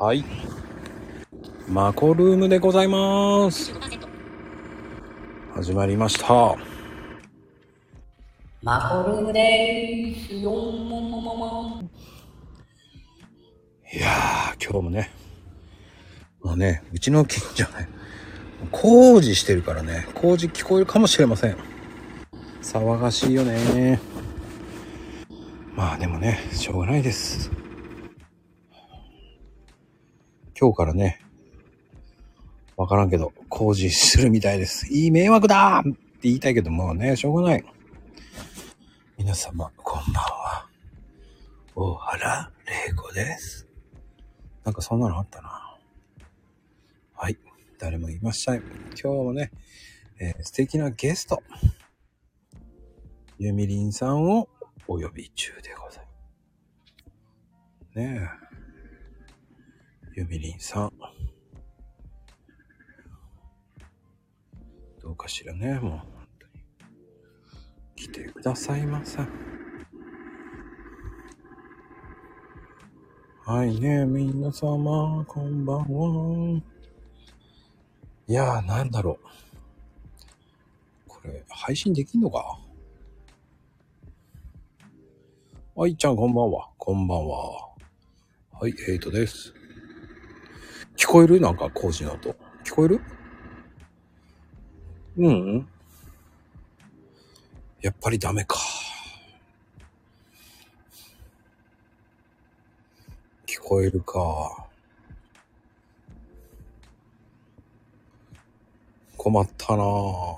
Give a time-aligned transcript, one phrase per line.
[0.00, 0.24] はい。
[1.68, 3.70] マコルームでございます。
[5.52, 6.56] 始まりました。
[8.62, 11.82] マコルームでーすよもももも
[13.92, 15.10] いやー、今日もね、
[16.42, 17.86] もうね、うちの近所ね、
[18.70, 21.58] 工事してるからね、工事聞こえるかもしれません。
[22.62, 24.00] 騒がしいよね。
[25.76, 27.59] まあでもね、しょうがないです。
[30.60, 31.22] 今日からね、
[32.76, 34.92] わからんけど、工事するみたいです。
[34.92, 37.64] いい迷惑だって言いたいけどもうね、しょうがない。
[39.16, 40.68] 皆様、こんばんは。
[41.74, 42.52] 大原
[42.88, 43.66] 玲子です。
[44.62, 45.78] なんかそんなのあったな。
[47.14, 47.38] はい。
[47.78, 48.56] 誰もいません。
[48.58, 49.52] 今日もね、
[50.18, 51.42] えー素敵なゲスト、
[53.38, 54.46] ゆみりんさんを
[54.86, 56.10] お呼び中でございま
[57.94, 57.98] す。
[57.98, 58.49] ねえ。
[60.12, 60.92] ゆみりんさん。
[65.00, 66.02] どうかしらね、もう本
[66.40, 66.64] 当に。
[67.94, 69.20] 来てくださいませ。
[73.44, 76.60] はいね、皆様、こんばんは。
[78.26, 79.26] いやー、なんだろう。
[81.06, 82.58] これ、配信できんのか？
[85.76, 86.68] はい、ちゃん、こんばんは。
[86.78, 87.70] こんばんは。
[88.52, 89.54] はい、エイトです。
[91.00, 91.40] 聞こえる？
[91.40, 92.36] なんか工事の音。
[92.62, 93.00] 聞こえる？
[95.16, 95.66] うん、
[97.80, 98.58] やっぱりダメか。
[103.46, 104.66] 聞こえるか。
[109.16, 110.36] 困ったなぁ。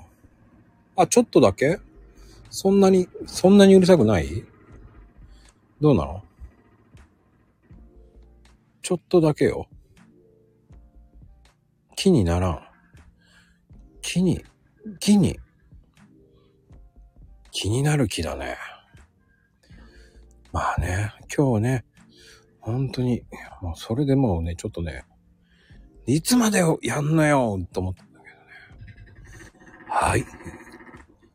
[0.94, 1.80] あ、ちょっとだけ？
[2.50, 4.44] そんなに、そんなにうるさくない？
[5.80, 6.22] どうなの？
[8.80, 9.66] ちょっとだけよ。
[11.96, 12.62] 気にならん。
[14.00, 14.44] 気に、
[15.00, 15.39] 気に、
[17.50, 18.56] 気になる気だね。
[20.52, 21.84] まあね、今日ね、
[22.61, 23.22] 本当に、
[23.61, 25.05] もうそれでもうね、ちょっとね、
[26.06, 28.42] いつまでやんのよと思ったんだけどね。
[29.88, 30.24] はい。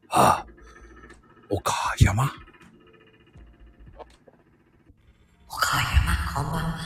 [0.10, 0.48] ああ、
[1.50, 2.32] 岡山
[5.50, 6.78] 岡山こんばんは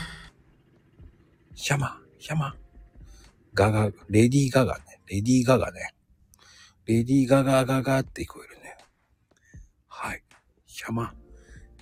[1.56, 2.61] 山、山。
[3.54, 5.02] ガガ、レディーガガね。
[5.08, 5.94] レディーガガね。
[6.86, 8.78] レディーガガガガって聞こえるね。
[9.88, 10.24] はい。
[10.68, 11.14] 山、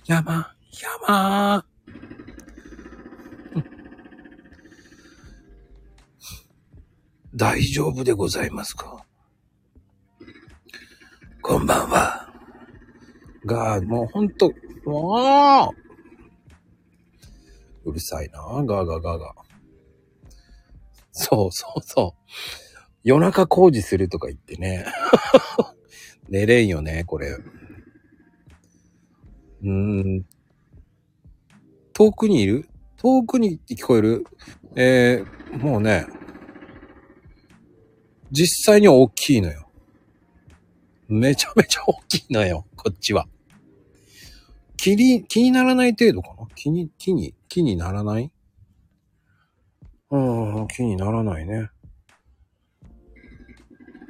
[0.04, 1.64] 山、山。
[7.34, 9.06] 大丈夫でございますか？
[11.40, 12.34] こんばんは。
[13.46, 14.52] が、もうほんと、
[14.84, 15.72] も
[17.84, 19.34] ううるさいな、ガガガガ。
[21.22, 22.32] そうそうそう。
[23.04, 24.86] 夜中工事するとか言ってね。
[26.30, 27.28] 寝れんよね、これ。
[29.62, 30.26] うーん。
[31.92, 32.68] 遠くにいる？
[32.96, 34.24] 遠くに聞こえる？
[34.76, 36.06] えー、もうね、
[38.30, 39.68] 実際には大きいのよ。
[41.08, 43.26] めちゃめちゃ大きいのよ、こっちは。
[44.78, 46.46] 気に、気にならない程度かな？
[46.54, 48.32] 気に、気に、気にならない？
[50.10, 51.70] うーん、気にならないね。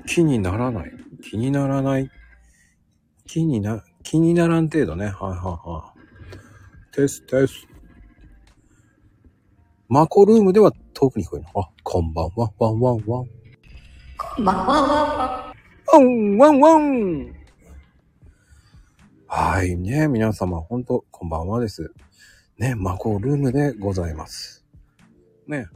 [0.07, 0.93] 気にならない。
[1.23, 2.11] 気にならない。
[3.27, 5.07] 気にな、気にならん程度ね。
[5.07, 5.39] はいはい
[5.69, 6.95] はい。
[6.95, 7.67] テステス。
[9.89, 11.61] マコルームでは遠くに聞こえるの。
[11.61, 13.27] あ、こんばんは、ワンワンワン。
[14.17, 15.55] こんばんはわわ
[15.93, 17.35] ワンワンワン
[19.27, 21.93] はいね、皆様、ほんと、こんばんはです。
[22.59, 24.65] ね、マコルームでございます。
[25.47, 25.67] ね、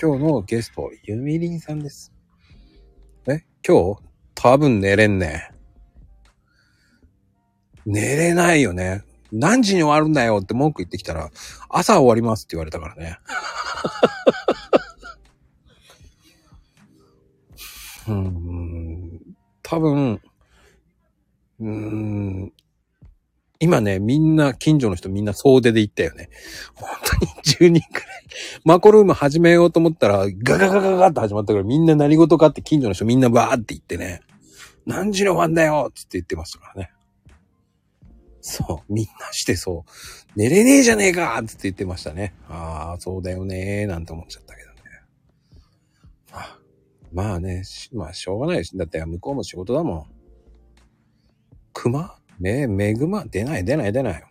[0.00, 2.12] 今日のゲスト、ゆみりんさんです。
[3.26, 4.02] え、今日？
[4.36, 5.50] 多分寝れんね。
[7.84, 9.02] 寝れないよね。
[9.32, 11.30] 何時に終わるんだよって文句言ってきたら、
[11.68, 13.18] 朝終わりますって言われたからね。
[18.06, 19.20] うん、
[19.64, 20.22] 多分、
[21.58, 22.52] うん、
[23.60, 26.30] 今ね、みんな、近所の人みんな総出で行ったよね。
[26.74, 26.88] 本
[27.56, 28.24] 当に10人くらい。
[28.64, 34.20] マコルーム始めようと思ったら、ガガガガガって始まったから、みんな何事かって近所の人みんなバーって言ってね。
[34.86, 36.92] 何時に終わんだよつって言ってましたからね。
[38.40, 39.90] そう、みんなしてそう。
[40.36, 42.34] 寝れねえじゃねえかつって言ってましたね。
[42.48, 44.78] ああ、そうだよねなんて思っちゃったけどね。
[46.32, 46.58] あ
[47.12, 48.78] まあね、まあしょうがないし。
[48.78, 50.06] だって向こうも仕事だもん。
[51.72, 54.24] 熊め、めぐま出ない出ない出ない。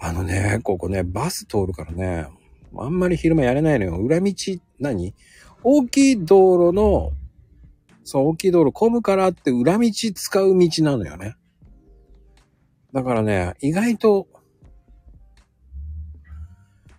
[0.00, 2.28] あのね、ここね、バス通るからね、
[2.76, 3.96] あんまり昼間やれないのよ。
[3.96, 4.32] 裏道、
[4.78, 5.14] 何？
[5.64, 7.12] 大きい道路の、
[8.04, 11.34] そう、大きい道路混むからって裏道使う道なのよね。
[12.92, 14.28] だからね、意外と、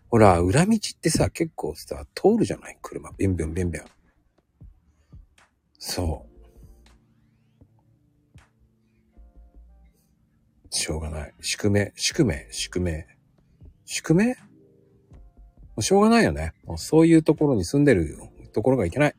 [0.10, 2.78] ほら、裏道ってさ、結構さ、通るじゃない？
[2.82, 3.12] 車。
[3.18, 3.82] ビンビンビンビン。
[5.78, 6.29] そう。
[10.70, 11.34] しょうがない。
[11.42, 13.08] 宿命、宿命、宿命。
[13.86, 14.36] 宿命？
[14.36, 14.36] も
[15.78, 16.54] うしょうがないよね。
[16.66, 18.18] もうそういうところに住んでる
[18.54, 19.16] ところがいけない。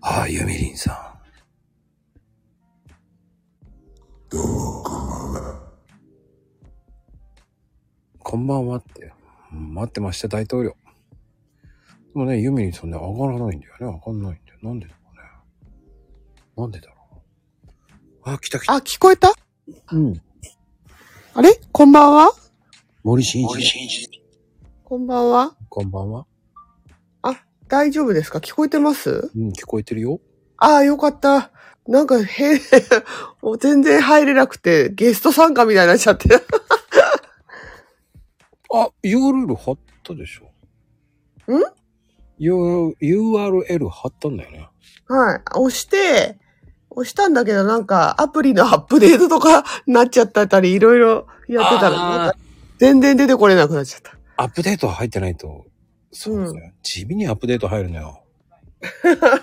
[0.00, 1.20] ああ、ゆみりんさん。
[4.28, 5.72] どうも、こんばんは。
[8.18, 9.12] こんばんはって。
[9.50, 10.70] 待ってました、大統領。
[10.70, 10.76] で
[12.14, 13.86] もね、ユミリンさんね、上がらないんだよね。
[13.86, 14.58] 上がんないんだよ。
[14.62, 15.22] なんでだろうね。
[16.56, 16.94] なんでだろ
[18.26, 18.30] う。
[18.30, 18.74] あ、来た来た。
[18.74, 19.32] あ、聞こえた？
[19.92, 20.20] うん。
[21.34, 21.60] あれ？
[21.72, 22.32] こんばんは？
[23.02, 24.08] 森進一。
[24.84, 25.56] こんばんは？
[25.68, 26.26] こんばんは。
[27.68, 28.38] 大丈夫ですか？
[28.40, 29.30] 聞こえてます？
[29.36, 30.20] うん、聞こえてるよ。
[30.56, 31.52] ああ、よかった。
[31.86, 32.60] なんか、へ
[33.42, 36.28] もう全然入れなくて、ゲスト参加みたいになっちゃって。
[38.74, 40.46] あ、URL 貼ったでしょ。
[41.52, 41.62] ん
[42.38, 44.68] ?U- ?URL 貼ったんだよね。
[45.08, 45.42] はい。
[45.56, 46.38] 押して、
[47.00, 52.38] 押したんだけど、なんか、アプリのアップデートとかなっちゃったり、いろいろやってたら、あーなんか
[52.78, 54.18] 全然出てこれなくなっちゃった。
[54.36, 55.66] アップデート入ってないと、
[56.12, 56.74] そうですね。
[56.82, 58.22] 地味にアップデート入るのよ。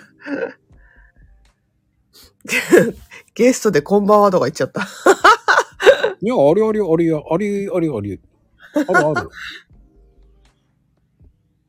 [3.34, 4.82] ゲストでこんばんはとか言っちゃった。
[6.22, 8.20] いや、ありありありありありあり。
[8.76, 9.30] あるある。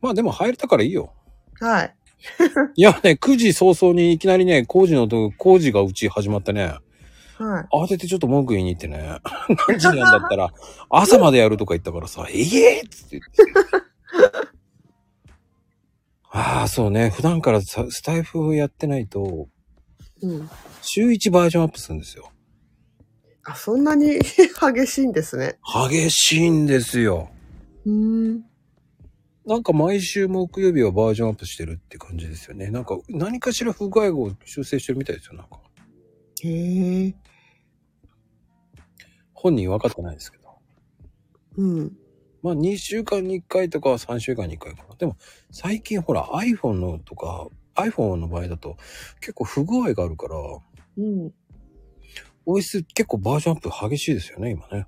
[0.01, 1.13] まあでも入れたからいいよ。
[1.61, 1.97] はい。
[2.75, 6.75] いやね、9時早々にいきなりね、工事のと、工事がうち始まってね、
[7.37, 7.85] はい。
[7.85, 9.19] 慌ててちょっと文句言いに行ってね、
[9.69, 10.53] 何時なんだったら、
[10.91, 13.21] 朝までやるとか言ったからさ、ええー、っつって。
[16.31, 17.11] ああ、そうね。
[17.11, 19.49] 普段からさスタイフをやってないと、
[20.21, 20.51] うん。
[20.83, 22.31] 週1バージョンアップするんですよ。
[23.45, 24.19] あ、そんなに
[24.75, 25.59] 激しいんですね。
[25.91, 27.31] 激しいんですよ。
[27.87, 27.93] うー
[28.35, 28.45] ん。
[29.49, 32.71] なんか毎週木曜日はバージョンアップしてるって感じですよね。
[32.71, 35.37] なんか何かしら不具合を修正してるみたいですよ。
[35.37, 35.59] なんか。
[36.43, 37.15] へえ。
[39.33, 40.45] 本人分かってないですけど。
[41.57, 41.97] うん。
[42.43, 44.95] まあ2週間に1回とか3週間に1回かな。
[44.97, 45.17] でも
[45.51, 48.77] 最近ほら iPhone のとか iPhone の場合だと
[49.21, 50.37] 結構不具合があるから
[50.99, 51.33] うん。
[52.47, 54.87] OS 結構バージョンアップ激しいですよね、今ね。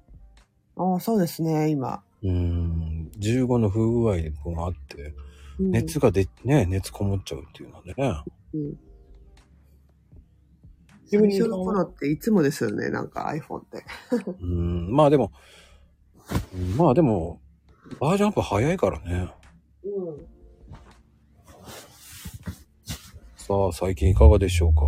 [0.77, 2.03] ああ、そうですね、今。
[2.23, 2.90] うーん。
[3.21, 4.17] 15の不具合
[4.55, 5.15] があって、
[5.59, 8.23] うん熱が出、ね、熱こもっちゃうっていうのでね。
[8.55, 8.79] うん。
[11.03, 13.85] 自分に最初の頃っていつもですよね、なんか iPhone って。
[14.41, 14.91] うーん。
[14.91, 15.33] まあでも、
[16.55, 17.43] うんまあでも、
[18.01, 19.35] バージョンアップ早いからね。
[19.85, 20.27] うん。
[23.37, 24.83] さあ、最近いかがでしょうか？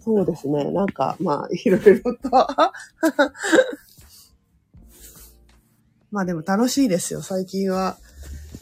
[0.00, 2.30] そうですね、なんか、まあ、いろいろと。
[6.10, 7.96] まあでも楽しいですよ、最近は。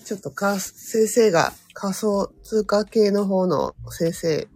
[0.04, 4.48] ちょっとか、先生が仮想通貨系の方の先生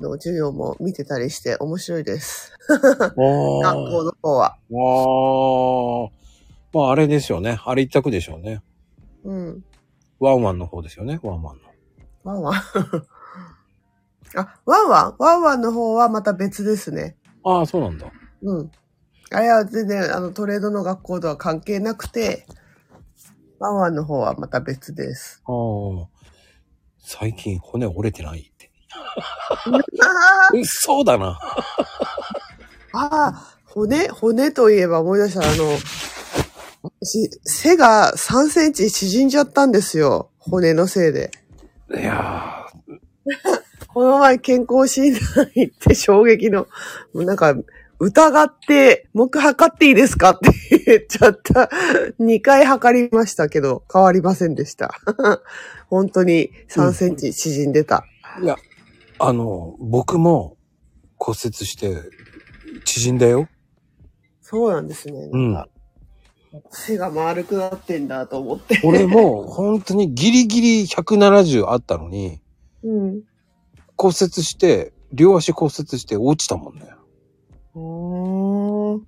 [0.00, 2.52] の授業も見てたりして面白いです。
[2.68, 4.56] 学校あの方は。
[6.10, 6.10] あ。
[6.72, 7.58] まああれですよね。
[7.64, 8.62] あれ一択でしょうね。
[9.24, 9.64] うん。
[10.18, 11.20] ワンワンの方ですよね。
[11.22, 11.62] ワンワンの。
[12.24, 12.62] ワンワン。
[14.36, 15.14] あ、ワンワン？
[15.18, 17.16] ワンワンの方はまた別ですね。
[17.44, 18.10] ああ、そうなんだ。
[18.42, 18.70] うん。
[19.34, 22.46] あ、いや、全然、あの、トレードの学校とは関係なくて、
[23.58, 25.42] ワンワンの方はまた別です。
[25.46, 26.08] ああ。
[26.98, 28.70] 最近骨折れてないって。
[28.94, 31.38] あ 嘘だな。
[32.92, 35.78] あ、骨、骨といえば思い出した、あの、
[36.82, 40.30] 私、背が3センチ縮んじゃったんですよ。
[40.38, 41.30] 骨のせいで。
[41.94, 42.66] いや
[43.88, 46.66] この前健康診断行って衝撃の、
[47.12, 47.54] もうなんか、
[48.04, 51.70] 疑って、僕測っていいですかって言っちゃった。
[52.18, 54.90] 2回測りましたけど、変わりませんでした。
[55.88, 58.04] 本当に3センチ縮んでた。
[58.40, 58.56] ーいや、
[59.20, 60.56] あの、僕も
[61.16, 61.96] 骨折して
[62.84, 63.48] 縮んだよ。
[64.40, 65.28] そうなんですね。
[65.28, 65.68] なんか、
[66.72, 68.80] 背が丸くなってんだと思って。
[68.82, 72.40] 俺も本当にギリギリ170あったのに、
[72.82, 73.22] うん。
[73.96, 76.86] 骨折して、両足骨折して落ちたもんね。
[77.74, 79.06] うーん。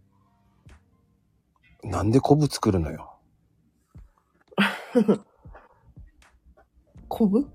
[1.85, 3.11] なんでコブ作るのよ？
[7.09, 7.47] こぶ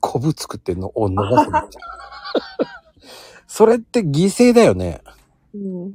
[0.00, 1.62] コブ作ってのを伸ばすの。
[3.46, 5.02] それって犠牲だよね。
[5.54, 5.88] うん。
[5.90, 5.94] い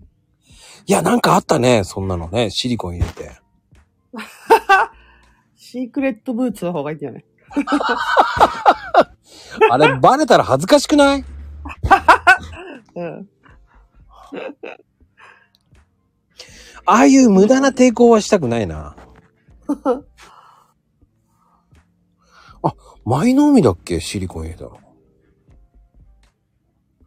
[0.87, 1.83] や、なんかあったね。
[1.83, 2.49] そんなのね。
[2.49, 3.39] シリコン入れて。
[5.55, 7.25] シークレットブーツの方がいいんじゃない
[9.69, 11.25] あれ、バレたら恥ずかしくない？
[12.95, 13.29] うん。
[16.85, 18.95] ああいう無駄な抵抗はしたくないな。
[22.63, 22.73] あ、
[23.05, 23.99] 舞の海だっけ？
[23.99, 24.79] シリコン入れたの。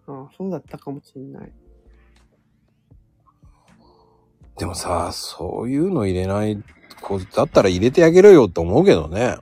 [0.07, 1.53] あそうだったかもしれない。
[4.59, 6.63] でもさ、そういうの入れない
[7.01, 9.37] 子だったら入れてあげろよって思うけどね。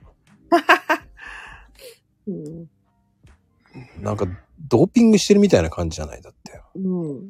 [2.27, 2.69] うん。
[4.01, 4.25] なんか、
[4.69, 6.21] ドーピングしてるみたいな感じじゃない？
[6.21, 6.61] だって。
[6.75, 7.27] うん。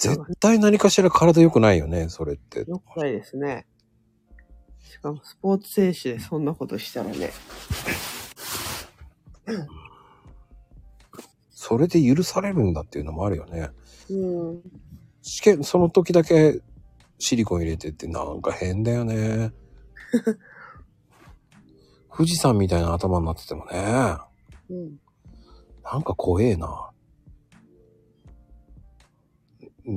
[0.00, 2.64] 絶対何かしら体良くないよね、それって。
[2.66, 3.66] よくないですね。
[4.80, 7.30] しかもスポーツ選手でそんなことしたらね。
[11.50, 13.68] それで許されるんだっていうのもあるよね。
[14.08, 14.62] うん。
[15.20, 16.62] 試験、その時だけ
[17.18, 19.52] シリコン入れてってなんか変だよね。
[22.16, 24.16] 富士山みたいな頭になっててもね、
[24.70, 24.98] うん。
[25.84, 26.89] なんか怖えな。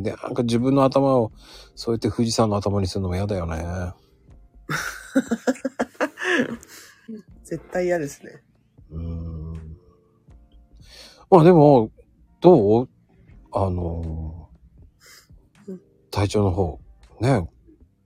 [0.02, 1.32] で、なんか自分の頭を
[1.76, 3.94] そうやって富士山の頭にするのも嫌だよね。
[7.44, 8.42] 絶対嫌ですね。
[8.92, 9.78] うーん。
[11.30, 11.92] まあでも、
[12.42, 12.90] どう？
[13.52, 14.50] あの
[15.68, 16.80] うん、体調の方。
[17.20, 17.48] ね。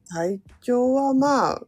[0.10, 1.62] 体調はまあ、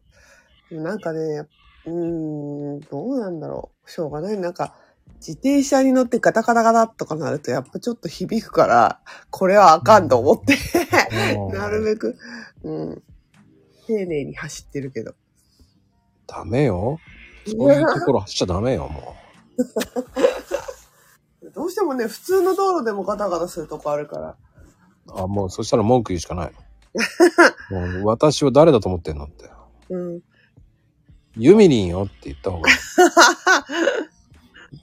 [0.69, 1.47] なんかね、
[1.85, 3.89] うーん、どうなんだろう。
[3.89, 4.37] しょうがない。
[4.37, 4.75] なんか、
[5.19, 10.57] 自転車に乗ってガタガタガタとかなるとやっぱちょっと響くから、これはあかんと思って、
[11.53, 12.17] なるべく、
[12.63, 13.03] うん、
[13.85, 15.13] 丁寧に走ってるけど。
[16.25, 16.99] ダメよ。
[17.45, 19.15] そういうところ走っちゃダメよ、も
[21.53, 24.37] どうしてもね、普通の道路でもガタガタするとこあるから。
[25.07, 25.21] う。
[25.23, 26.53] あ、もうそしたら文句言うしかない。
[27.71, 29.49] もう私を誰だと思ってんのって。
[29.89, 30.21] うん。
[31.35, 32.75] ユミリンよって言った方がいい。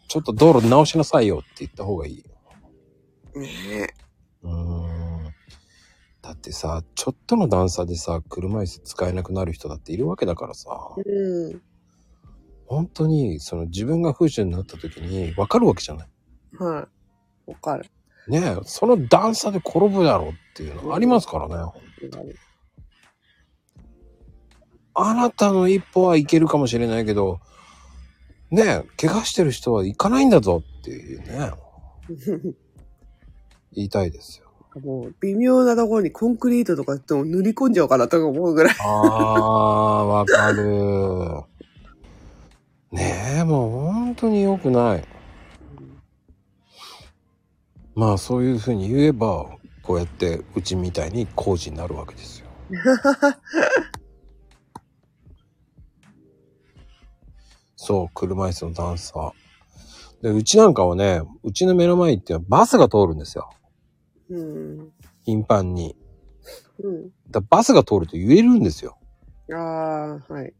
[0.09, 2.25] ちょっと道路直しなさいよって言った方がいい。
[3.39, 3.95] ね
[4.43, 5.25] うーん。
[6.23, 11.03] だってさ、ちょっとの段差でさ、車椅子使えなくなる人だっているわけだからさ、え。
[11.09, 11.63] うん。
[12.67, 16.09] 本当にその自分が風習になった時に分かるわけじゃない。
[16.59, 16.89] は
[17.47, 17.51] い。
[17.51, 17.87] わかる。
[18.27, 21.55] ねえ、その段差で転ぶだろうっていうのありますからね。
[24.95, 27.39] あなたの一歩はいけるかもしれないけど、
[28.51, 31.51] ねえ、怪我してる人は行かないんだぞっていうね、
[33.75, 34.47] 言いたいですよ。
[34.81, 38.75] もう、微妙なところにコンクリートとかっても塗り込んじゃおうかなとか思うぐらい。
[38.79, 40.63] あー、わかる。
[42.93, 45.05] ねえ、もう本当に良くない。
[47.95, 49.47] まあそういうふうに言えば、
[49.83, 52.47] こうやってうちみたいに工事になるわけですよ。
[57.87, 59.33] そう、車椅子の段差。
[60.21, 63.49] で、うちなんかはね、うちの目の前っていうのはバスが通るんですよ。
[64.29, 64.93] うん。
[65.25, 65.97] 頻繁に。
[66.83, 67.11] うん。
[67.31, 68.99] だバスが通ると言えるんですよ。
[69.53, 69.57] あ
[70.29, 70.53] あ、はい。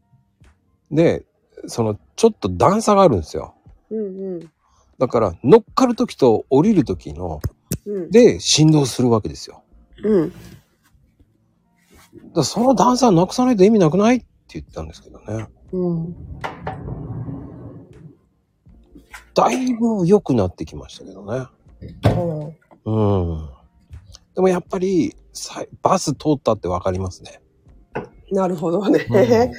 [0.89, 1.25] で、
[1.65, 3.55] その、ちょっと段差があるんですよ。
[3.89, 4.51] うんうん。
[4.97, 7.41] だから、乗っかるときと降りるときの、
[7.85, 8.09] うん。
[8.09, 9.63] で、振動するわけですよ。
[10.01, 10.33] うん。
[12.33, 14.17] だその段差なくさないと意味なくない？
[14.17, 15.47] って言ったんですけどね。
[15.73, 16.15] うん。
[19.37, 21.45] だいぶ良くなってきましたけどね。
[22.85, 23.49] うん。
[24.33, 27.39] でもやっぱり、さバス通ったってわかりますね。
[28.31, 29.05] なるほどね。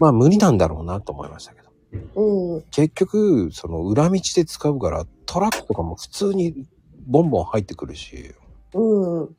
[0.00, 1.68] まあ無理なんだろうなと思いましたけど。
[2.14, 2.62] うん。
[2.70, 6.66] 結局、その裏道で使うから、トラックとかも普通に
[7.06, 8.34] ボンボン入ってくるし、
[8.72, 9.36] うん。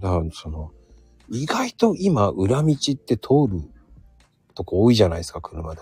[0.00, 0.70] だからその、
[1.30, 3.62] 意外と今裏道って通る
[4.54, 5.80] とこ多いじゃないですか、車で。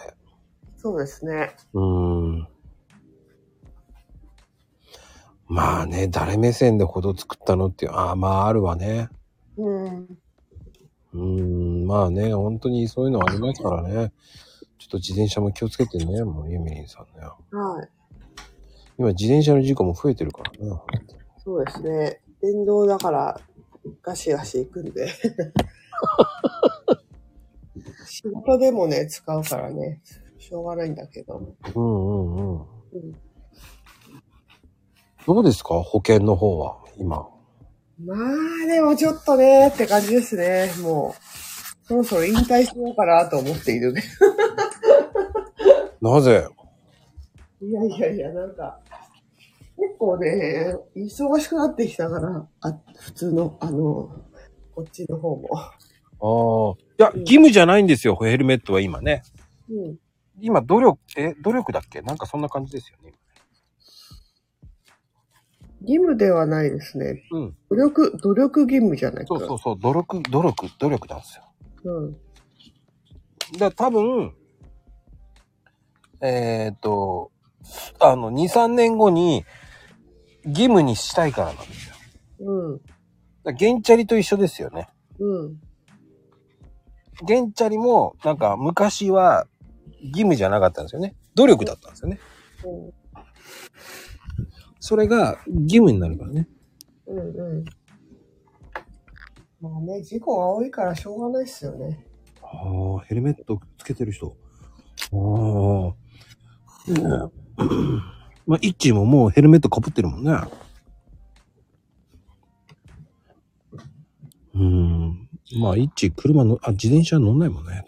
[0.85, 1.57] そうですね。
[1.73, 2.49] うーん。
[5.47, 9.09] まあね、誰目線で歩道作ったのっていう、ああ、まああるわね。
[9.57, 10.19] うん。
[11.15, 11.19] うー
[11.85, 14.13] ん、まあね、本当にそういうのありますからね。
[14.79, 17.25] ちょっと自転車も気をつけてね、もうユミリンさんね。
[17.25, 17.89] はい。
[18.99, 20.59] 今自転車の事故も増えてるからね。
[21.39, 22.21] そうですね。
[22.43, 23.41] 電動だから、
[24.03, 25.09] ガシガシ行くんで。
[28.07, 30.03] 仕事でもね、使うからね、
[30.45, 31.55] しょうがないんだけど。
[31.75, 32.61] うんうんうん。
[32.61, 32.67] うん
[35.27, 35.81] どうですか？
[35.83, 37.27] 保険の方は、今。
[37.99, 40.71] まあ、でもちょっとね、って感じですね。
[40.83, 44.03] もう、そろそろ引退しようかなと思っているね。
[46.03, 46.47] なぜ？
[47.63, 48.79] いやいやいや、なんか、
[49.79, 54.11] 結構ね、忙しくなってきたから、あ、普通の、あの、
[54.75, 55.49] こっちの方も。
[55.57, 55.71] あ
[57.01, 57.03] あ。
[57.03, 59.23] や、義務じゃないんですよ、ヘルメットは今ね。
[59.71, 59.99] うん。
[60.41, 62.03] 今、努力、え、努力だっけ？
[62.03, 63.15] なんかそんな感じですよね。
[65.83, 67.23] 義務ではないですね。
[67.31, 67.57] うん。
[67.69, 69.39] 努力、努力義務じゃないか。
[69.39, 71.45] そうそうそう、努力、努力、努力なんですよ。
[71.85, 72.17] うん。
[73.59, 74.35] だ多分、
[76.23, 77.31] えっ、と、
[78.01, 79.45] あの、2、3年後に
[80.45, 81.95] 義務にしたいからなんですよ。
[82.41, 82.81] うん。
[83.45, 84.89] だゲンチャリと一緒ですよね。
[85.19, 85.61] うん。
[87.27, 89.47] ゲンチャリも、なんか昔は
[90.05, 91.15] 義務じゃなかったんですよね。
[91.35, 92.21] 努力だったんですよね。
[94.81, 96.49] それが義務になるからね。
[97.07, 97.19] うん。
[97.19, 97.23] う
[97.61, 97.65] ん。
[99.61, 102.07] まあね、事故が多いからしょうがないっすよね。
[102.43, 102.47] あ
[102.99, 104.37] あ、ヘルメットつけてる人。
[105.13, 105.17] あ
[106.87, 106.93] あ。
[106.93, 107.65] ねえ
[108.47, 110.33] まあ、イッチーももうヘルメットかぶってるもんね。
[114.55, 115.29] うーん。
[115.59, 117.85] まあ、イッチー車の、あ、自転車乗んないもんね、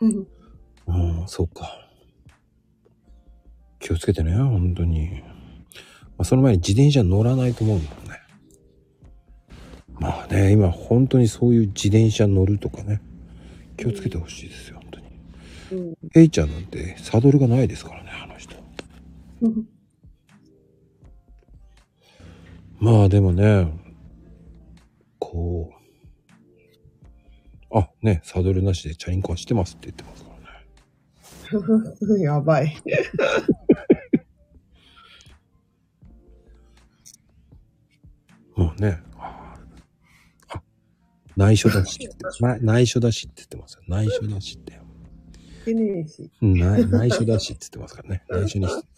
[0.00, 0.26] 多分ね。
[0.86, 1.88] うん、そうか。
[3.80, 5.22] 気をつけてね、本当に。
[6.16, 8.20] まあ、その前に自転車乗らないと思うんだもんね。
[10.00, 13.00] まあね、今本当にそういう自転車乗るとかね、
[13.76, 15.06] 気をつけてほしいですよ、本当に。
[15.72, 15.94] うん。
[16.12, 18.56] ヘイちゃんなんてサドルがないですからね、あの人。
[19.42, 19.66] うん。
[22.78, 23.72] まあでもね、
[25.18, 25.72] こ
[27.70, 30.23] う、あ、ね、サドルなしでチャリンコ走ってますって言ってます。
[32.20, 32.76] やばい。
[38.56, 39.56] もうね、あ
[40.48, 40.62] あ
[41.36, 42.08] 内緒だし
[42.62, 43.82] 内緒だしって言ってますよ。
[43.88, 44.80] 内緒だしって。
[45.66, 48.22] 内内緒だしって言ってますからね。
[48.28, 48.88] 内緒にして。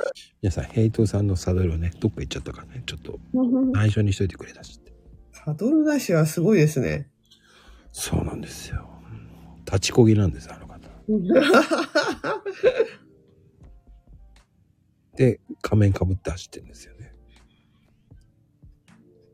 [0.43, 3.21] 皆さん、ヘイトさんのサドルはね、どっか行っちゃったからね、ちょっと
[3.73, 4.93] 内緒にしといてくれたしって。
[5.33, 7.09] サドルなしはすごいですね。
[7.93, 8.89] そうなんですよ。
[9.65, 10.66] 立ちこぎなんです、あの方。
[15.17, 17.15] で、仮面かぶって走ってるんですよね。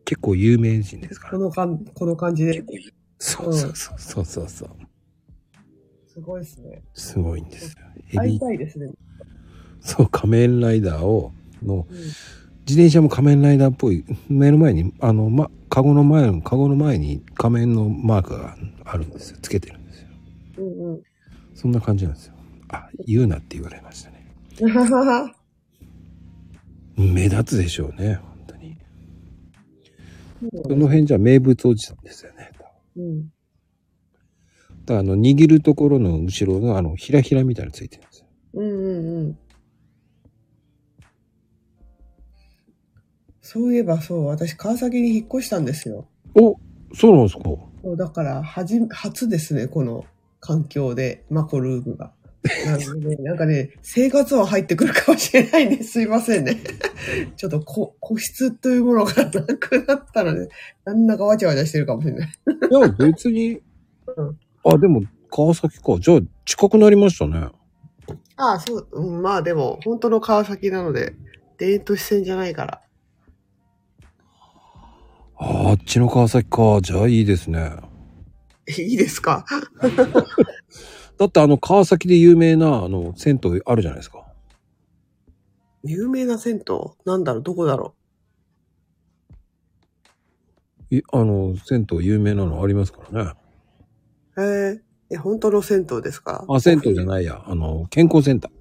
[0.05, 1.39] 結構有名人ですから。
[1.39, 2.65] このかん、この感じで。
[3.19, 4.71] そうそうそうそうそうそう。
[6.07, 6.83] すごいですね。
[6.95, 7.79] すごいんですよ。
[8.07, 8.93] ヘ会いビたいですね。
[9.81, 11.33] そう、仮面ライダーを、
[11.63, 11.97] の、うん
[12.65, 19.39] 自転車も仮面ライダーっぽい、目の前に、あの、ま、カゴの前の、カゴの前に仮面のマークがあるんですよ。
[19.43, 20.09] つけてるんですよ。
[20.59, 21.03] うんうん。
[21.63, 22.35] そんな感じなんですよ。
[22.71, 24.27] あ、言うなって言われましたね。
[26.97, 28.77] 目立つでしょうね、本当に。
[30.65, 32.51] その辺じゃ名物おじさんですよね。
[32.97, 33.23] うん。
[33.27, 38.27] だからあの、握るところの後ろのあの、ひらひらみたいなのついてるんですよ。
[38.55, 39.39] うんうんうん。
[43.41, 46.09] そういえばそう、私川崎に引っ越したんですよ。
[46.35, 46.57] お
[46.93, 50.05] そうなんですかそうだから、はじ、初ですね、この
[50.43, 52.13] 環境で、マコルームが。
[52.67, 56.59] なので、ね、 なんかね、生活は入ってくるかもしれないんですいませんね。
[57.37, 60.49] ちょっとこ個室というものがなくなったので、
[60.85, 62.29] なんだかわちゃわちゃしてるかもしれない。
[62.29, 63.61] いや、別に
[64.17, 64.39] うん。
[64.65, 65.97] あ、でも、川崎か。
[66.01, 67.49] じゃあ、近くなりましたね。
[68.35, 71.15] ああ、そう、うん、まあでも、本当の川崎なので、
[71.57, 72.83] 田園都市線じゃないから。
[75.37, 76.81] ああっちの川崎か。
[76.83, 77.71] じゃあいいですね。
[78.79, 79.45] いいですか？
[81.19, 84.25] だってあの川崎で有名なあの銭湯あるじゃないですか。
[85.85, 86.63] 有名な銭湯？
[87.05, 87.43] なんだろう？
[87.43, 87.95] どこだろ
[90.91, 93.33] いあの、銭湯有名なのありますからね。
[94.37, 94.83] うへえ。
[95.11, 96.45] え、本当の銭湯ですか？
[96.49, 97.43] あ、銭湯じゃないや。
[97.47, 98.53] あの、健康センター。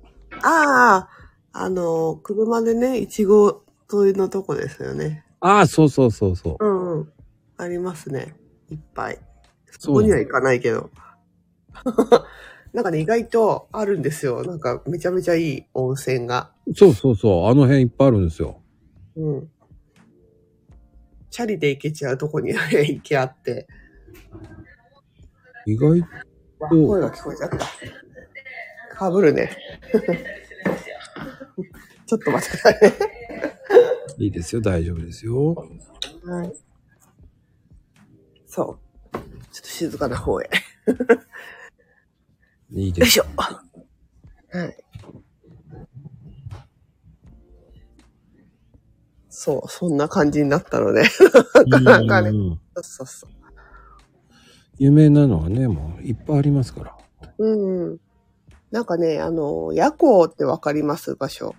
[0.44, 1.10] ああ、
[1.54, 5.26] あの、車でね、いちご沿いのとこですよね。
[5.42, 6.66] ああ、そうそうそうそう。
[6.66, 7.10] うんうん。
[7.58, 8.34] ありますね。
[8.70, 9.20] いっぱい。
[9.80, 10.90] そこには行かないけど。
[12.74, 14.44] なんかね、意外とあるんですよ。
[14.44, 16.52] なんかめちゃめちゃいい温泉が。
[16.74, 17.48] そうそうそう。
[17.48, 18.62] あの辺いっぱいあるんですよ。
[19.18, 19.50] うん。
[21.30, 23.68] チャリで行けちゃうとこに行けあって。
[25.66, 26.00] 意外、
[26.60, 27.58] わうん声が聞こえちゃった。
[28.96, 29.52] かぶるね。
[32.06, 32.94] ちょっと待ってくださいね。
[34.18, 34.62] いいですよ。
[34.62, 35.56] 大丈夫ですよ。
[36.24, 36.54] はい。
[38.46, 38.80] そう。
[39.52, 40.46] ちょっと静かな方へ。
[40.46, 40.50] よ
[42.72, 43.12] いいいです。
[43.12, 43.26] しょ。
[43.38, 44.78] はい。
[49.30, 51.04] そう、そんな感じになったので。
[51.84, 53.30] なんかねうんそうそうそう。
[54.78, 56.98] 有名なのはね、もういっぱいありますから。
[57.38, 57.98] うんうん。
[58.72, 61.56] なんかね、あの、夜行ってわかります場所。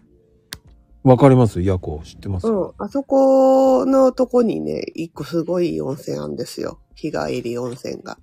[1.03, 1.61] わかります？
[1.61, 2.73] 夜行知ってます、うん。
[2.79, 6.79] あそこのとこにね、一個すごい温泉あるんですよ。
[7.03, 8.19] 日帰り温泉が。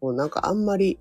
[0.00, 0.98] もうなんかあんまり、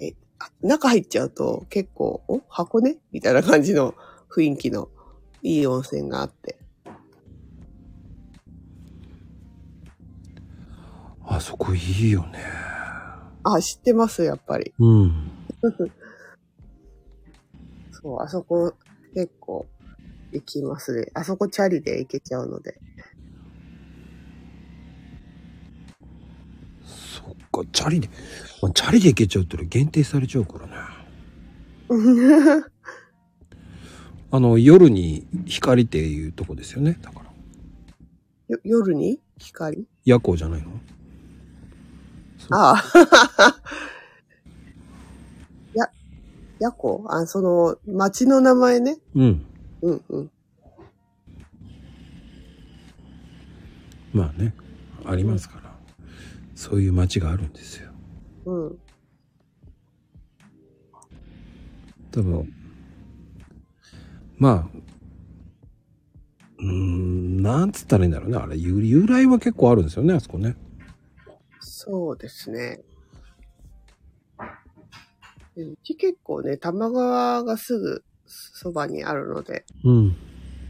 [0.00, 2.40] え、あ中入っちゃうと結構、お？
[2.48, 2.96] 箱根？
[3.12, 3.94] みたいな感じの
[4.30, 4.90] 雰囲気の
[5.42, 6.58] いい温泉があって。
[11.24, 12.38] あそこいいよね。
[13.42, 14.74] あ、知ってます、やっぱり。
[14.78, 15.30] うん。
[17.90, 18.74] そう、あそこ
[19.14, 19.66] 結構
[20.32, 21.10] 行きますね。
[21.14, 22.80] あそこチャリで行けちゃうので。
[26.84, 28.08] そっか、チャリで、
[28.62, 30.72] まあチャリで行けちゃうっ限定されちゃうからね。
[34.30, 36.98] あの、夜に光っていうとこですよね。
[37.00, 37.26] だから。
[38.48, 39.20] よ夜に？
[39.38, 39.86] 光？
[40.04, 40.68] 夜行じゃないの？
[42.50, 42.82] ああ。
[45.74, 45.90] や、
[46.58, 48.98] やこあ、その、町の名前ね。
[49.14, 49.46] うん。
[49.82, 50.30] うんうん。
[54.12, 54.54] まあね、
[55.04, 55.65] ありますから。
[56.56, 57.90] そういう街があるんですよ。
[58.46, 58.78] うん。
[62.10, 62.52] 多分、
[64.38, 64.78] まあ、
[66.58, 68.38] うーん、なんつったらいいんだろうね。
[68.38, 70.56] あれ、由由来は結構あるんですよね、あそこね。
[71.60, 72.80] そうですね。
[75.54, 80.16] でうち結構ね、玉川がすぐそばにあるので、うん。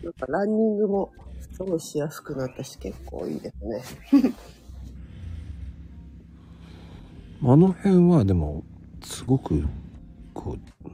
[0.02, 1.12] なんかランニングも
[1.52, 3.82] すごいしやすくなったし、結構いいですね。
[7.42, 8.64] あの辺はでも、
[9.02, 9.64] すごく、
[10.34, 10.88] こう、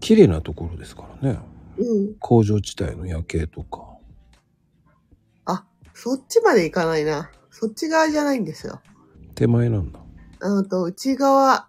[0.00, 1.38] 綺麗なところですからね。
[1.78, 2.14] うん。
[2.18, 3.86] 工場地帯の夜景とか。
[5.44, 7.30] あ、そっちまで行かないな。
[7.50, 8.80] そっち側じゃないんですよ。
[9.34, 10.00] 手前なんだ。
[10.40, 11.68] あと、内側、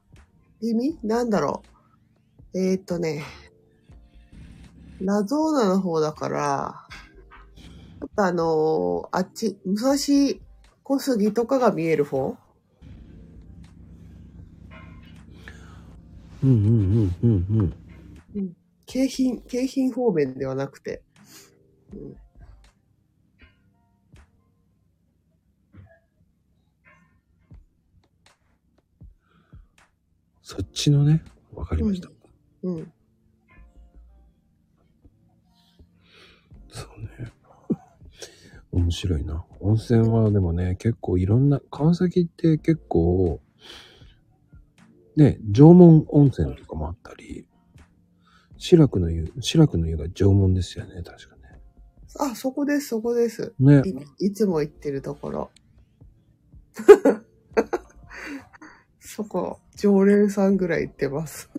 [0.62, 1.00] 意味？
[1.04, 1.64] なんだろ
[2.54, 2.60] う。
[2.60, 3.24] えー、っとね、
[5.02, 6.88] ラゾーナの方だから、
[8.00, 9.96] ちょっとあのーあっち、武蔵
[10.84, 12.38] 小杉とかが見える方？
[16.44, 17.74] うんうんうんうん
[18.36, 18.58] うん。
[18.86, 21.02] 京浜、京浜方面ではなくて。
[21.94, 22.16] うん
[30.46, 32.10] そっちのね、わかりました。
[32.64, 32.94] うん。
[36.68, 37.32] そうね。
[38.74, 39.46] 面白いな。
[39.62, 43.40] 温泉はでもね、結構いろんな、川崎って結構、
[45.16, 47.48] ね、縄文温泉とかもあったり、
[48.58, 51.34] 白くの湯、白くの湯が縄文ですよね、確か
[52.20, 53.54] あ、そこです、そこです。
[53.60, 53.82] ね。
[53.82, 54.06] ね。
[54.20, 55.50] いいつも行ってるところ。
[59.00, 61.50] そこ、常連さんぐらい行ってます。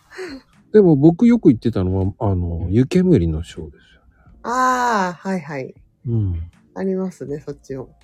[0.72, 4.06] でも僕よく行ってたのは、あの、湯煙のショーですよね。
[4.42, 5.74] ああ、はいはい。
[6.06, 6.50] うん。
[6.74, 7.96] ありますね、そっちも。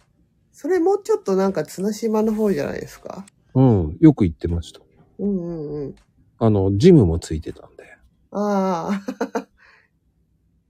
[0.53, 3.27] それもうちょっとなんか綱島の方じゃないですか？
[3.55, 3.97] うん。
[4.01, 4.81] よく行ってました。
[5.19, 5.95] うんうんうん。
[6.39, 7.85] あの、ジムもついてたんで。
[8.33, 9.01] あ
[9.41, 9.49] あ。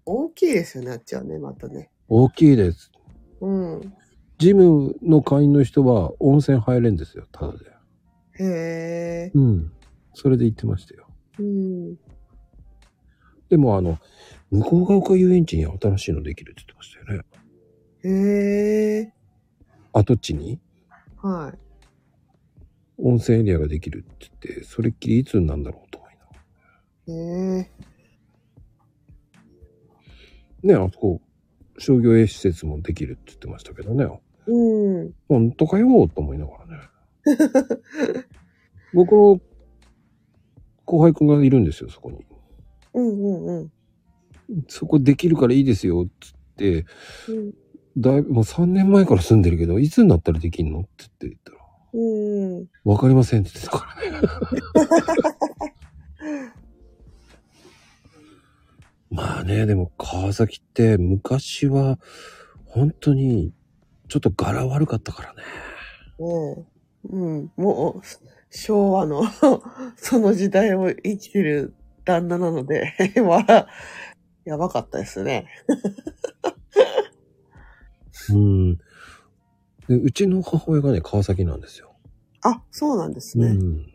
[0.06, 1.90] 大きいですよね、あっちはね、またね。
[2.08, 2.92] 大きいです。
[3.40, 3.94] うん。
[4.38, 7.58] ジムの会員の人は温泉入れんですよ、ただで。
[8.38, 9.30] へえ。
[9.34, 9.72] うん。
[10.12, 11.06] それで行ってましたよ。
[11.38, 11.96] うん。
[13.48, 13.98] でもあの、
[14.50, 17.24] 向こうが丘遊園地に新しいのできるって言ってましたよね。
[18.02, 19.12] へえ。
[19.92, 20.60] 跡地に？
[21.16, 21.63] はい。
[22.98, 27.70] 温泉エリアができるって言って、それっきりいつになんだろうと思いながへえ。
[30.62, 30.78] ら。
[30.78, 31.20] ね、あそこ、
[31.78, 34.06] 商業施設もできるって言ってましたけどね。
[34.46, 35.12] うん。
[35.28, 36.78] 本当かよと思いながらね。
[38.94, 39.40] 僕の
[40.84, 42.24] 後輩くんがいるんですよ、そこに。
[42.94, 43.72] うんうんうん。
[44.68, 46.86] そこできるからいいですよ、つって、
[47.28, 47.54] うん
[47.96, 50.80] だいぶ、もう3年前から住んでるけど、いつになったらできんの？
[50.80, 51.53] って言ってたら、
[51.94, 51.98] う
[52.62, 52.66] ん。
[52.84, 54.20] わかりませんって言ってたからね。
[59.10, 62.00] まあね、でも川崎って昔は
[62.66, 63.52] 本当に
[64.08, 65.42] ちょっと柄悪かったからね。
[66.18, 66.64] ねえ。
[67.10, 67.52] うん。
[67.56, 68.02] もう、
[68.50, 69.22] 昭和の
[69.96, 72.92] その時代を生きてる旦那なので、
[73.24, 73.68] まあ、
[74.44, 75.46] やばかったですね。
[78.30, 78.78] うん。
[79.88, 81.92] で、うちの母親がね、川崎なんですよ。
[82.42, 83.48] あ、そうなんですね。
[83.48, 83.92] うん。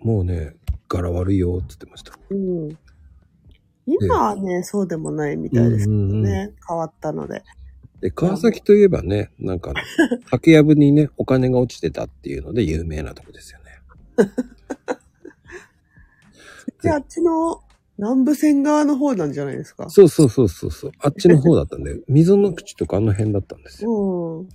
[0.00, 0.54] もうね、
[0.88, 2.12] 柄悪いよって言ってました。
[2.30, 2.78] うん。
[3.86, 6.52] 今はね、そうでもないみたいですけどうんうんうんね。
[6.66, 7.42] 変わったので。
[8.00, 9.72] で、川崎といえばね、なんか、
[10.30, 13.64] 竹やぶにね、お金が落ちてたっていうので有名なとこですよね。
[16.82, 17.62] で、あっちの
[17.98, 19.88] 南部線側の方なんじゃないですか？
[19.88, 20.92] そうそうそうそうそう。
[20.98, 24.40] あっちの方だったんで、溝の口とかあの辺だったんですよ。
[24.40, 24.48] うん。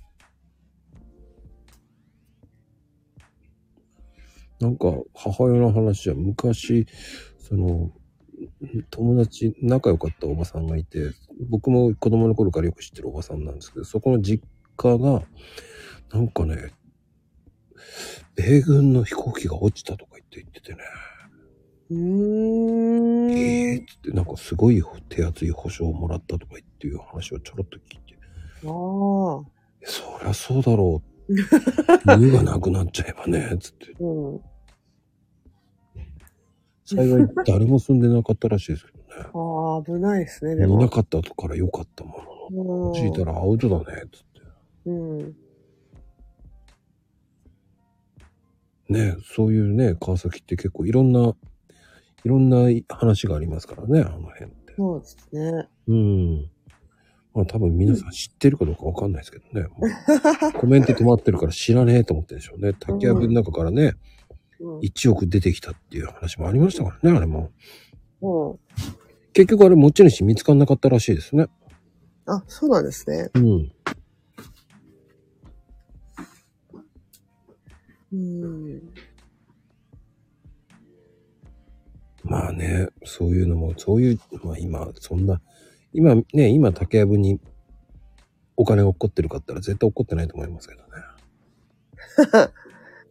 [4.60, 6.86] なんか、母親の話は昔、
[7.38, 7.90] その、
[8.90, 11.12] 友達、仲良かったおばさんがいて、
[11.48, 14.44] 僕も子供の頃からよく知ってるおばさんなんですけど、そこの実
[14.76, 15.22] 家が、
[16.12, 16.72] なんかね、
[18.34, 20.78] 米軍の飛行機が落ちたとか言って言っててね、
[21.90, 21.96] うー
[23.28, 23.30] ん。
[23.32, 28.18] ええー、つってなんかすごい手厚い保証をもらったとか言っていう話をちょろっと聞いて、
[28.64, 29.60] ああ。
[29.82, 31.10] そりゃそうだろう。
[32.20, 33.92] 家がなくなっちゃえばね、つって。
[34.00, 34.40] うん。
[36.96, 39.04] 幸い誰も住んでなかったらしいですけどね。
[39.32, 40.88] ああ、危ないですね、でいなも。
[40.88, 42.16] かったから良かったもの。
[42.16, 44.40] うん落ちたらアウトだね、つって。
[44.86, 45.36] うん。
[48.88, 51.34] ねそういうね、川崎って結構いろんな、
[52.24, 54.74] いろんな話がありますからね、あの辺って。
[54.76, 55.68] そうですね。
[55.86, 56.50] うん。
[57.32, 59.68] まあ多分皆さん知ってるかどうかわかんないですけどね。
[59.68, 62.72] もうコメント止まってるから知らねえと思ってるでしょうね。
[62.78, 63.94] 竹やぶの中からね、うん。
[64.60, 67.50] 1億出てきたっていう話もありましたからね、あれも。
[68.20, 68.58] うん。
[69.32, 71.48] 結局あれ持ち主見つかんなかったらしいですね。
[72.26, 73.30] あ、そうなんですね。
[73.34, 73.72] うん。
[78.12, 78.92] うん。
[82.22, 85.40] まあね、そういうのも、そういう、まあ今、そんな、
[85.92, 87.40] 今ね、今竹やぶに
[88.56, 90.88] お金が起こってるかったら絶対起こってないと思いますけどね。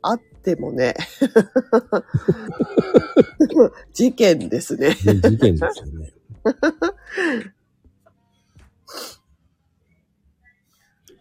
[0.01, 0.95] あってもね。
[3.93, 4.89] 事件ですね。
[4.89, 6.13] ね事件ですよね。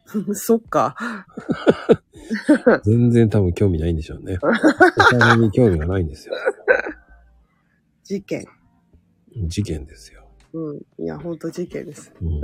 [0.34, 0.96] そっか。
[2.84, 4.38] 全然多分興味ないんでしょうね。
[4.42, 6.34] お金に興味がないんですよ。
[8.04, 8.46] 事件。
[9.46, 10.26] 事件ですよ。
[10.52, 10.78] うん。
[10.98, 12.12] いや、ほんと事件です。
[12.20, 12.40] うん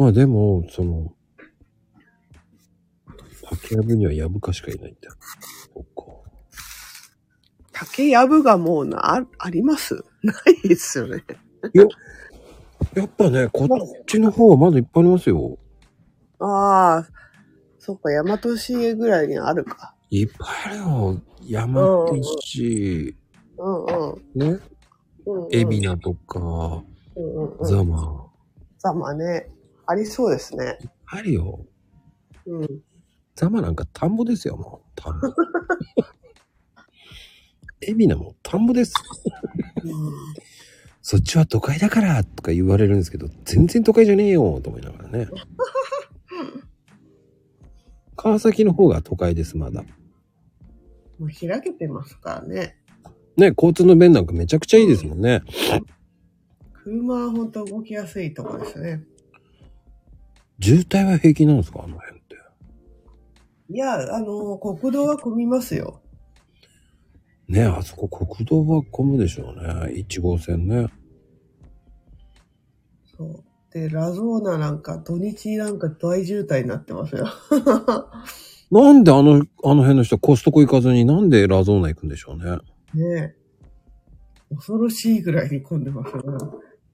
[0.00, 1.12] まあでも、その、
[3.50, 5.10] 竹やぶにはやぶかしかいないんだ。
[5.74, 6.04] そっか。
[7.70, 10.02] 竹やぶがもうな、ああります？
[10.24, 10.32] な
[10.64, 11.22] いですよね。
[12.94, 13.68] やっぱね、こっ
[14.06, 15.58] ちの方はまだいっぱいありますよ。
[16.38, 17.08] ああ、
[17.78, 19.94] そっか、大和市ぐらいにあるか。
[20.08, 21.20] いっぱいあるよ。
[21.46, 23.14] 山手市、
[23.58, 24.38] うんうん。
[24.54, 24.60] ね、
[25.26, 26.38] うんうん、海老名とか、
[27.16, 27.64] うんうんうん。
[27.66, 28.26] ザマ。
[28.78, 29.50] ざまね。
[29.90, 30.78] ありそうですね。
[31.06, 31.66] あるよ。
[32.46, 32.80] うん。
[33.34, 34.90] ザマなんか田んぼですよ、もう。
[34.94, 35.28] 田んぼ。
[37.82, 38.94] 海老名も田んぼです。
[41.02, 45.26] そっちは都会だからとか言われるんですけど、全然都会じゃねえよと思いながらね。
[48.14, 49.82] 川崎の方が都会です、まだ。
[51.18, 52.76] もう開けてますからね。
[53.36, 55.42] ね、交通の便なんかめちゃくちゃいいですもんね。
[56.84, 59.02] 車は本当動きやすいとこですね。
[60.60, 62.36] 渋滞は平気なんですかあの辺って？
[63.70, 66.00] いや、あの、国道は混みますよ。
[67.48, 69.92] ね、あそこ国道は混むでしょうね。
[70.06, 70.86] 1号線ね。
[73.16, 73.44] そう。
[73.72, 77.26] で、ラゾーナなんか土日なんか大渋滞になってますよ。
[78.70, 82.58] なんであの、あの辺の人はコストコ行かずになんでラゾーナ行くんでしょうね。
[82.94, 83.34] ね
[84.50, 84.54] え。
[84.54, 86.38] 恐ろしいぐらいに混んでますよね。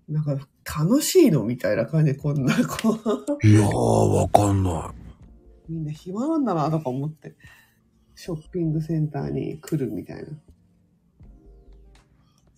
[0.09, 0.39] なんか、
[0.79, 2.93] 楽しいのみたいな感じでこんな、 こ
[3.43, 4.95] う、いやー、わかんな
[5.69, 7.35] みんな暇なんだなとか思って、
[8.15, 10.23] ショッピングセンターに来るみたいな。
[10.23, 10.27] い。
[10.29, 10.37] い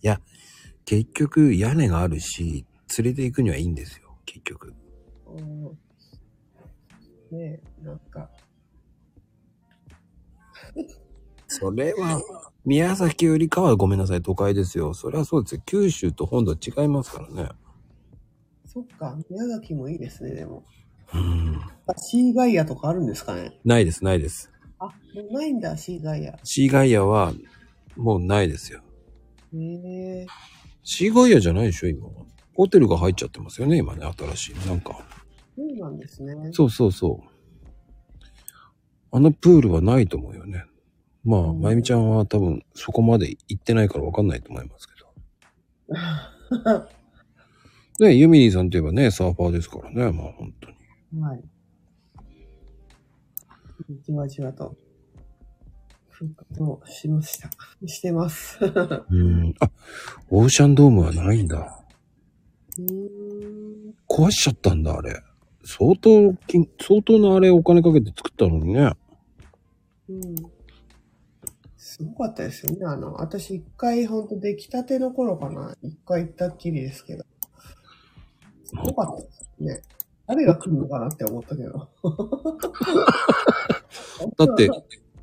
[0.01, 0.21] や、
[0.85, 2.65] 結局屋根があるし、
[2.97, 4.15] 連れて行くにはいいんですよ。
[4.25, 4.73] 結局。
[5.27, 5.79] うん
[7.31, 8.27] ねえ、なんか、
[11.47, 12.21] それは、
[12.69, 14.93] 宮崎よりかはごめんなさい、都会ですよ。
[14.93, 15.61] それはそうですよ。
[15.65, 17.49] 九州と本土は違いますからね。
[18.67, 20.63] そっか、宮崎もいいですね、でも。
[21.11, 21.59] うん。
[21.97, 23.59] シーガイアとかあるんですかね？
[23.65, 24.51] ないです、ないです。
[24.77, 24.91] あ、も
[25.31, 26.33] うないんだ、シーガイア。
[26.33, 27.33] へシーガイアは、
[27.97, 28.81] もうないですよ。
[29.55, 30.27] え。
[30.83, 32.13] シーガイアじゃないでしょ、今は。
[32.53, 34.67] ホテルが入っちゃってますよね、今ね、新しい。
[34.67, 35.03] なんか。
[35.55, 36.35] そうなんですね。
[36.51, 37.27] そうそうそう。
[39.11, 40.65] あのプールはないと思うよね。
[41.23, 46.89] まあ、うんまゆみちゃんは多分そこまで行ってないからわかんないと思いますけど。
[48.05, 51.21] ね、ユミリーさんといえばね、サーファーですからね、まあ本当に。
[51.21, 51.43] はい。
[54.03, 54.75] じわじわと、
[56.09, 57.49] 復活をしました。
[57.85, 58.63] してます。
[58.63, 58.71] う
[59.11, 59.53] うん。
[59.59, 59.69] あ、
[60.29, 61.83] オーシャンドームはないんだ。
[62.77, 63.95] ーん。
[64.07, 65.21] 壊しちゃったんだ、あれ。
[65.63, 68.91] 相当金、相当なあれお金かけて作ったのにね。
[70.09, 70.35] うん。
[71.99, 72.85] すごかったですよね。
[72.85, 75.75] あの、私一回ほんと出来たての頃かな。
[75.81, 77.25] 一回行ったっきりですけど。
[78.63, 79.81] すごかったですね。
[80.25, 81.89] 誰が来るのかなって思ったけど。
[84.37, 84.69] だって、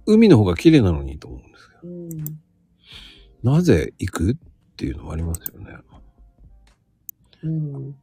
[0.04, 2.10] 海の方が綺麗なのにと思うんですけうん。
[3.42, 3.52] ど。
[3.52, 4.36] なぜ行くっ
[4.76, 5.78] ていうのもありますよね。
[7.42, 7.96] うん。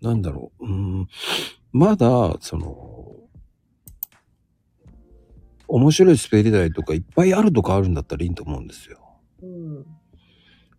[0.00, 0.64] なんだろう。
[0.64, 1.08] うーん。
[1.72, 3.19] まだ、その、
[5.70, 8.98] 面白い滑り台とかいっぱいあるとかあるんだったらいいと思うんですよ。
[9.42, 9.86] うん。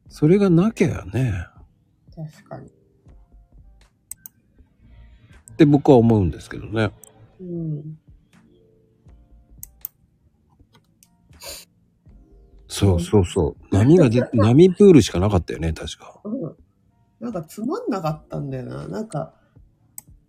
[0.10, 1.46] それがなきゃね。
[2.16, 2.68] 確かに。
[2.68, 2.72] っ
[5.56, 6.92] て僕は思うんですけどね。
[7.40, 7.98] うん。
[12.68, 13.76] そうそうそう。
[13.76, 16.20] 波がで、波プールしかなかったよね、確か。
[16.24, 16.56] うん。
[17.20, 18.88] なんかつまんなかったんだよな。
[18.88, 19.34] なんか、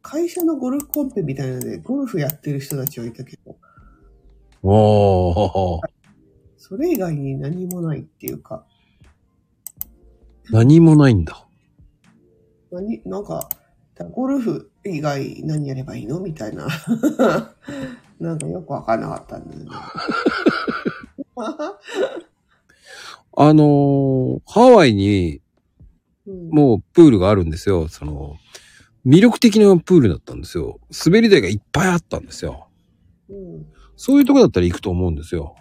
[0.02, 3.56] 会社のゴルフコンペみたいなので、ゴルフやってる人たちはいたけど、
[4.62, 5.80] おー。
[6.56, 8.64] それ以外に何もないっていうか、
[10.50, 11.46] 何もないんだ。
[12.70, 13.48] 何、なんか、
[14.12, 16.66] ゴルフ以外何やればいいのみたいな。
[18.18, 19.70] なんかよくわかんなかったんだよね。
[23.34, 25.40] あのーハワイに
[26.26, 27.88] うんもうプールがあるんですよ。
[27.88, 28.36] その、
[29.06, 30.78] 魅力的なプールだったんですよ。
[31.04, 32.68] 滑り台がいっぱいあったんですよ。
[33.28, 33.34] う
[34.04, 35.54] そういうとこだったら行くと思うんですよ。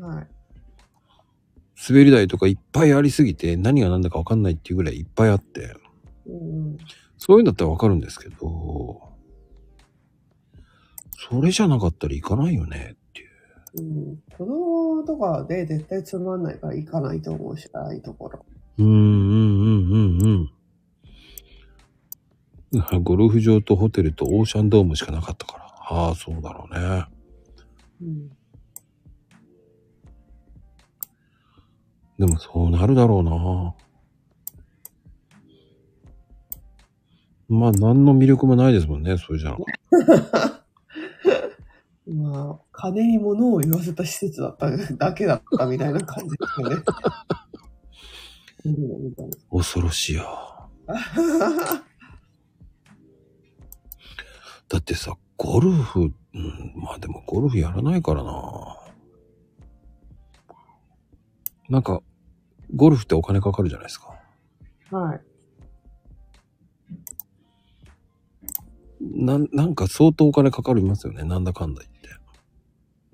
[0.00, 0.02] ん。
[0.02, 0.26] はい。
[1.86, 5.76] 滑り台とかいっぱいありすぎて何が何だかわかんないっていうぐらいいっぱいあって、
[6.26, 6.78] うん。
[7.18, 9.02] そういうんだったらわかるんですけど、
[11.28, 13.82] それじゃなかったら行かないよねっていう。
[13.82, 14.16] うん。
[14.38, 18.46] 子供とかで絶対つまんないから行かないと思うし、ああいうところ。
[18.78, 20.50] うーん、うん、うん、うん、
[22.72, 23.02] うん。
[23.02, 25.64] ゴルフ場とホテルとオーシャンドームしかなかったから。
[25.90, 27.15] ああ、そうだろうね。
[28.00, 28.28] うん。
[32.18, 33.74] でもそうなるだろうな。
[37.48, 39.56] まあ、何の魅力もないですもんね、それじゃあ。
[42.06, 46.76] まあ、金に物を言わせた施設だった だけだったみたいな感じですよね。
[49.50, 50.68] 恐ろしいよ。
[50.86, 50.94] な
[54.68, 58.76] だってさ、ゴルフ、うん、まあでもゴルフやらないからな。
[61.70, 62.02] なんか、
[62.74, 64.14] ゴルフってお金かかるじゃないですか。
[64.90, 65.20] はい。
[69.00, 71.24] なん、なんか相当お金かかりますよね。
[71.24, 71.96] なんだかんだ言って。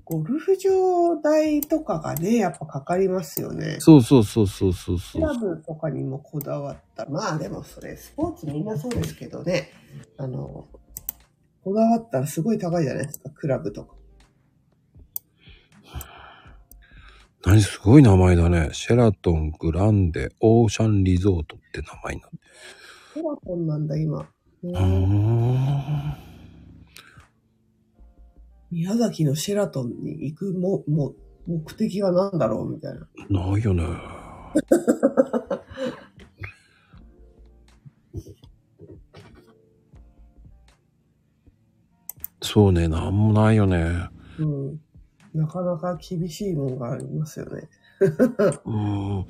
[0.04, 3.76] ゴルフ場代とかがね、やっぱかかりますよね。
[3.78, 5.34] そうそうそうそうそうそうクラ。
[5.34, 7.06] ブとかにもこだわった。
[7.06, 9.70] まあでもそれ、スポーツみんなそうですけどね。
[10.18, 10.66] あの、
[11.64, 13.94] こだわったらすごい高いじゃないですか、クラブとか。
[17.44, 18.70] 何すごい名前だね。
[18.72, 22.36] シェラトン、グランデ、オーシャンリゾートって名前になって。
[23.14, 24.22] シェラトンなんだ、今。
[24.22, 24.26] ね
[24.62, 26.14] うーん。
[28.70, 31.14] 宮崎のシェラトンに行くも、も、
[31.46, 32.70] 目的は何だろう？
[32.70, 33.08] みたいな。
[33.28, 33.84] ないよね。
[42.42, 44.10] そうね、なんもないよね。
[44.38, 44.80] うん。
[45.32, 47.68] なかなか厳しいもんがありますよね。
[48.00, 49.26] うーん。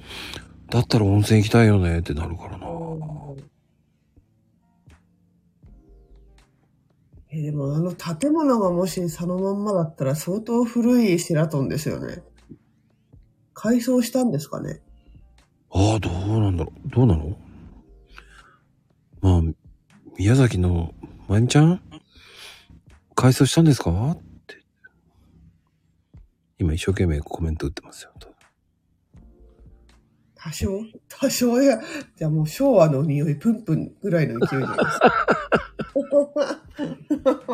[0.70, 2.66] だったら温泉行きたいよねってなるからな。
[7.31, 12.22] え、でもあの建物がもしそのまんまだったら相当古いシェラトンですよね。
[13.55, 14.81] 改装したんですかね
[15.70, 16.88] ああ、どうなんだろう。
[16.88, 17.37] どうなの？
[19.20, 19.42] まあ、
[20.18, 20.94] 宮崎の、
[21.29, 21.81] まゆみちゃん？
[23.22, 23.90] 改装したんですか？
[24.11, 24.16] っ
[24.48, 24.56] て。
[26.58, 28.11] 今一生懸命コメント打ってますよ。
[30.35, 30.80] 多少？
[31.08, 31.62] 多少？
[31.62, 31.80] や、
[32.16, 35.28] じゃあもう昭和の匂いプンプンぐらいの勢いじゃないですか。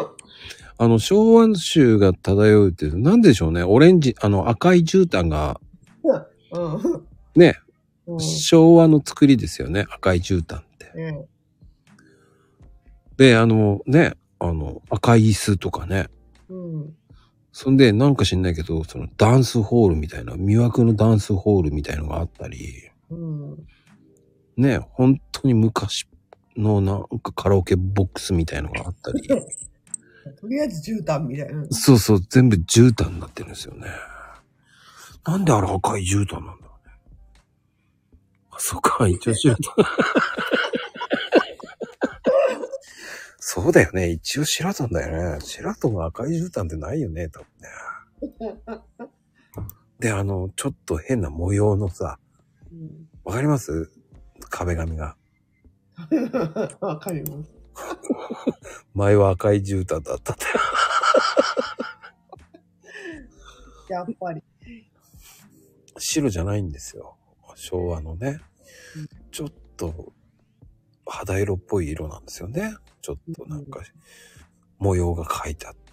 [0.79, 3.63] あの、昭和州が漂うっていう、なんでしょうね。
[3.63, 5.61] オレンジ、あの、赤い絨毯が、
[6.03, 7.05] うん。
[7.37, 7.59] ね、
[8.07, 9.85] うん昭和の作りですよね。
[9.91, 10.91] 赤い絨毯って。
[10.95, 11.27] ね
[13.19, 16.09] で、あの、ね、あの、赤い椅子とかね。
[16.49, 16.97] うん。
[17.53, 23.67] そんで、なんか知んないけど、そのダンスホールみたいな、魅惑のダンスホールみたいのがあったり、うん。
[24.57, 26.07] ね、本当に昔
[26.57, 29.23] のなんかカラオケボックスみたいのがあったり、
[30.41, 31.67] とりあえず絨毯みたいな。
[31.71, 33.89] そうそう、全部絨毯になってるんですよね。
[35.25, 36.95] なんであれ赤い絨毯なんだろうね。
[38.51, 39.75] あ、そっか、一応シェラトン。
[43.41, 44.11] そうだよね。
[44.11, 45.41] 一応シェラトンだよね。
[45.41, 47.69] シェラトンが赤い絨毯ってないよね、多分ね。
[50.01, 52.19] で、あの、ちょっと変な模様のさ、
[52.73, 53.91] うんわかります？
[54.49, 55.17] 壁紙が。
[56.81, 57.51] わかります。
[58.95, 60.45] 前は赤い絨毯だったって。
[63.93, 64.43] やっぱり。
[65.99, 67.19] 白じゃないんですよ。
[67.55, 68.41] 昭和のね。
[69.31, 70.13] ちょっと
[71.07, 72.75] 肌色っぽい色なんですよね。
[73.01, 73.81] ちょっとなんか
[74.79, 75.89] 模様が書いてあって。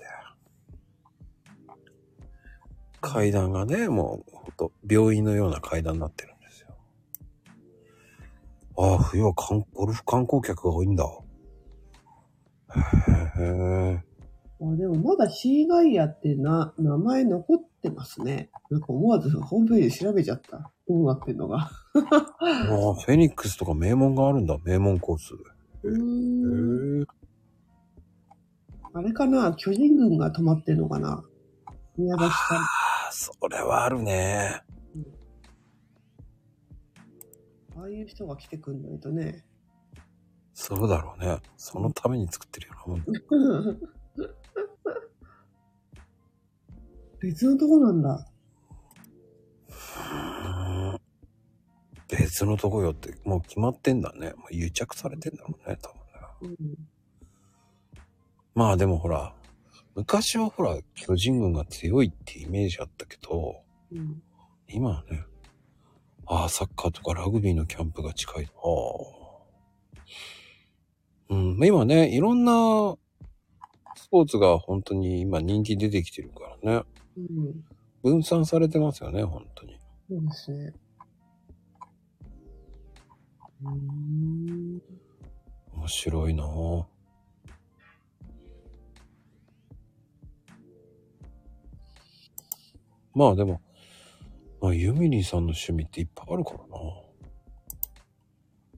[3.06, 6.70] 階段がね、もうほんと病院のような階段になってるんですよ。
[8.78, 11.06] ああ、冬は観ゴルフ観光客が多いんだ。
[12.76, 14.04] へえ。
[14.60, 18.50] あでもまだシーガイアってな、名前残ってますね。
[18.72, 20.72] なんか思わずホームページで調べちゃった。
[20.88, 21.58] どうなってんのが。
[22.00, 24.58] ああ、フェニックスとか名門があるんだ。
[24.64, 25.34] 名門コース。
[25.86, 27.06] うーんへえ。
[28.94, 29.54] あれかな？
[29.54, 31.24] 巨人軍が止まってんのかな？
[31.98, 32.58] 宮崎さん。
[32.58, 32.62] あ
[33.10, 34.62] あ、それはあるね。
[37.78, 39.46] ああいう人が来てくんないとね。
[40.54, 41.40] そうだろうね。
[41.58, 43.06] そのために作ってるようなもん。
[47.20, 48.26] 別のとこなんだ。
[52.18, 54.34] 別のとこよって、もう決まってんだね。
[54.38, 55.94] もう癒着されてんだろうね、多
[56.42, 56.58] 分ね。
[56.60, 56.88] うん。
[58.54, 59.34] まあでもほら、
[59.96, 63.62] 昔はほら、巨人軍が強いってイメージあったけど、
[63.92, 64.22] うん。
[64.68, 65.24] 今はね、
[66.26, 68.46] ああ、サッカーとかラグビーのキャンプが近い。
[68.46, 69.26] ああ。
[71.30, 72.96] うん、まあ今ね、いろんな
[73.96, 76.84] スポーツが本当に今人気出てきてるからね。
[77.18, 77.66] うん。
[78.04, 79.80] 分散されてますよね、本当に。
[80.10, 80.74] そうですね。
[83.64, 84.82] うーん。
[85.76, 86.86] 面白いなぁ。
[93.14, 93.62] まあでも、
[94.62, 96.66] まあユミリーさんの趣味っていっぱいあるからな。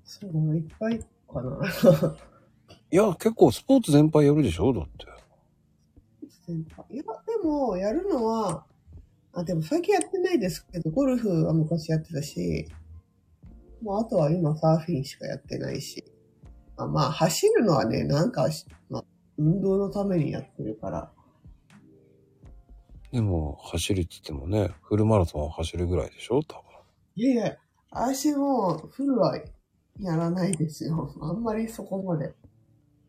[0.04, 2.18] そういっぱいかな。
[2.92, 4.74] いや、結構スポーツ全般やるでしょ？
[4.74, 5.06] だって。
[6.90, 7.10] いや、で
[7.44, 8.66] も、やるのは、
[9.34, 12.68] あ、でも最近やってないですけど、ゴルフは昔やってたし、
[13.82, 16.04] もうあとは今サーフィンしかやってないし。
[16.80, 19.06] あまあ、走るのはね、なんかし、まあ、
[19.40, 21.12] 運動のためにやってるから。
[23.12, 26.44] でも、走るって言ってもね、フルマラソンは走るぐらいでしょ？
[26.44, 26.64] 多分。
[27.16, 27.58] いやいや、
[27.90, 29.38] 私もフルは
[30.00, 31.16] やらないですよ。
[31.20, 32.36] あんまりそこまで。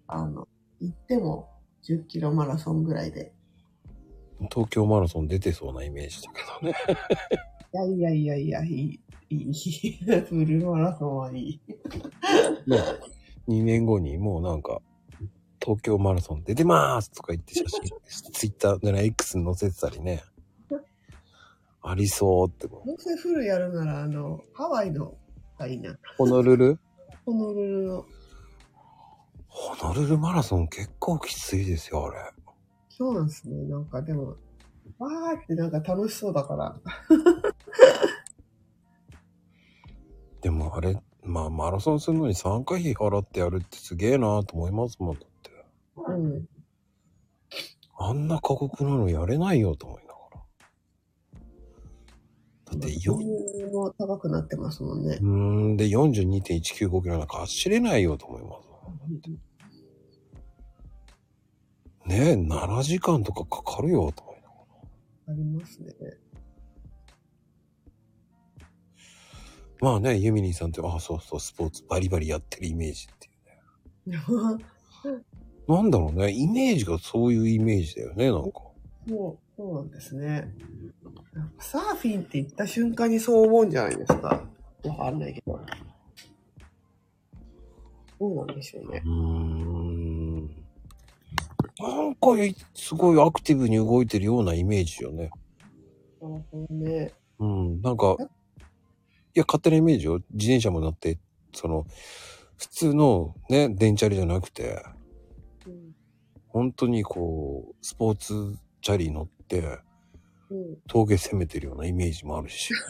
[0.07, 0.49] あの、
[0.81, 1.51] 行っても
[1.85, 3.35] 10キロマラソンぐらいで。
[4.51, 6.75] 東京マラソン出てそうなイメージだけどね。
[7.75, 9.01] いやいやいやいや、いい、
[9.31, 9.93] いい。
[10.29, 11.61] フルマラソンはいい。
[12.67, 12.79] ね、
[13.49, 14.81] 2年後にもうなんか、
[15.61, 17.83] 東京マラソン出てまーすとか言って写真、
[18.33, 20.23] ツイッターでね、X に載せてたりね。
[21.83, 22.87] ありそうってもう。
[22.87, 25.15] どうせフルやるなら、あの、ハワイの
[25.59, 25.97] がいいな。
[26.17, 26.79] ホノルル？
[27.25, 28.07] ホノルルの。
[29.49, 32.19] ホノルルマラソン結構きついですよ、あれ。
[32.89, 33.57] そうなんですね。
[33.69, 34.37] なんかでも、
[34.99, 36.81] わーってなんか楽しそうだから。
[40.41, 45.51] でもあれ、まあマラソンするのに参加費払ってやるってすげえなと思いますもん、だって。
[45.97, 46.49] うん。
[47.99, 50.41] あんな過酷なのやれないよと思いながら。
[52.67, 55.25] だってよ、収入も高くなってますもんねう。
[55.25, 55.29] ー
[55.75, 58.69] ん、で42.195キロなんか走れないよと思います。
[62.09, 64.28] ねえ、7時間とかかかるよと。
[65.29, 65.93] ありますね。
[69.81, 73.31] まあね、ユミニーさんって、あそうそう、スポーツバリバリやってるイメージってい
[74.07, 74.65] うね。
[75.69, 78.63] なんだろうね、イメージがそういうイメージだよね、なんか。
[79.07, 80.55] そう、そうなんですね。
[81.61, 84.43] サーフィンって言った瞬間にそう思うんじゃないですか。
[84.85, 85.61] わかんないけど。
[88.19, 89.09] そうなんでしょうねう。
[89.09, 89.78] ーん。
[91.81, 92.29] なんか、
[92.75, 95.31] すごいアクティブに動いてるようなイメージよね。
[96.21, 97.13] なるほどね。
[97.39, 100.21] うん、なんか、いや、勝手なイメージよ。
[100.33, 101.19] 自転車もなって、
[101.53, 101.87] その、
[102.57, 104.85] 普通のね、電チャリじゃなくて、
[105.67, 105.95] うん。
[106.49, 109.79] 本当にこう、スポーツチャリ乗って、
[110.51, 110.77] うん。
[110.89, 112.73] 峠攻めてるようなイメージもあるし。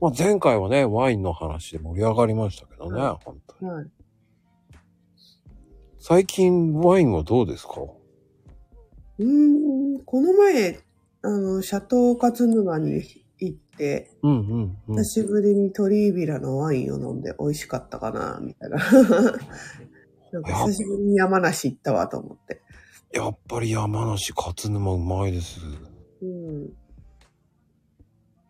[0.00, 3.70] まあ前回はね、ワインの話で盛り上がりましたけどね、本当に。
[3.72, 3.90] はい。
[6.08, 7.82] 最近ワインはどうですか？
[9.18, 10.80] うーん、この前、
[11.20, 13.02] あの、シャトー勝沼に
[13.38, 15.04] 行って、うんうんうん久。
[15.04, 18.78] しぶりにトリービラのワインを飲んで美味しかったかな、みたいな。
[20.32, 22.62] なんか久しぶりに山梨行ったわと思って。
[23.12, 25.60] やっぱり山梨勝沼うまいです。
[26.22, 26.72] うん。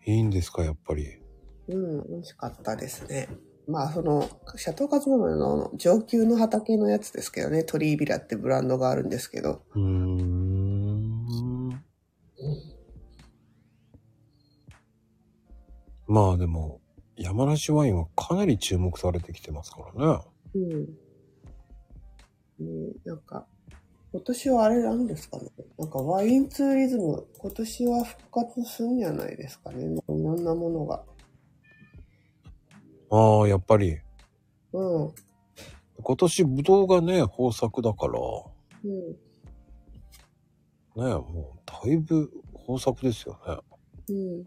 [0.07, 1.21] いいんですか、やっぱり？
[1.67, 3.29] うん、美味しかったですね。
[3.69, 11.39] まあその、シャトーカツマの上級の畑のやつですけどね、トリービラってブランドがあるんですけど、うーん。
[16.07, 16.81] まあでも、
[17.17, 20.23] 山梨ワインはかなり注目されてきてますからね。
[20.55, 20.89] うん。
[22.61, 23.47] うん、なんか、
[24.13, 25.51] 今年はあれなんですかね。
[25.79, 29.85] なんかワインツーリズム、今年は復活するんじゃないですかね。
[29.85, 31.05] いろんなものが。
[33.11, 33.99] ああ、やっぱり。
[34.73, 35.15] うん。
[36.01, 38.21] 今年ブドウがね、豊作だから、
[38.85, 39.11] うん。
[40.97, 43.57] ね、もうだいぶ豊作ですよね。
[44.11, 44.43] うん。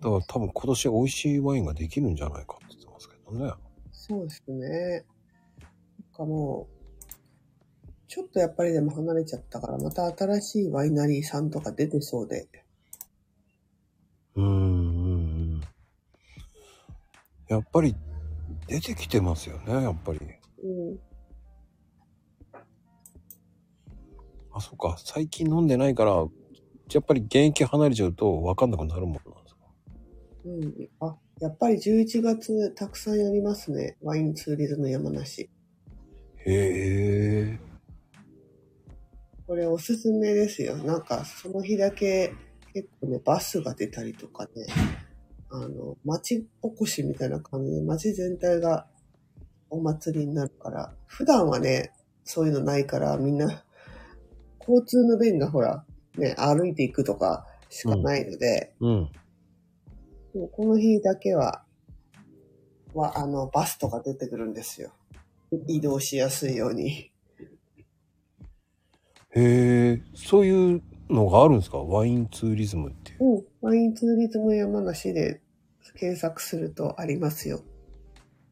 [0.00, 3.52] だから多分今年美味しいワインができるんじゃないかって言ってますけどね。
[3.90, 5.04] そうですね。
[6.00, 12.48] なんかもう、ちょっとやっぱりでも離れちゃったから、また新しいワイナリーさんとか出てそうで。
[14.36, 14.67] うん。
[17.48, 17.94] やっぱり
[18.66, 20.18] 出てきてますよね、やっぱり。
[20.62, 20.98] うん。
[24.52, 24.96] あ、そっか。
[24.98, 29.60] 最近飲んでないから、やっぱり現役離れちゃうと分かんなくなるもんなんですか？
[30.44, 30.88] うん。
[31.00, 33.96] あ、やっぱり11月たくさんやりますね。
[34.02, 35.42] ワインツーリズム山梨。
[35.42, 35.48] へ
[36.46, 37.58] え。
[39.46, 40.76] これおすすめですよ。
[40.78, 42.34] なんかその日だけ
[42.74, 44.66] 結構ね、バスが出たりとかね、
[45.50, 48.86] あの、街おこしみたいな感じで街全体が
[49.70, 51.92] お祭りになるから、普段はね、
[52.24, 53.64] そういうのないからみんな、
[54.60, 55.84] 交通の便がほら、
[56.16, 59.10] ね、歩いていくとかしかないので、うん。
[60.34, 61.64] もうこの日だけは、
[62.92, 64.92] は、あの、バスとか出てくるんですよ。
[65.66, 67.10] 移動しやすいように。
[69.30, 71.78] へえ、そういうのがあるんですか？
[71.78, 73.24] ワインツーリズムっていう。
[73.24, 73.44] うん。
[73.60, 75.40] ワインツーリズム山梨で
[75.96, 77.62] 検索するとありますよ。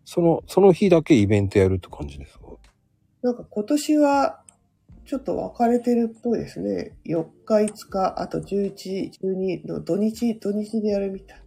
[0.05, 2.47] その、その日だけイベントやるって感じですか？
[3.23, 4.43] なんか今年は
[5.05, 6.97] ちょっと分かれてるっぽいですね。
[7.05, 11.43] 4日、5日、あと11、12の土日、土日でやるみたい。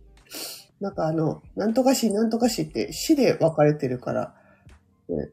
[0.80, 4.36] なんかあの、なんとか市、なんとか市って市で分かれてるから、
[5.10, 5.30] ね、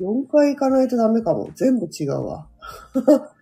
[0.00, 1.50] 4回行かないとダメかも。
[1.54, 2.48] 全部違うわ。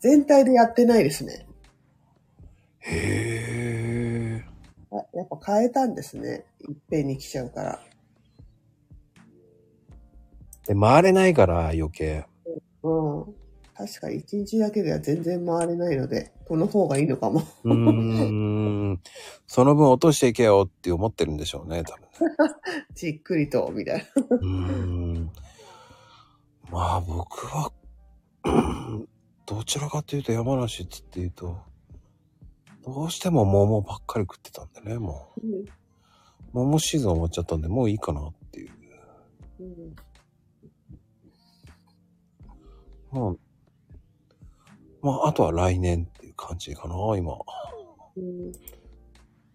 [0.00, 1.45] 全体でやってないですね。
[2.88, 4.44] へえ。
[4.92, 6.44] あやっぱ変えたんですね。
[6.68, 7.80] いっぺんに来ちゃうから。
[10.66, 12.24] で、回れないから余計。
[12.82, 13.34] うん。
[13.76, 17.42] 確かに1日だけでは全然回れないので、この方がいいのかも。
[17.64, 19.00] うーん。
[19.46, 22.06] その分落としていけよって思ってるんでしょうね、多分。
[22.94, 24.04] じっくりと、みたいな。
[24.30, 25.30] うーん。
[26.70, 27.72] まあ僕は、
[28.44, 29.08] うん
[29.46, 31.56] どちらかというと山梨っつって言うと、
[32.86, 35.40] どうしても桃ばっかり食ってたんでね、もう。
[36.52, 38.70] 桃シーズン終わっちゃったんで、もういいかなっていう。
[39.58, 39.96] うん
[43.10, 43.34] まあ、
[45.02, 47.32] まあ、あとは来年っていう感じかな、今。
[48.16, 48.52] うん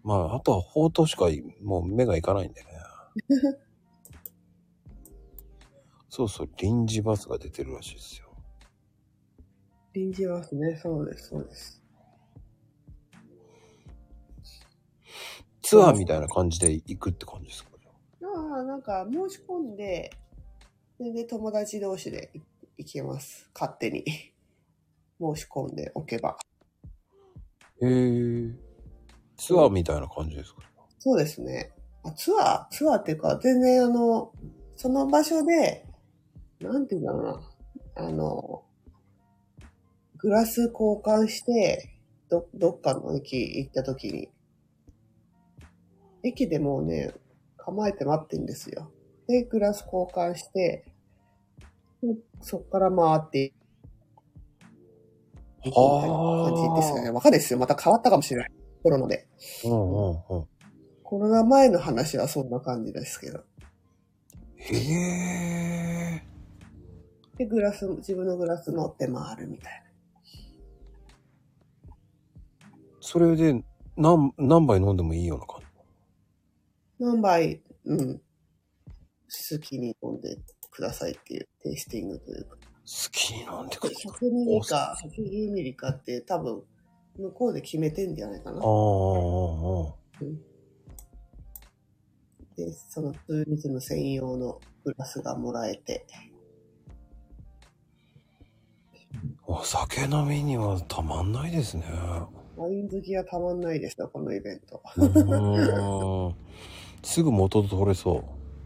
[0.04, 1.26] まあ、あとは宝刀しか
[1.62, 2.68] もう目がいかないんでね。
[6.10, 8.30] そうそう、臨時バスが出てるらしいですよ。
[9.94, 10.76] 臨時ますね。
[10.76, 11.81] そうです、そうです。
[15.72, 17.70] ツアーみたいな感じで行くって感じですか？
[18.22, 20.10] ああ、なんか申し込んで、
[21.00, 22.30] 全然友達同士で
[22.76, 23.48] 行けます。
[23.54, 24.04] 勝手に。
[25.18, 26.36] 申し込んでおけば。
[27.80, 28.54] へえ。
[29.38, 30.60] ツアーみたいな感じですか？
[30.98, 31.72] そうですね。
[32.04, 34.30] あツアーツアーっていうか、全然あの、
[34.76, 35.86] その場所で、
[36.60, 38.06] なんていうんだろうな。
[38.08, 38.62] あの、
[40.18, 41.98] グラス交換して、
[42.28, 44.28] ど、どっかの駅行った時に、
[46.22, 47.12] 駅でもうね、
[47.56, 48.90] 構えて待ってんですよ。
[49.28, 50.84] で、グラス交換して、
[52.02, 53.52] でそっから回って、
[55.64, 57.10] みたいな感じですよね。
[57.10, 57.58] わかんないですよ。
[57.58, 58.50] また変わったかもしれない。
[58.82, 59.28] コロナで。
[59.64, 60.46] うんうんうん。
[61.04, 63.44] コロナ前の話はそんな感じですけど。
[64.56, 66.22] へえ。
[67.36, 69.82] で、グラス、自分のグラス乗って回るみたい
[73.00, 73.62] それで
[73.96, 75.61] 何、何杯飲んでもいいような感じ？
[77.04, 77.12] な。
[77.12, 80.38] 何杯、うん、好きに飲んで
[80.70, 82.56] くださいっていうテイスティングというか。
[82.56, 84.12] 好きに飲んでください。
[84.12, 86.62] 100ミリか110ミリかって多分、
[87.16, 88.60] 向こうで決めてんじゃないかなああ、。
[88.60, 89.94] ああ、
[92.56, 96.06] で、そのツーリズム専用のグラスがもらえて。
[99.46, 101.84] お酒飲みにはたまんないですね。
[102.56, 104.82] ワイン好きはたまんないですよ、このイベント。
[107.02, 108.24] すぐ元取れそ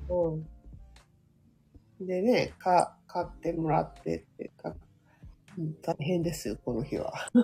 [0.08, 2.06] うん。
[2.06, 4.74] でね、か、買ってもらってってか、
[5.58, 7.12] うん、大変ですよ、この日は。
[7.34, 7.38] う。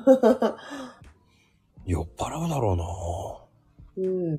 [1.91, 4.39] 酔っ払うだろうなうん。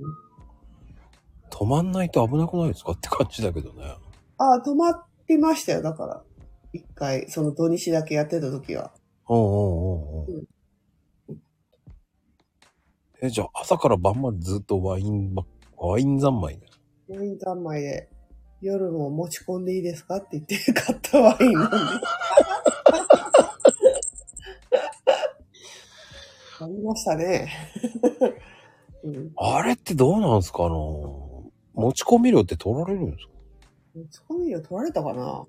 [1.50, 3.96] 止まんないと危なくないですかって感じだけどね。
[4.38, 6.24] あ、止まってましたよ、だから。
[6.74, 8.92] 一回、その土日だけやってた時は。
[9.30, 10.48] うんうんうんうん。
[13.22, 15.46] え、じゃあ朝から晩までずっとワインば、
[15.86, 16.68] ワイン三昧で。
[17.10, 18.10] ワイン三昧で、
[18.62, 21.68] 夜も持ち込んでいいですかって言って 買ったワイン飲んで。
[26.62, 27.50] ありましたね。
[29.04, 29.32] うん。
[29.36, 30.66] あれってどうなんですか？
[30.66, 33.34] あの、持ち込み料って取られるんですか？
[33.96, 35.46] 持ち込み料取られたかな？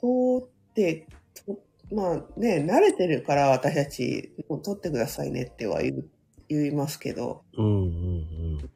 [0.00, 1.06] 取って、
[1.46, 1.58] と
[1.94, 6.02] まあね、慣れてるから私たち、もう取ってくださいねっては言
[6.66, 7.86] いますけど、うんうんう
[8.64, 8.69] ん。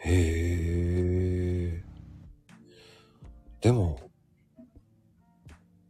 [0.00, 1.84] へえ。
[3.60, 3.98] でも、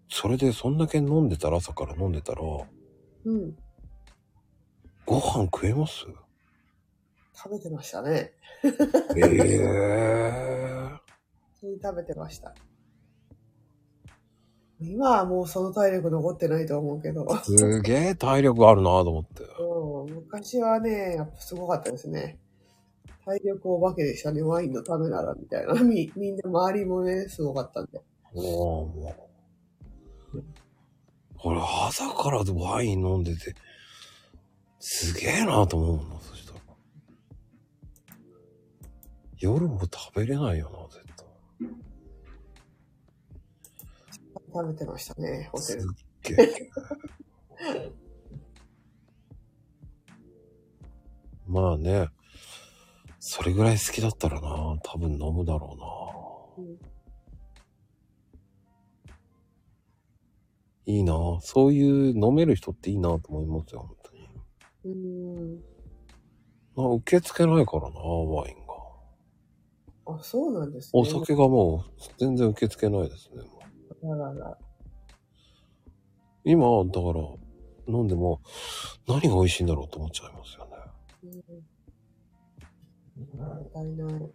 [0.09, 2.43] それでそんだけ飲んでたら朝から飲んでたら、
[3.25, 3.57] うん。
[5.05, 6.07] ご飯食えます？
[7.35, 8.11] 食べてましたね。
[8.13, 8.33] へ
[9.17, 9.21] え。
[11.55, 12.55] 普通に食べてました。
[14.81, 19.43] 今はもうその体力残ってないと思うけど、すげえ体力あるなと思って。
[19.61, 22.39] うん、昔はね、やっぱすごかったですね。
[23.29, 25.75] 体力お化けでしたね、ワインのためなら、みたいな。
[25.85, 28.01] み、みんな周りもね、すごかったんで。
[28.33, 29.29] おーも
[30.33, 30.43] う。
[31.45, 33.55] 俺朝からワイン飲んでて、
[34.81, 36.61] すげえなと思うな、そしたら。
[39.37, 41.27] 夜も食べれないよな、絶対。
[44.55, 45.83] 食べてましたね、ホテル。
[45.83, 45.91] すっ
[46.23, 46.71] げえ。
[51.47, 52.09] まあね、
[53.31, 55.77] それぐらい好きだったらな、多分飲むだろ
[56.57, 56.65] うな。
[56.65, 56.79] うん
[60.87, 61.13] いいな
[61.43, 64.31] そういう飲める人っていいなと思いますよ、本当に。
[64.85, 66.89] うーん。
[66.91, 70.17] あ受け付けないからな、ワインが。
[70.17, 70.91] あ、そうなんですね。
[70.95, 73.43] お酒がもう全然受け付けないですね。
[74.01, 74.59] もうあらら。
[76.45, 78.41] 今、だから、飲んでも
[79.07, 80.71] 何が美味しいんだろうと思っちゃいますよね。
[81.25, 81.78] うん。
[83.19, 84.31] もったいない。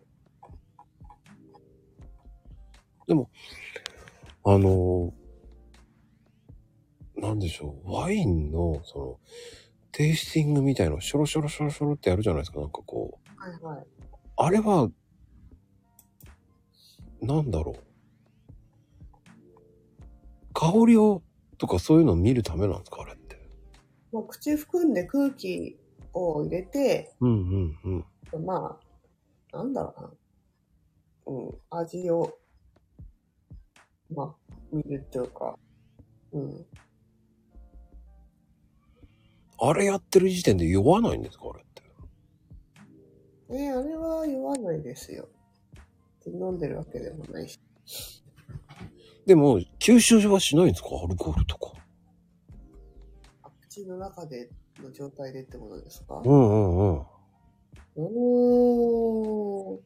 [4.45, 5.13] あの、
[7.15, 9.19] なんでしょう、ワインの、その、
[9.91, 13.39] テイスティングみたいの、ショロショロショロショロってやるじゃないですか、なんかこう。
[13.39, 13.86] はいはい。
[14.36, 14.89] あれは、
[17.21, 17.84] なんだろう。
[20.53, 21.21] 香りを、
[21.57, 23.38] とかそういうのを見るためなんですか、あれって。
[24.11, 25.77] まあ、口含んで空気
[26.13, 28.05] を入れて、うんうんうん。
[28.39, 28.79] ま
[29.53, 30.11] あ、なんだろうな。
[31.25, 32.38] うん、味を、
[34.13, 35.57] まあ、見るっていうか、
[36.31, 36.65] うん。
[39.59, 41.84] あれやってる時点で酔わないんですか、あれって。
[43.55, 45.29] えあれは酔わないですよ。
[46.25, 47.59] 飲んでるわけでもないし。
[49.25, 51.71] でも、吸収はしないんですか、アルコールとか。
[53.43, 54.49] あ口の中で
[54.81, 56.21] の状態でってことですか？
[56.25, 57.05] うんうんうん。
[57.95, 59.79] おー。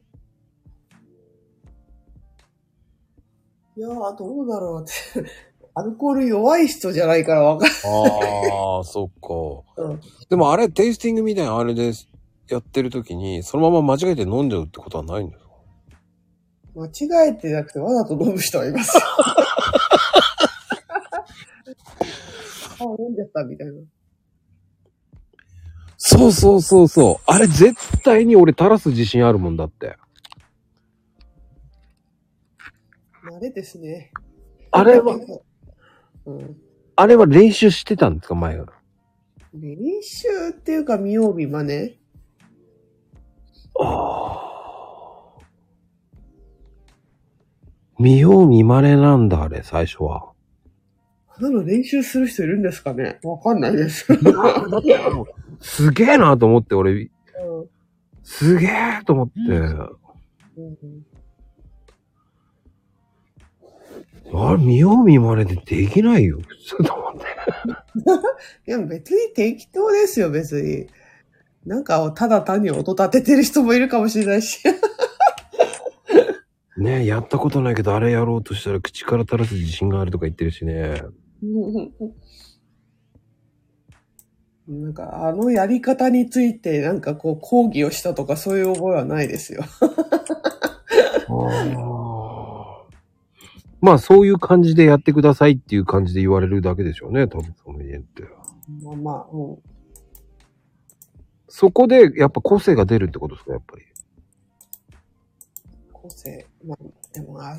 [3.76, 5.30] いやー、どうだろうって。
[5.74, 7.70] アルコール弱い人じゃないからわかんあ
[8.80, 9.82] あ、そっか。
[9.82, 11.92] うんでもあれ、テイスティングみたいなあれで
[12.48, 15.48] やってる時に、そのまま間違えて飲んじゃうってことはないんですか？
[16.74, 16.86] 間
[17.24, 19.02] 違えてなくてわざと飲む人はいますよ。
[22.80, 23.72] あ、飲んじゃったみたいな。
[26.10, 27.24] そうそうそうそう。
[27.26, 29.98] あれ絶対に俺垂らす自信あるもんだって。
[33.30, 34.10] 慣れですね。
[34.70, 35.18] あれは、
[36.24, 36.56] うん。
[36.96, 38.72] あれは練習してたんですか、前から。
[39.52, 41.98] 練習っていうか見よう見まね。
[43.78, 44.46] あ
[45.38, 45.44] あ。
[47.98, 50.32] 見よう見まねなんだ、あれ、最初は。
[51.36, 53.18] あんなの練習する人いるんですかね？
[53.22, 54.06] わかんないです。
[55.60, 57.10] すげえなと思って、俺、うん
[58.22, 59.34] すげえと思って。
[59.50, 59.98] うん
[64.32, 67.24] あれ、見よう見まねでできないよ、普通と思って。
[68.66, 70.86] いや、別に適当ですよ、別に。
[71.64, 74.62] なんか、ただ単に音立ててる人もいるかもしれないし。
[76.76, 81.02] ねえ、やったことないけど、あれやろうとしたら口から垂らす自信があるとか言ってるしね。
[84.68, 89.64] なんか、あのやり方について、なんかこう、講義をしたとか、そういう覚えはないですよ。
[93.80, 98.24] まあ、そういう感じでやってくださいっていう感じで言われるだけでしょうね、多分その家って。
[98.82, 99.58] まあまあ、うん。
[101.48, 103.84] そこで、やっぱ個性が出るってことですか、やっぱり。
[105.92, 106.46] 個性。
[106.66, 106.78] まあ、
[107.14, 107.58] でも、あ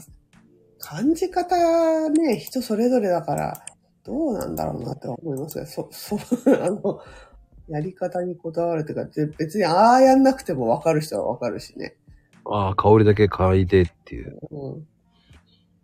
[0.77, 3.65] 感じ方ね、人それぞれだから、
[4.09, 5.65] どうなんだろうなって思いますよ。
[5.67, 6.99] そ、 そ、あの、
[7.67, 11.95] やり方にこだわるというか、で別にああやんなくても分かる人は分かるしね。
[12.45, 14.39] ああ、香りだけ嗅いでっていう。
[14.49, 14.87] うん。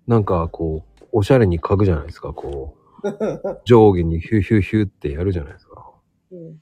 [0.07, 3.61] なんか、こう、おしゃれに嗅ぐじゃないですか、こう。
[3.65, 5.91] 上下にヒューヒューヒューってやるじゃないですか。
[6.31, 6.59] うん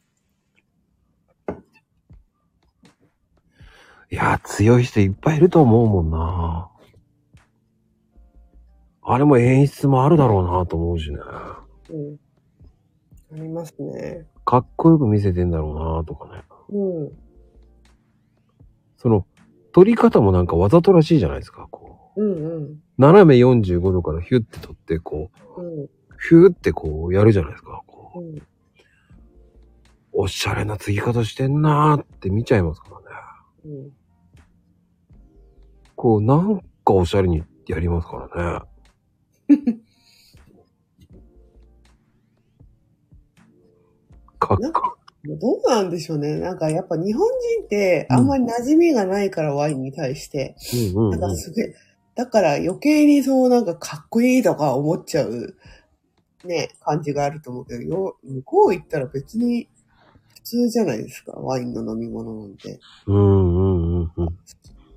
[4.11, 6.69] いやー、強い人いっぱいいると思うもんな。
[9.05, 11.17] あれも演出もあるだろうなと思うしね。
[11.89, 12.19] うん。
[13.33, 14.25] ありますね。
[14.45, 16.43] かっこよく見せてんだろうなとかね。
[16.69, 17.11] うん。
[18.97, 19.25] その、
[19.73, 22.23] 撮り方もなんかわざとらしいじゃないですか、こう。
[22.23, 22.81] うんうん。
[22.97, 25.87] 斜め45度からヒュッて撮って、こう、うん。
[26.29, 27.83] ヒューってこうやるじゃないですか。
[27.85, 28.41] こううん。
[30.13, 33.05] おしゃれな継ぎ方してんなーって見ちゃいますからね。
[33.65, 33.91] うん。
[35.95, 38.72] こう、なんかおしゃれにやりますからね。
[44.39, 46.37] かっこどうなんでしょうね。
[46.37, 47.25] なんかやっぱ日本
[47.57, 50.55] 人ってあんまり馴染みがないからワインに対して。
[50.57, 50.75] す
[51.51, 51.75] げえ、
[52.15, 55.55] だから余計にそうなんかかっこいいとか思っちゃう
[56.43, 59.69] ね、感じがあると思うけど、よ向こう行ったら別に
[60.35, 61.31] 普通じゃないですか。
[61.33, 62.79] ワインの飲み物なんて。
[63.07, 64.37] うんうんうんうん。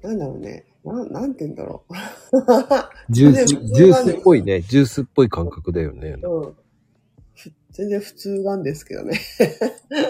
[0.02, 0.64] なんだろうね。
[0.86, 1.94] なん、なんて言うんだろう。
[3.10, 4.60] ジュース、ジュースっぽいね。
[4.62, 6.16] ジュースっぽい感覚だよね。
[6.22, 6.56] うん。
[7.34, 9.20] ふ全然普通なんですけどね。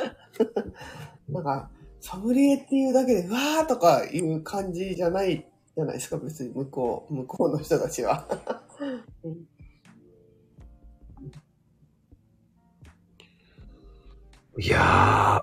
[1.29, 1.71] なんか、
[2.01, 8.27] サムリエっていうだけで、わーとかいう感じじゃないじゃないですか、別に向こう、向こうの人たちは。
[9.25, 9.47] う ん
[14.59, 15.43] いや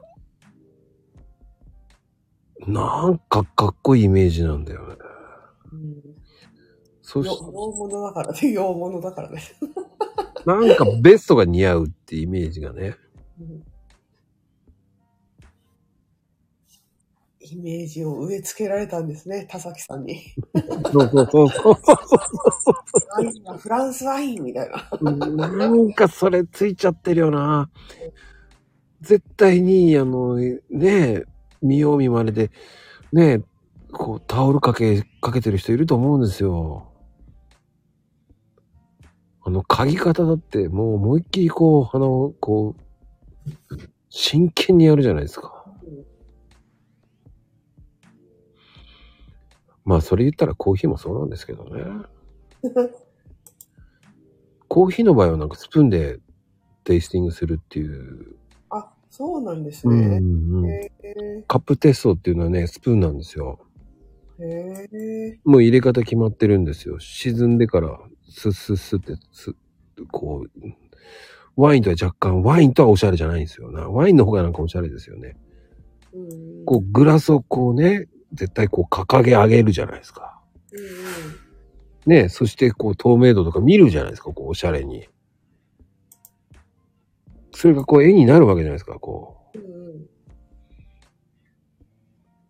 [2.62, 4.96] ー、なんかかっこいいイメージなんだよね。
[5.74, 6.16] うん
[7.02, 9.42] そしよ洋物だからね、洋物だからね。
[10.46, 12.96] なんかベストが似合うってイメージがね。
[13.40, 13.64] うん
[17.46, 20.34] イメージを植え付けられたんですね、田崎さんに。
[20.92, 21.76] そうそうそうそう。
[23.16, 24.90] ワインはフランスワインみたいな。
[25.58, 27.70] なんかそれついちゃってるよな。
[29.02, 31.26] 絶対に、あの、ねえ、
[31.62, 32.50] 見よう見まねで、
[33.12, 33.42] ねえ、
[33.94, 36.92] こう、タオルかけ、かけてる人いると思うんですよ。
[39.46, 42.82] あの、嗅ぎ方だって、もう思いっきりこう、鼻を、こう、
[44.10, 45.66] 真剣にやるじゃないですか。
[49.86, 51.84] まあ、それ言ったらコーヒーもそうなんですけどね。
[54.70, 56.20] コーヒーの場合はなんかスプーンで
[56.84, 58.38] テイスティングするっていう。
[58.70, 60.18] あ、そうなんですうんね。
[60.18, 60.22] う
[60.62, 60.92] んへ
[61.48, 63.60] カップテストっていうのはね、スプーンなんですよ。
[64.40, 64.44] え。
[64.44, 65.40] へえ。
[65.44, 67.00] もう入れ方決まってるんですよ。
[67.00, 69.56] 沈んでから、スッスッスッって、す
[70.12, 70.74] こう、
[71.56, 73.90] ワインとは若干、ワインとはおしゃれじゃないんですよな。
[73.90, 75.38] ワインの方がなんかおしゃれですよね。
[76.14, 76.18] う
[76.62, 76.66] ん。
[76.66, 80.42] こう、グラスをこうね、絶対こう掲げ上げるじゃないですか。
[80.72, 80.76] う
[81.40, 81.44] ん
[82.06, 85.08] ね、そしてこう透明度とか見るじゃないですか、こうおしゃれに。
[87.52, 89.60] それがこう絵になるわけじゃないですか、こう。
[89.60, 90.10] うんうん。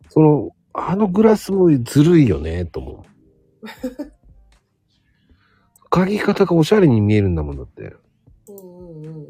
[0.10, 3.06] その、あのグラスもずるいよね、と思
[3.62, 3.68] う。
[5.92, 7.96] 嗅ぎ方がおしゃれに見えるんだもんだって。
[8.48, 9.30] うんうんうん。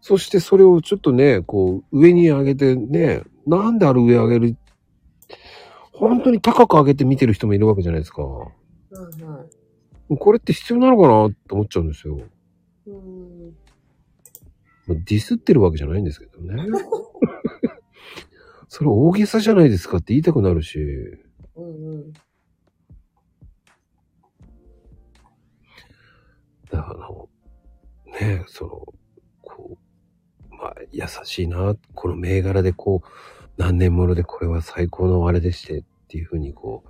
[0.00, 4.56] そしてそれをちょっとね、こう上に上げてね、なんであれ上上げる？
[5.92, 8.22] 本当に高く上げて見てる人もいるわけじゃないですか。
[8.22, 9.44] はいは
[10.10, 10.16] い。
[10.16, 12.18] これって必要なのかなって思っちゃうんですよ。
[12.86, 13.54] うん。
[14.86, 16.54] まあディスってるわけじゃないんですけどね。
[18.68, 20.78] それ大げさじゃないですかって言いたくなるし。
[21.56, 22.12] うんうん。
[26.70, 27.08] だから、
[28.20, 28.70] ねえ、その、
[29.42, 29.78] こ
[30.50, 33.08] う、まあ、優しいな、この銘柄でこう、
[33.56, 36.88] 何年ものでこれは最高のあれでしてっていうふうにこう、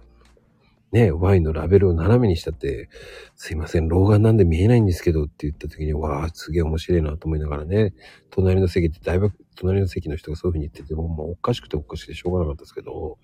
[0.90, 2.88] ねえ、ワインのラベルを斜めにしたって、
[3.36, 7.92] すいません、老眼なんで見えないんですけどって言った時に、わあ、すげえ面白いなと思いながらね、
[8.30, 13.18] 隣の席ってだいぶ、隣の席の人がそういうふうに言ってて、もうもうおかしくておかしくてしょうがなかったですけど、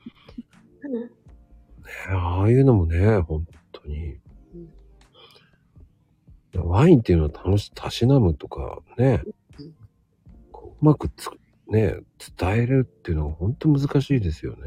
[0.82, 1.10] ね
[2.10, 4.18] ああいうのもね、本当に。
[6.56, 9.22] ワインっていうのは楽し、たしなむとかね
[9.58, 9.74] うん、
[10.52, 11.28] こううまくつ、
[11.68, 11.96] ね、
[12.38, 14.60] 伝えるっていうのは本当難しいですよね。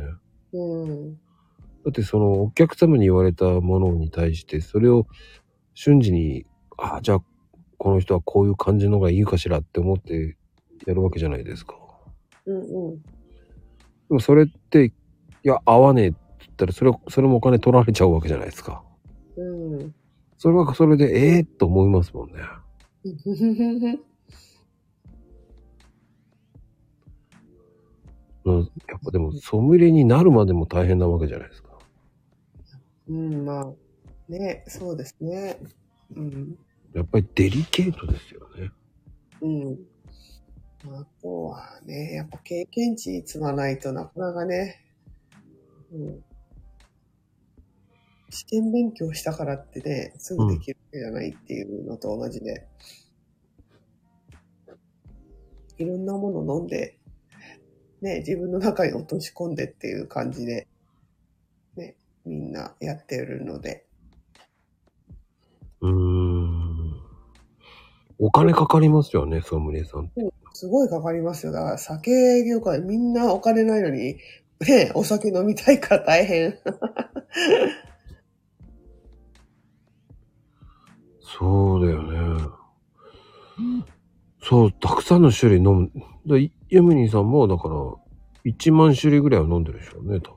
[0.54, 1.20] うん。
[1.88, 5.08] だってそのお客様に言われたものに対して、それを
[5.74, 6.46] 瞬時に、
[6.78, 7.22] ああ、じゃあ
[7.78, 10.36] この人はこういう感じのがいいかしらって思って
[10.86, 11.76] やるわけじゃないですか。
[12.46, 12.62] うんう
[12.96, 13.02] ん。
[13.02, 13.06] で
[14.10, 14.92] もそれって、い
[15.44, 18.84] や、合わねえって言ったら、それ、それもお金取られちゃうわけじゃないですか。
[19.38, 19.96] うん。
[20.38, 22.42] それはそれで、ええと思いますもんね。
[28.44, 31.67] うん、やっぱでも、ソムリエになるまでも大変なわけじゃないですか。
[33.10, 35.58] うん、まあ、ね、そうですね。
[36.16, 36.58] うん。
[36.94, 38.72] やっぱりデリケートですよね。
[39.42, 39.78] うん。
[40.94, 44.84] あとはね、やっぱ経験値積まないとなかなかね、
[45.92, 46.24] うん。
[48.30, 52.68] 試験勉強したからってね、すぐできるわけじゃないっていうのと同じで、
[55.78, 56.98] いろんなもの飲んで、
[58.02, 60.68] ね、自分の中に落とし込んでっていう感じで、ね、
[62.28, 63.86] みんなやってるので、
[65.82, 67.08] うーん。
[68.20, 70.12] お金かかりますよね、ソムリエさん。
[70.54, 71.52] すごいかかりますよ。
[71.52, 74.18] だから酒業界みんなお金ないのに、
[74.68, 76.58] ね、お酒飲みたいから大変。
[81.22, 82.48] そうだよね。
[84.42, 85.92] そう、たくさんの種類飲む。
[86.26, 86.38] だ
[86.70, 87.76] ユミニーさんも、だから、
[88.46, 90.37] 1万種類ぐらいは飲んでるでしょうね、多分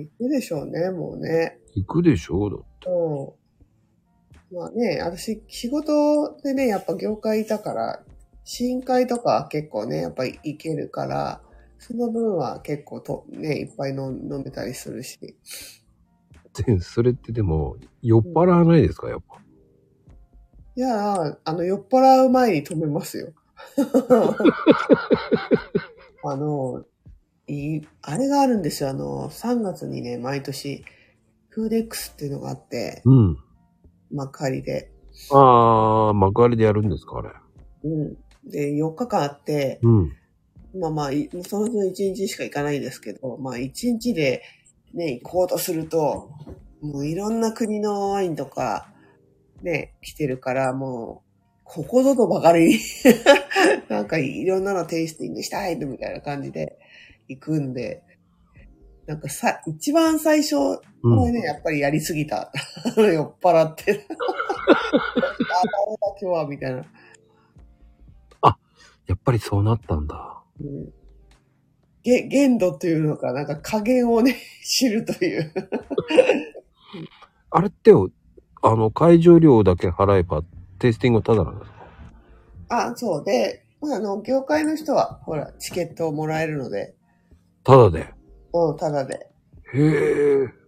[0.00, 1.58] 行くでしょうね、もうね。
[1.74, 2.90] 行くでしょうだって。
[2.90, 4.56] うん。
[4.56, 8.02] まあね、私、仕事でね、やっぱ業界いたから、
[8.44, 11.40] 深海とか結構ね、やっぱり行けるから、
[11.78, 13.96] その分は結構と、ね、いっぱい飲
[14.30, 15.18] 飲めたりするし。
[16.66, 19.40] でそれってでも、酔っ払わないですか、やっぱ？
[20.76, 23.32] いやー、あの、酔っ払う前に止めますよ。
[26.24, 26.84] あの、
[27.46, 28.90] いい、あれがあるんですよ。
[28.90, 30.84] あの、3月にね、毎年、
[31.48, 33.38] フーデックスっていうのがあって、うん。
[34.10, 34.90] 幕張で。
[35.30, 37.30] あー、幕張でやるんですか、あれ。
[37.84, 38.16] うん。
[38.50, 40.12] で、4日間あって、うん。
[40.78, 44.42] まあまあ、いその日の1日しか行かないですけど、まあ1日で
[44.92, 46.30] ね、行こうとすると、
[46.80, 48.88] もういろんな国のワインとか、
[49.62, 52.78] ね、来てるから、もう、ここぞとばかりに、
[53.88, 56.78] なんかいろんなのテイスティングしたいみたいな感じで
[57.28, 58.02] 行くんで、
[59.06, 61.24] なんかさ、一番最初、こうん。
[61.26, 62.50] れね、やっぱりやりすぎた。
[62.96, 63.92] 酔っ払って。
[63.92, 64.06] あ、ダメだ
[66.08, 66.84] 今日は、みたいな。
[69.06, 70.42] やっぱりそうなったんだ。
[70.60, 70.92] うん
[72.02, 75.52] げ限度というのか、なんか加減をね、 知るという。
[77.50, 78.10] あれってよ、
[78.62, 80.42] あの、会場料だけ払えば、
[80.78, 81.70] テイスティングはタダなんです
[82.68, 82.86] か？
[82.88, 86.94] あ、そうで、まあ、あの、業界の人は、ほら、チケットをもらえるので、
[87.64, 88.12] タダで。
[88.52, 89.14] うん、ただで。
[89.72, 89.84] へ
[90.44, 90.64] え。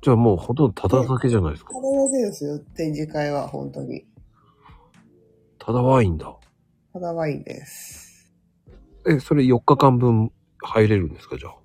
[0.00, 1.80] じゃあもうほとんどタダだけじゃないですかた。
[1.80, 4.06] だだけですよ、展示会は、本当に。
[5.58, 6.36] タダワインだ。
[6.92, 8.32] ただワインです。
[9.08, 10.30] え、それ4日間分
[10.62, 11.56] 入れるんですか、じゃあ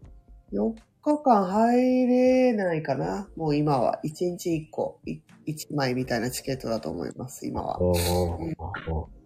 [0.54, 5.00] ？4日間入れないかなもう今は、1日1個、
[5.46, 7.76] 1枚みたいなチケットだと思います、今は。
[7.76, 9.24] ああ。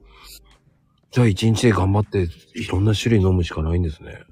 [1.12, 4.24] じゃあ一日で頑張っていろんな種類飲むしかないんですね。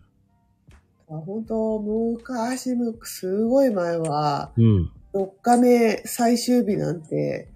[1.16, 4.91] あ本当昔む、すごい前は、うん。
[5.13, 7.49] 4日目最終日なんて、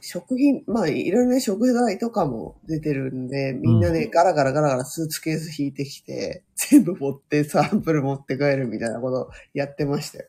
[0.00, 10.28] 食品、まあいろいろね、食材とかも出てるんで、みんなね、ガラガラガラガラスーツケース引いてきて、全部持ってサンプル持って帰るみたいなことやってましたよ。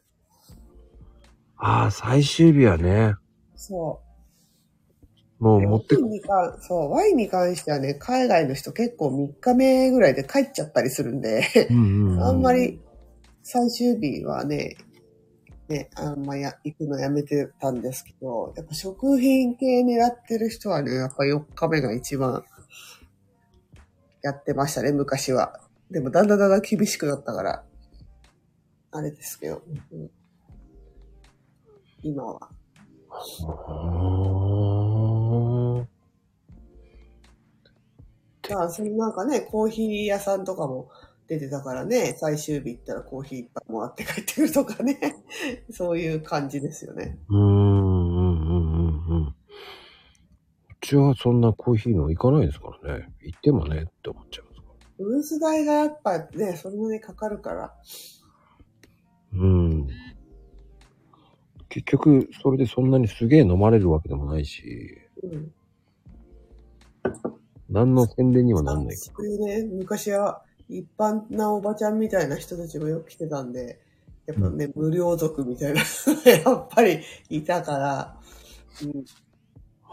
[1.57, 3.13] ああ、最終日はね、
[3.55, 4.10] そう。
[5.41, 12.79] もう持ってワインに関そう、ワインに関してはね、海外の人結構3日目ぐらいで帰っちゃったりするんで、うんうんうん、あんまり
[13.41, 14.77] 最終日はね、
[15.67, 22.43] ね、あんまや、行くのやめてたんですけど、やっぱ食品系狙ってる人はね、やっぱ4日目が一番
[24.21, 25.59] やってましたね、昔は。
[25.89, 27.63] でもだんだんだんだん厳しくなったから、
[28.91, 30.11] あれですけど、うん。
[32.03, 32.49] 今は。
[38.55, 40.89] まあ、そのなんかね、コーヒー屋さんとかも
[41.27, 44.99] 出てたからね、最終日行ったらコーヒーいっぱいもらって帰ってくるとかね、
[45.71, 47.17] そういう感じですよね。
[47.29, 49.27] うーん、うん、うん、うん、うん。
[49.27, 49.33] う
[50.81, 53.13] ちはそんなコーヒーの行かないですからね。
[53.21, 57.55] 行ってもねって思っちゃいますかブース代がやっぱね、それもね、かかるから。
[57.57, 57.73] ら。
[59.33, 59.87] うん。
[61.69, 65.53] 結局、それでそんなにすげえ飲まれるわけでもないし、うん。
[67.71, 73.79] 何の宣伝にはなんないかそういうね、昔は一般なおばちゃんみたいな人たちもよく来てたんで、
[74.27, 75.81] やっぱね、無料族みたいな
[76.25, 76.99] やっぱり
[77.29, 78.19] いたから、
[78.83, 79.05] うん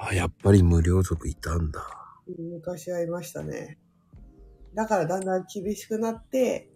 [0.01, 1.83] あ、やっぱり無料族いたんだ。
[2.39, 3.79] 昔はいましたね。
[4.75, 6.71] だからだんだん厳しくなって、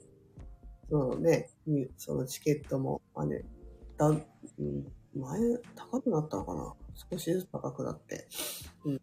[0.90, 3.44] そのね、にそのチケットも、あね、
[3.96, 4.24] だん、
[4.58, 5.40] うん前、
[5.76, 6.74] 高くなったのかな？
[7.10, 8.26] 少しずつ高くなって。
[8.84, 9.00] うん。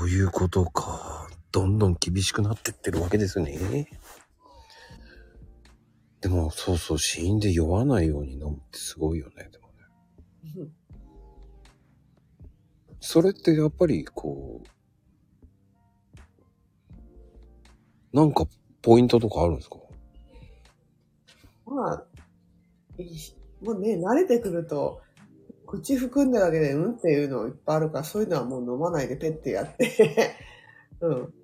[0.00, 1.28] そういうことか。
[1.52, 3.88] どんどん厳しくなってってるわけですね。
[6.20, 9.48] でも、そうそう、死因で酔わないように飲むってすごいよね。
[9.52, 9.68] でも
[10.64, 10.68] ね。
[13.00, 14.62] それってやっぱりこ
[18.12, 18.46] う、なんか
[18.82, 19.76] ポイントとかあるんですか？
[21.66, 22.06] まあ、
[23.62, 25.02] もうね、慣れてくると、
[25.66, 30.36] 口含んだだけでうんっていうのいっぱいあるから、そういうのはもう飲まないでペッてやって。
[31.00, 31.34] うん。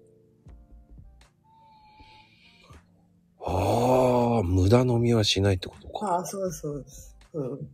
[3.42, 6.06] ああ、無駄飲みはしないってことか。
[6.06, 7.16] ああ、そうそうです。
[7.32, 7.70] うん。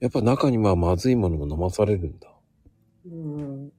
[0.00, 2.28] やっぱ中にはまずいものも飲まされるんだ。
[3.06, 3.72] うん。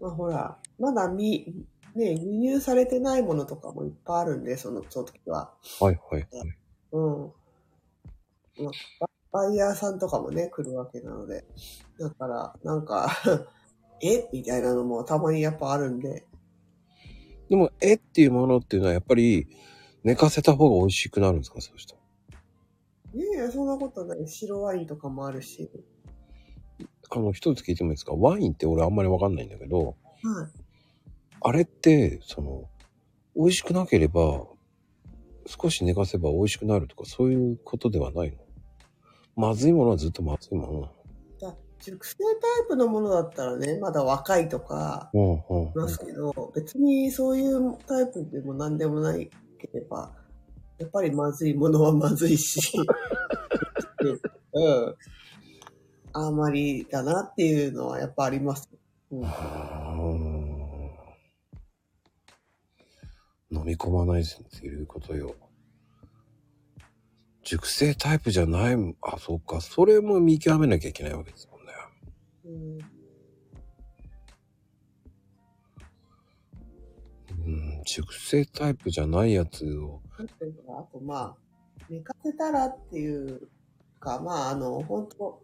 [0.00, 1.54] まあほら、まだみ、
[1.94, 5.52] ね、輸入されてないものとかもいっぱいあるんで、その、その時は。
[5.80, 6.30] はいはいはい。
[6.92, 7.32] うん。
[8.62, 11.44] まあババイヤーさんとかもね、来るわけなので。
[11.98, 13.10] だから、なんか、
[14.02, 14.28] え？
[14.32, 16.26] みたいなのもたまにやっぱあるんで。
[17.48, 17.94] でも、え？
[17.94, 19.46] っていうものっていうのはやっぱり
[20.02, 21.60] 寝かせた方が美味しくなるんですか？
[21.60, 22.00] そうしたら。
[23.14, 24.26] いやいや、そんなことない。
[24.26, 25.70] 白ワインとかもあるし。
[27.10, 28.14] あの、一つ聞いてもいいですか？
[28.14, 29.96] ワインって俺あんまりわかんないんだけど、はい。
[31.42, 32.68] あれって、その、
[33.36, 34.44] 美味しくなければ、
[35.46, 38.38] 少し寝かせば美味しくなるとか、そういうことではないの？
[39.36, 40.86] まずいものはずっとまずいものな
[41.40, 45.42] だ熟成タイプのものだったらね、まだ若いとか、の。
[45.50, 50.12] うんうんいますけど、別にそういうタイプでも何でもないければ、
[50.78, 52.60] やっぱりまずいものはまずいし、
[54.52, 54.94] うん。
[56.12, 58.68] あまりだなっていうのはやっぱあります。
[59.10, 59.28] うん、うん。
[63.52, 64.24] 飲み込まないっ
[64.60, 65.34] ていうことよ。
[67.42, 69.60] 熟成タイプじゃない、あ、そっか。
[69.60, 71.72] それも見極めなきゃいけないわけですもんね。
[72.44, 73.00] うん
[77.46, 80.00] うん、熟成タイプじゃないやつを。
[80.18, 81.36] あとまあ、
[81.88, 83.48] 寝かせたらっていう
[83.98, 85.42] か、まあ、あの、本当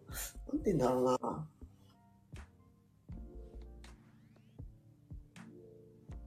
[0.52, 1.48] なんて言うんだろうな。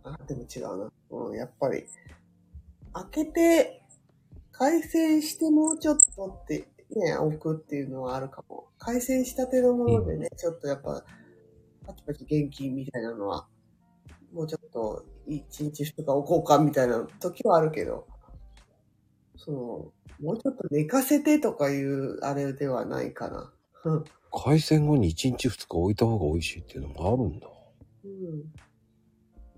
[0.04, 0.92] あ、でも違うな。
[1.12, 1.86] うん、やっぱり、
[2.94, 3.79] 開けて、
[4.60, 8.68] 回線してもうちょっとって、ね、置くっていうのはあるかも。
[8.78, 11.02] 回線したてのものでね、ちょっとやっぱ、
[11.88, 13.48] パチパチ元気みたいなのは、
[14.34, 18.06] もうちょっと、1日2日置こうかみたいな時はあるけど、
[19.38, 19.58] その、
[20.22, 23.54] もうちょっと寝かせてとかいうあれではないかな。
[23.86, 27.48] うん海鮮後に1日2日置いた方が美味しいっていうのもあるんだ。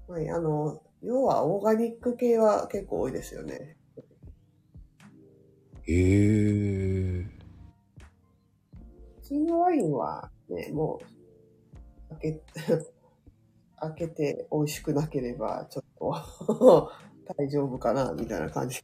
[0.08, 0.14] うん。
[0.14, 3.76] はい、あの、要はオーガニック系は結構多いですよね。
[5.88, 7.26] へえ。
[9.22, 11.00] 普通のワインはね、も
[12.10, 12.42] う、開け、
[13.80, 16.92] 開けて美味しくなければ、ちょっと
[17.38, 18.80] 大丈夫かな、みたいな感じ。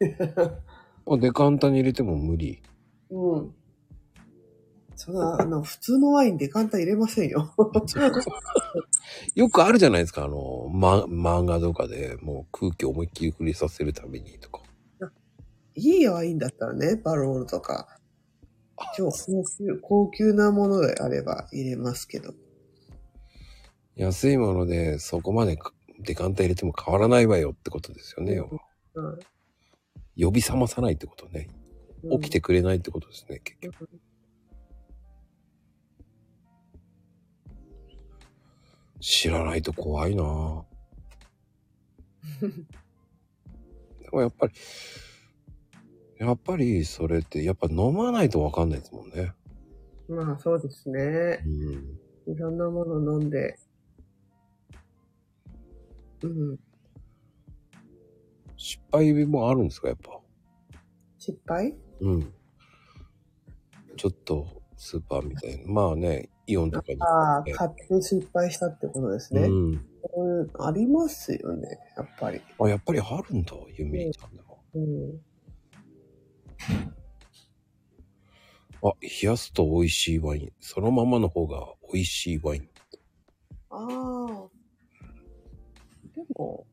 [1.10, 2.62] あデカンタに入れても無理。
[3.10, 3.56] うん。
[4.96, 7.54] そんな、あの、普通のワインで簡単入れませんよ。
[9.36, 14.62] よくあるじゃないですか、あの、ま、漫画とかでもう空気を思いっきり振りさせるためにとか。
[15.78, 17.88] いいワインだったらね、バロールとか、
[18.96, 22.34] 超高級、高級なものであれば入れますけど。
[23.96, 25.58] 安いものでそこまで
[26.00, 28.42] デカンタ入れても変わらないわよってことですよね。
[28.96, 29.20] うん
[30.20, 31.48] 呼び覚まさないってことね。
[32.20, 33.88] 起きてくれないってことですね、結局。
[39.00, 40.64] 知らないと怖いなぁ
[44.02, 44.54] でもやっぱり、
[46.20, 49.34] やっぱりそれって、やっぱ飲まないとわかんないですもんね。
[50.10, 51.50] まあそうですねう。
[52.30, 52.34] ん。
[52.34, 53.58] いろんなもの飲んで。
[56.24, 56.60] うん。
[58.56, 60.20] 失敗もあるんですか、やっぱ？
[61.20, 61.76] 失敗？
[62.02, 62.34] うん。
[63.96, 65.72] ちょっと、スーパーみたいな。
[65.72, 67.02] まあね、イオンとかに。
[67.02, 69.42] ああ、買って失敗したってことですね。
[69.42, 69.74] うん。
[69.74, 72.42] うんありますよね、やっぱり。
[72.60, 74.64] あ、やっぱりあるんだ、ユミちゃんでも。
[74.74, 75.22] うん。
[78.84, 80.54] あ、冷やすと美味しいワイン。
[80.60, 82.70] そのままの方が美味しいワイン。
[83.70, 84.50] ああ。
[86.16, 86.66] でも、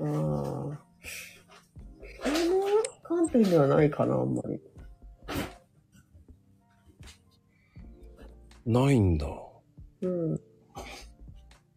[0.00, 0.04] ああ。
[0.04, 0.78] その
[3.02, 4.60] 観点ではないかな、あんまり。
[8.64, 9.26] ないんだ。
[10.02, 10.40] うん。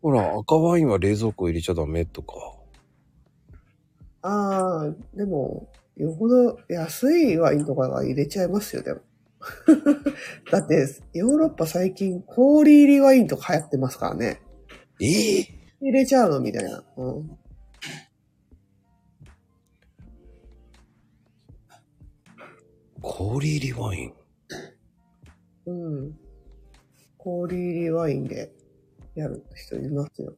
[0.02, 2.55] ほら、赤ワインは冷蔵庫入れちゃダメとか。
[4.28, 9.02] ああ、でも、よほど安いワインとかが入れちゃいますよ、でも。
[10.52, 14.42] だって、ヨーロッパ最近氷入りワインとか流行ってますからね。
[15.00, 15.48] ええ
[15.80, 16.84] 入れちゃうのみたいな。
[16.98, 17.38] うん。
[23.02, 24.14] 氷入りワイン？
[25.68, 25.72] う
[26.02, 26.20] ん。
[27.20, 28.52] 氷入りワインで
[29.14, 30.36] やる人いますよ。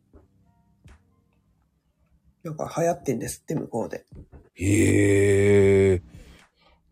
[2.47, 4.05] なんか流行ってんですって、向こうで。
[4.59, 6.01] ええ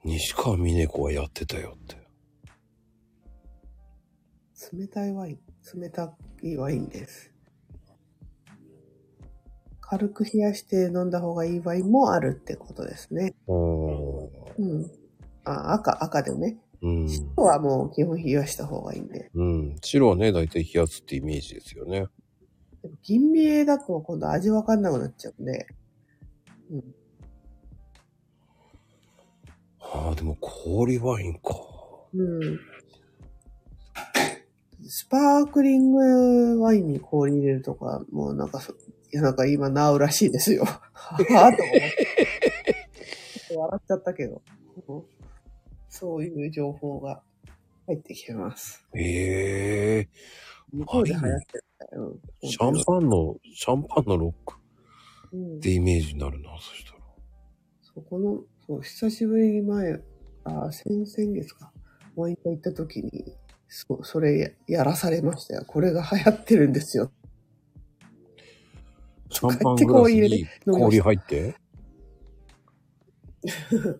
[0.03, 1.95] 西川峰子はやってたよって。
[4.73, 5.39] 冷たいワイン。
[5.79, 7.31] 冷たいワインです。
[9.79, 13.33] 軽く冷やして飲んだ方がいいワインもあるってことですね。
[13.47, 14.91] うん。
[15.45, 16.57] あ、赤、赤でね。
[16.81, 17.09] うん。
[17.09, 19.29] 白はもう基本冷やした方がいいんで。
[19.33, 19.75] うん。
[19.81, 22.07] 白はね、だいたい冷やすってイメージですよね。
[22.85, 25.67] でも銀味だと今度味わかんなくなっちゃうんで。
[26.71, 26.95] うん。
[29.79, 31.55] はあ、でも氷ワインか。
[32.13, 32.59] うん。
[34.87, 38.75] スパークリングワインに氷入れるとか、もうなんかそ、い
[39.13, 40.65] やなんか今治うらしいですよ。
[40.69, 41.57] はぁと思って。
[43.47, 44.41] ちょっと笑っちゃったけど。
[44.87, 45.03] うん
[45.87, 47.23] そういう情報が
[47.87, 48.85] 入ってきてます。
[48.93, 50.09] ええ
[50.73, 51.63] 向こうで流行ってる。
[51.91, 52.01] う
[52.45, 52.49] ん。
[52.49, 54.55] シャンパンの、シャンパンのロック
[55.33, 56.97] うんってイメージになるな、そしたら。
[57.81, 60.01] そこの、そう、久しぶりに前、
[60.43, 61.71] あ、先々月か。
[62.15, 63.35] ワイン屋行った時に、
[63.67, 65.65] そう、それやらされましたよ。
[65.67, 67.11] これが流行ってるんですよ。
[69.29, 71.55] シャンパングラスに氷入って？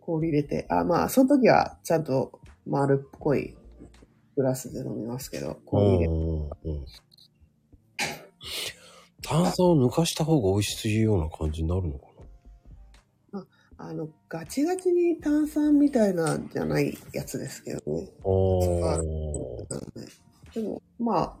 [0.00, 0.66] 氷入れて。
[0.70, 3.56] あ、まあ、その時はちゃんと丸っこい
[4.36, 6.06] グラスで飲みますけど、氷入れ。
[6.06, 6.14] うん
[6.44, 6.86] うん
[9.30, 12.10] 炭酸を抜かした方が美味しいような感じになるのか
[13.82, 18.02] あの、ガチガチに炭酸みたいなんじゃないやつですけどね。
[18.02, 21.36] なあーでも、まあ、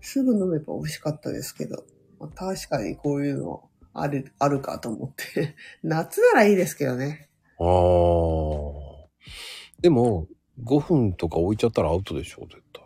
[0.00, 1.82] すぐ飲めば美味しかったですけど、
[2.20, 5.56] まあ、確かにこういうのある、あるかと思って。
[5.82, 7.28] 夏ならいいですけどね。
[7.58, 8.80] あー。
[9.80, 10.28] でも、
[10.62, 12.84] 5分とか置いちゃったらアウトでしょ、絶対。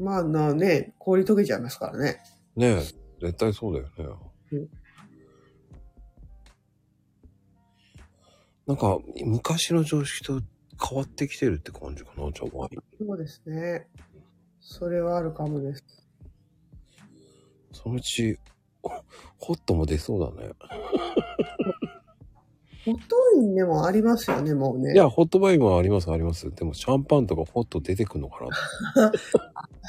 [0.00, 2.22] まあなね、氷溶けちゃいますからね。
[2.56, 4.16] ねえ、絶対そうだよね。
[4.52, 4.68] うん
[8.66, 10.40] なんか、昔の常識と
[10.88, 13.06] 変わってきてるって感じかな、じゃあワイン。
[13.06, 13.86] そうですね。
[14.58, 15.84] それはあるかもです。
[17.72, 18.38] そのうち、
[18.82, 18.90] ホ
[19.38, 20.52] ホットも出そうだね。
[22.86, 24.94] ホットワインでもありますよね、もうね。
[24.94, 26.50] いや、ホットワインはあります、あります。
[26.54, 28.46] でも、シャンパンとかホット出てくんのか
[28.94, 29.12] な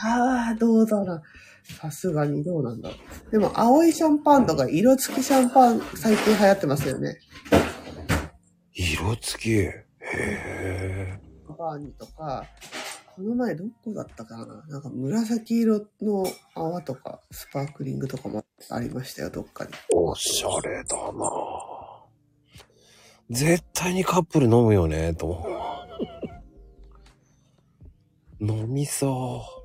[0.49, 1.23] ああ、どうだろう。
[1.65, 2.95] さすがにどうなんだろ
[3.27, 3.31] う。
[3.31, 7.17] でも、青いシャンパンとか色付きシャンパン最近流行ってますよね。
[8.73, 9.51] 色付き？
[9.51, 11.19] へえ。
[11.57, 12.45] バーニとか、
[13.15, 14.63] この前どこだったかな？
[14.67, 19.71] なんか紫色の泡とか、スパークリングとかもありましたよ、どっかに。
[19.93, 21.31] おしゃれだな
[23.29, 25.55] 絶対にカップル飲むよね、と思う。
[28.41, 29.64] 飲みそう。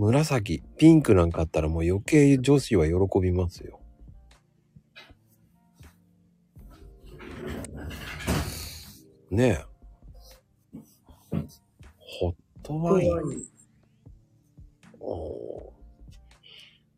[0.00, 3.80] 紫、ピンクなんかあったらもう余計女子は喜びますよ。
[9.30, 9.64] ねえ。
[11.98, 13.12] ホットワイン。
[15.00, 15.70] お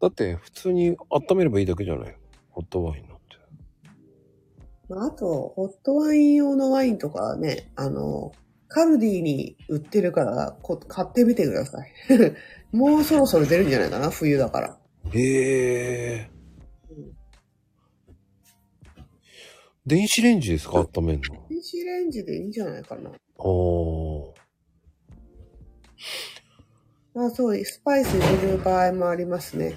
[0.01, 2.17] だって普通に温めればいいだけじゃない？
[2.51, 3.21] ホットワインなんて。
[4.89, 8.31] まああと、ホットワイン用のワインとかね、あの、
[8.69, 11.93] カルディに売ってるからこ買ってみてください。
[12.73, 14.79] もうそろそろ出るんじゃないかな、冬だから。
[15.13, 16.31] へえ
[16.91, 17.13] うん。
[19.87, 21.47] 電子レンジですか温めんの？
[21.49, 23.11] 電子レンジでいいんじゃないかな。
[23.37, 24.35] おー。
[27.15, 29.75] まあそう、スパイス入れる場合もありますね。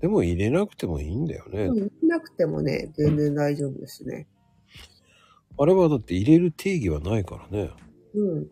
[0.00, 1.66] でも入れなくてもいいんだよね。
[1.66, 4.26] うん、なくてもね、全然大丈夫ですね。
[5.56, 7.70] あれはだって入れる定義はないからね。
[8.14, 8.50] うん。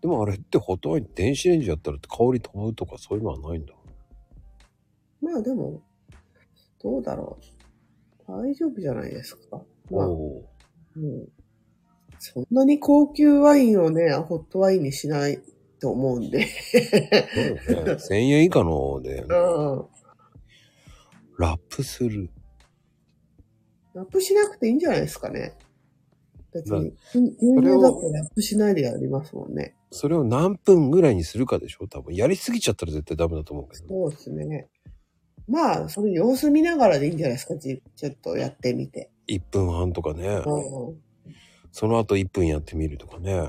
[0.00, 3.74] でもあれってホットワイン電子レンジやったら香り飛ぶとかそういうのはないんだ。
[5.20, 5.82] まあでも、
[6.80, 7.38] どうだろ
[8.28, 8.32] う。
[8.32, 9.62] 大丈夫じゃないですか。
[9.90, 11.28] まあ、おーうん。
[12.18, 15.40] そんなに高級ワインをね、ホットワインにしない
[15.80, 16.46] と思うんで。
[17.66, 18.18] そうですね。
[18.18, 19.26] 1000円以下ので、うん。
[21.38, 22.30] ラップする。
[23.94, 25.56] ラップしなくていいんじゃないですかね。
[26.52, 26.90] 別なに。
[27.14, 29.74] 牛乳だってラップしないでやりますもんね。
[29.90, 31.88] それを何分ぐらいにするかでしょ？
[31.88, 32.14] 多分。
[32.14, 33.88] やりすぎちゃったら絶対ダメだと思うけど。
[33.88, 34.68] そうですね。
[35.48, 37.56] まあ、それ様子見ながらでいいんじゃないですか？
[37.56, 39.10] じちょっとやってみて。
[39.28, 40.42] 1分半とかね。
[40.44, 40.96] うん。
[41.72, 43.48] その後1分やってみるとかね。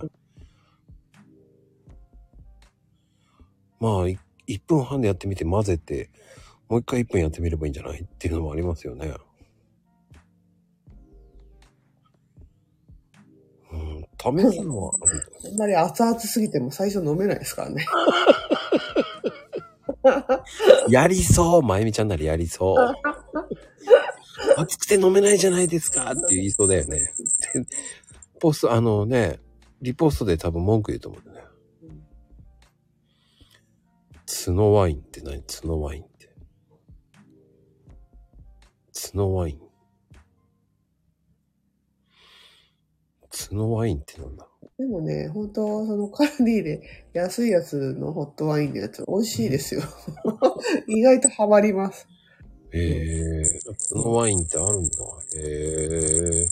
[3.80, 4.18] まあ、い
[4.48, 6.10] 1分半でやってみて混ぜて、
[6.70, 8.02] もう一回1分やってみればいいんじゃない？
[8.02, 9.14] っていうのもありますよね。
[14.22, 14.94] 試すのは
[15.46, 17.86] あんまり熱々すぎても最初飲めないですからね。
[20.90, 22.94] やりそうまゆみちゃんならやりそう。
[24.58, 26.98] 熱くて飲めないじゃないですかって言いそうだよね。
[26.98, 27.66] で
[28.40, 29.40] ポスト、あのね、
[29.82, 31.52] リポストで多分文句言うと思うんだよね。
[34.46, 35.44] 角ワインって何？
[35.44, 36.30] 角ワインって。
[39.12, 39.69] 角ワイン。
[43.48, 44.48] 角ワインってなんだ
[44.78, 46.82] でもね、本当そのカルディで
[47.14, 49.82] 安いやつのホットワインのやつ美味しいですよ。
[50.88, 52.08] 意外とハマります。
[52.72, 53.44] へえ、
[53.94, 54.90] 角ワインってあるんだ。
[55.36, 56.48] へえ。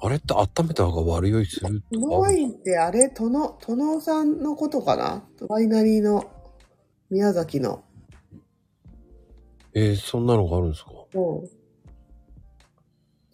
[0.00, 5.26] あれって温めた方が悪酔いするこのとかあるワインってあれ、トノ、トノさんのことかな？
[5.48, 6.30] ワイナリーの
[7.08, 7.84] 宮崎の。
[9.72, 10.90] えー、そんなのがあるんですか？
[11.14, 11.48] うん。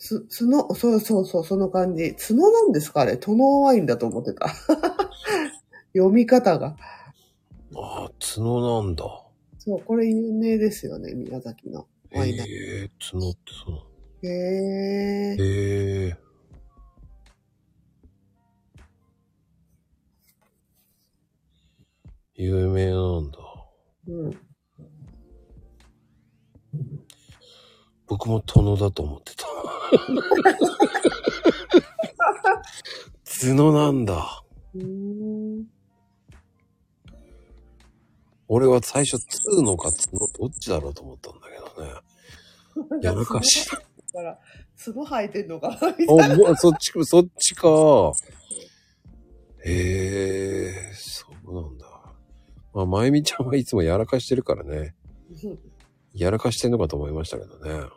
[0.00, 2.14] つ、つの、そうそうそう、その感じ。
[2.14, 4.48] 角なんですかあれ、トノワインだと思ってた。
[5.94, 6.74] 読み方が。
[7.76, 9.04] ああ、角なんだ。
[9.58, 13.78] そう、これ有名ですよね、宮崎のワイナリええー、角ってその。
[14.22, 14.26] ー。
[14.26, 15.42] へー。
[15.42, 16.16] へえ。
[22.36, 23.38] 有名なんだ。
[24.08, 24.49] うん。
[28.10, 29.46] 僕も殿だと思ってた。
[33.40, 34.42] 角なんだ。
[38.48, 39.16] 俺は最初、
[39.56, 41.56] 2のか角どっちだろうと思ったんだけ
[42.82, 43.00] どね。
[43.00, 43.70] やらかし。
[43.70, 44.36] だから、
[44.84, 46.36] 角生えてんのかなみお、たいな。
[46.36, 47.68] もうそっちか、そっちか。
[49.64, 51.86] へえ、そうなんだ。
[52.74, 54.96] まあ、まゆみちゃんはいつもやらかしてるからね。
[56.12, 57.88] やらかしてんのかと思いましたけどね。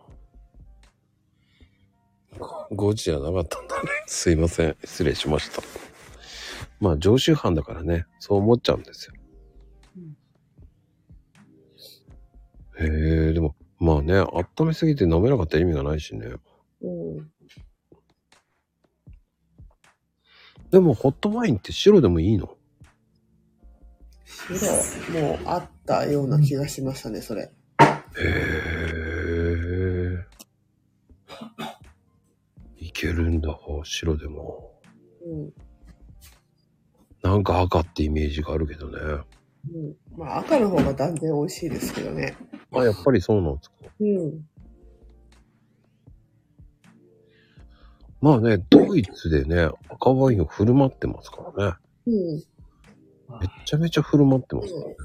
[2.40, 3.90] 5時じゃなかったんだね。
[4.08, 4.76] すいません。
[4.84, 5.62] 失礼しました。
[6.80, 9.14] まあ、常習犯だからね、そう思っちゃうんですよ。
[12.80, 16.34] へえ、でも、まあね、温めすぎて飲めなかったら意味がないしね。
[16.82, 16.90] う
[17.22, 17.32] ん。
[20.72, 22.58] でも、ホットワインって白でもいいの？
[24.26, 27.44] 白、もうあったような気がしましたね、それ。
[27.44, 27.52] へ
[28.20, 30.26] え。
[33.04, 34.72] いけるんだ、白でも。
[35.26, 35.54] うん。
[37.22, 38.98] なんか赤ってイメージがあるけどね。
[39.74, 39.96] うん。
[40.18, 42.38] まあ、赤の方が断然美味しいですけどね。
[42.72, 43.76] あ、やっぱりそうなんですか。
[44.00, 44.46] うん。
[48.22, 51.76] まあね、ドイツでね、赤ワインを振る舞ってますからね。
[52.08, 52.14] うん。
[53.40, 54.96] めっちゃめちゃ振る舞ってますからね。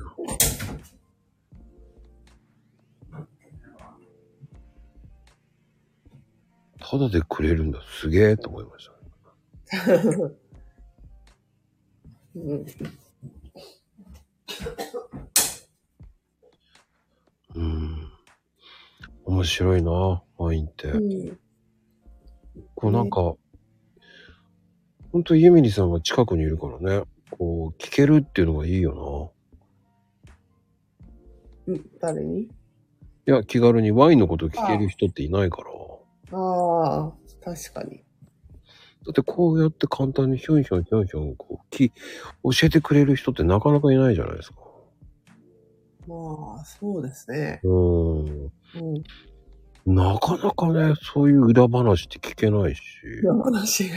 [6.91, 7.81] ただでくれるんだ。
[8.01, 8.93] すげえと思いました。
[12.35, 12.67] うん。
[17.55, 18.11] うん。
[19.27, 20.89] 面白いな、ワインって。
[20.89, 21.39] うん。
[22.75, 23.35] こうなんか、
[25.13, 29.35] ほんとユミリさんが近くにいるからね、こう聞けるっていうのがいいよ
[31.67, 31.87] うん。
[32.01, 32.49] 誰に？
[33.27, 33.35] な。
[33.35, 35.78] いや、気軽にワインのこと聞ける人っていないから。
[36.33, 37.13] ああ、
[37.45, 38.05] 確かに。
[39.07, 44.59] だってこうやって簡単にひょんひょんひょんひょんこうき教えてくれる人ってなかなかいないじゃないですか。
[46.07, 47.61] まあ、そうですね。
[47.63, 48.53] うーん。
[49.87, 49.95] うん。
[49.95, 52.83] なかなかね、そういう裏話って聞けないし。
[53.43, 53.91] 話？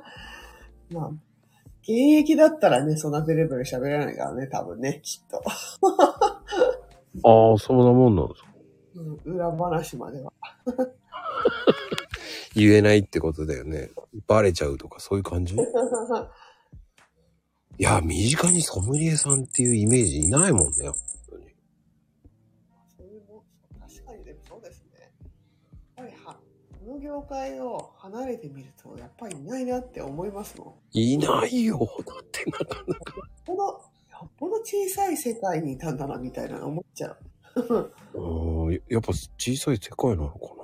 [0.90, 1.08] まあ、
[1.82, 5.42] 現役だったらね、そんなベレベレ喋らないからね、多分ね、きっと。
[7.22, 8.48] ああ、そんなもんなんですか。
[8.96, 10.32] うん、裏話までは。
[12.54, 13.90] 言えないってことだよね。
[14.26, 15.54] バレちゃうとか、そういう感じ？
[15.54, 15.58] い
[17.82, 20.88] や、身近にソムリエさんっていうイメージいないもんね。
[20.88, 20.94] 本
[21.28, 21.56] 当に
[22.96, 23.44] そういうも
[23.80, 25.12] 確かにでもそうですね。
[25.96, 26.38] やっぱりは、
[26.78, 30.98] この業界を離れてみると、やっぱりいないなって思いますもん。
[30.98, 31.80] いないよ。
[32.06, 33.12] だってなかなか。
[33.44, 33.82] この、よ
[34.24, 37.18] っぽど小さい世界にいたんだな、みたいな思っちゃう。
[38.14, 40.63] うん、やっぱ小さい世界なのか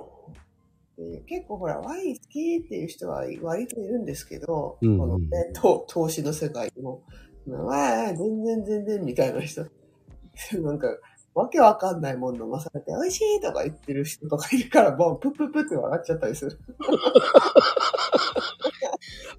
[1.09, 7.03] で結構ほら、ワイン好きっていう人は割といるんですけど、うんうんこのね、と投資の世界にも、
[7.47, 9.65] わあ、全然全然みたいな人、
[10.61, 10.87] なんか、
[11.33, 16.59] わけわかんないもの飲まされて、美味しいとか言ってる人とかいるから、もうプップップって笑っちゃったりする。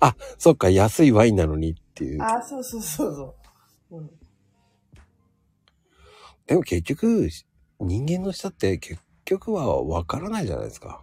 [0.00, 0.16] な。
[0.38, 2.22] そっか、安いワインなのにっていう。
[2.22, 3.34] ああ、そうそうそうそ
[3.90, 3.96] う。
[3.98, 4.10] うん、
[6.46, 7.28] でも結局、
[7.80, 11.02] 人間の人って結局はわからないじゃないですか。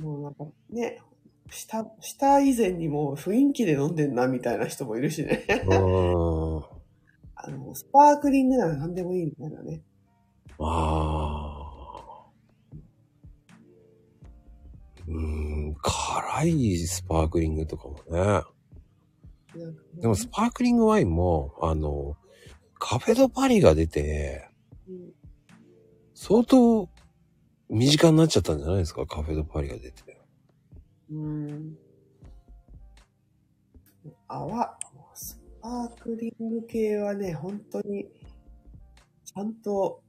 [0.00, 1.00] もうなんかね、
[1.50, 5.44] 下、下以前にもう雰囲気で飲んでんなみたいな人もいるしね。
[5.66, 6.62] うん。
[7.34, 9.82] あの、スパークリングなら何でもいいみたいなね。
[10.58, 12.26] ああ。
[15.06, 15.14] うー
[15.70, 18.42] ん、辛いスパークリングとかもね。
[20.00, 22.16] でもスパークリングワインも、あの、
[22.78, 24.50] カフェドパリが出て、
[24.88, 25.16] うん
[26.18, 26.88] 相当
[27.68, 29.06] 身近になっちゃったんじゃないですか？
[29.06, 30.20] カフェドパリが出て。
[31.10, 31.76] うん。
[34.28, 34.78] 泡、
[35.14, 38.06] スパークリング系はね、本当に、
[39.24, 40.02] ちゃんと、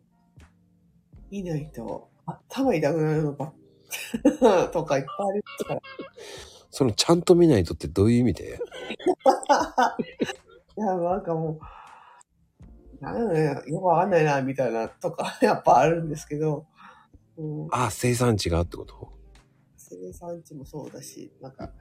[1.32, 3.54] 見ないと、頭痛くなるのばっ
[4.72, 5.82] とかいっぱいありますから。
[6.70, 8.60] そのちゃんと見ないとってどういう意味で？
[10.78, 11.60] いや、なんかも
[13.02, 16.68] う、なんだね、よくわかんないな、みたいなとか、やっぱあるんですけど、
[17.38, 19.14] うん、あ、生産地がってこと？
[19.77, 21.72] 生産地もそうだし、なんか、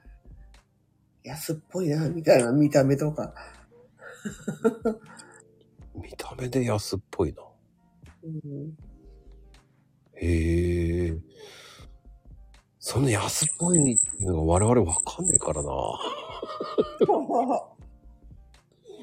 [1.25, 3.35] 安っぽいな、みたいな見た目とか、
[5.95, 7.43] 見た目で安っぽいな。
[8.23, 8.77] うん、
[10.15, 11.17] へえ。
[12.79, 15.71] その安っぽいっていうのが我々わかんねえからな。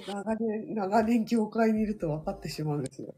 [0.07, 3.13] 長年、長年業界にいると分かってしまうんですよ。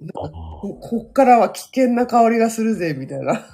[0.00, 0.30] なんか
[0.60, 3.44] ここっからは危険な香りがするぜ、みたいな。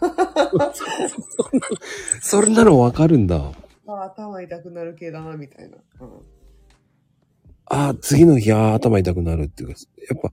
[2.20, 3.52] それなのわかるんだ。
[3.86, 5.78] あ頭痛くなる系だな、みたいな。
[6.00, 6.08] うん
[7.74, 9.74] ああ、次の日、ああ、頭痛くなるっていうか、
[10.10, 10.32] やっぱ、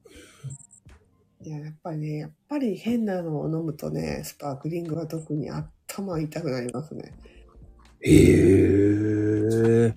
[1.42, 7.14] いや、やっぱりね、やっぱり変なのを飲むとね、スパークリングは特に頭痛くなりますね。
[8.02, 9.96] へえ。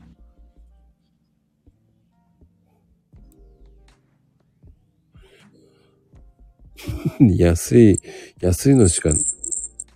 [7.21, 8.01] 安い、
[8.41, 9.11] 安いのしか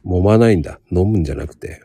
[0.05, 0.81] 揉まないんだ。
[0.91, 1.83] 飲むんじゃなくて。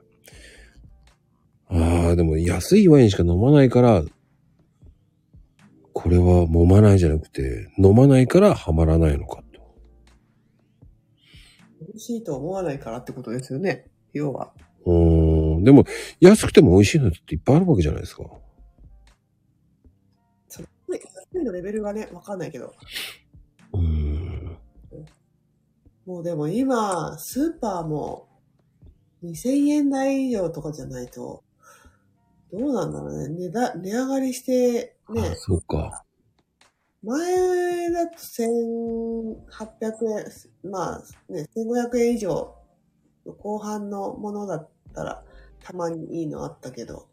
[1.68, 4.03] ああ、でも安いワインしか飲まないから、
[5.94, 9.61] これは揉まないじゃなくて、飲まないからハマらないのかと。
[11.82, 13.88] 美味しいと思わないからってことですよね。
[14.14, 14.53] 要は。
[14.86, 15.64] うーん。
[15.64, 15.86] でも、
[16.19, 18.23] 安くても美味しいのっていっぱいあるわけじゃないですか。
[20.49, 22.73] そう安いのレベルがね、わかんないけど。
[23.73, 24.40] うーん。
[26.05, 28.27] もうでも今、スーパーも
[29.23, 31.43] 2000円台以上とかじゃないと、
[32.51, 33.30] どうなんだろうね。
[33.30, 36.03] 値だ値上がりして、あね、そうか。
[37.03, 38.45] 前だと1800
[40.65, 42.55] 円、まあね、1500円以上
[43.26, 45.23] の後半のものだったら、
[45.63, 47.07] たまにいいのあったけど、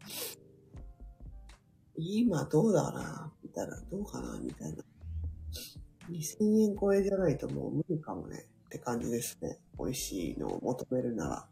[1.95, 4.83] 今どうだな、みたいな、どうかな、みたいな。
[6.09, 9.59] 2000円超えじゃないともう無理かもね、って感じですね。
[9.77, 11.47] 美味しいのを求めるなら。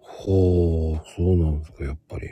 [0.00, 2.28] ほう、そうなんですか、やっぱり。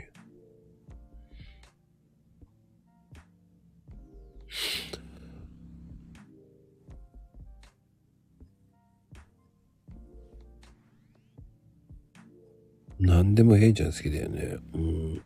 [12.99, 14.57] 何でもヘイちゃん好きだよね。
[14.73, 15.21] うん。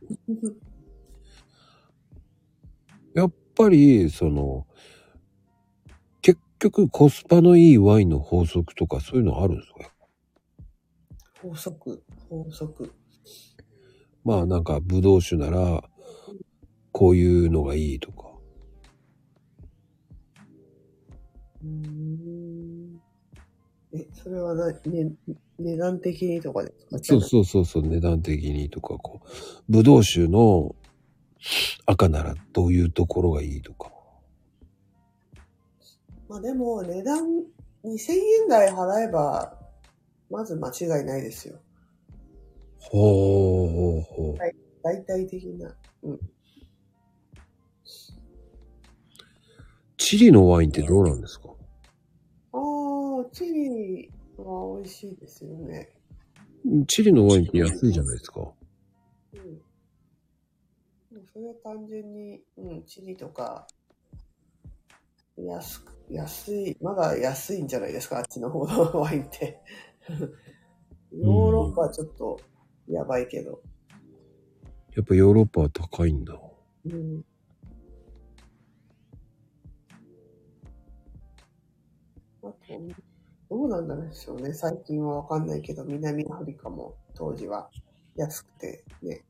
[3.17, 4.67] やっぱり、その、
[6.21, 9.91] 結局コスパのいいワインの法則とかそういうのあるんですか？
[11.41, 12.93] 法則、法則。
[14.23, 15.83] まあなんか、ブドウ酒なら、
[16.91, 18.27] こういうのがいいとか。
[21.63, 23.01] うーん
[23.93, 25.11] え、それはな、ね、
[25.57, 26.99] 値段的にとかですか？
[27.01, 29.27] そうそうそうそう、値段的にとか、こう、
[29.67, 30.75] ブドウ酒の
[31.85, 33.91] 赤ならどういうところがいいとか。
[36.27, 37.19] まあでも、値段、
[37.85, 38.11] 2000
[38.43, 39.57] 円台払えば、
[40.29, 41.59] まず間違いないですよ。
[42.79, 44.37] ほうほうほう。
[44.83, 45.75] 大体的な。
[49.97, 51.49] チリのワインってどうなんですか？
[52.53, 55.89] ああ、チリは美味しいですよね。
[56.87, 58.41] チリのワインって安いじゃないですか。
[59.33, 59.61] うん。
[61.11, 63.65] もうそれは単純に、うん、チリとか、
[65.37, 69.61] 安く、安い、まだ安いんじゃないですか、あっちの方のワインって。
[71.13, 72.39] ヨーロッパはちょっと
[72.87, 73.61] やばいけど。
[74.95, 76.37] やっぱヨーロッパは高いんだ。
[76.85, 77.25] うん。
[82.43, 82.55] あと、
[83.49, 84.53] どうなんだろうでしょうね。
[84.53, 87.69] 最近はわかんないけど、南アフリカも当時は
[88.15, 89.23] 安くてね、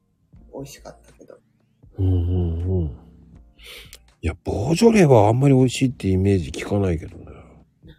[0.54, 1.38] 美味しかったけど。
[1.98, 2.86] うんうんうん。
[4.22, 7.26] いや、ボージョレーはあんまり美味しいってイメージ聞かないけどね。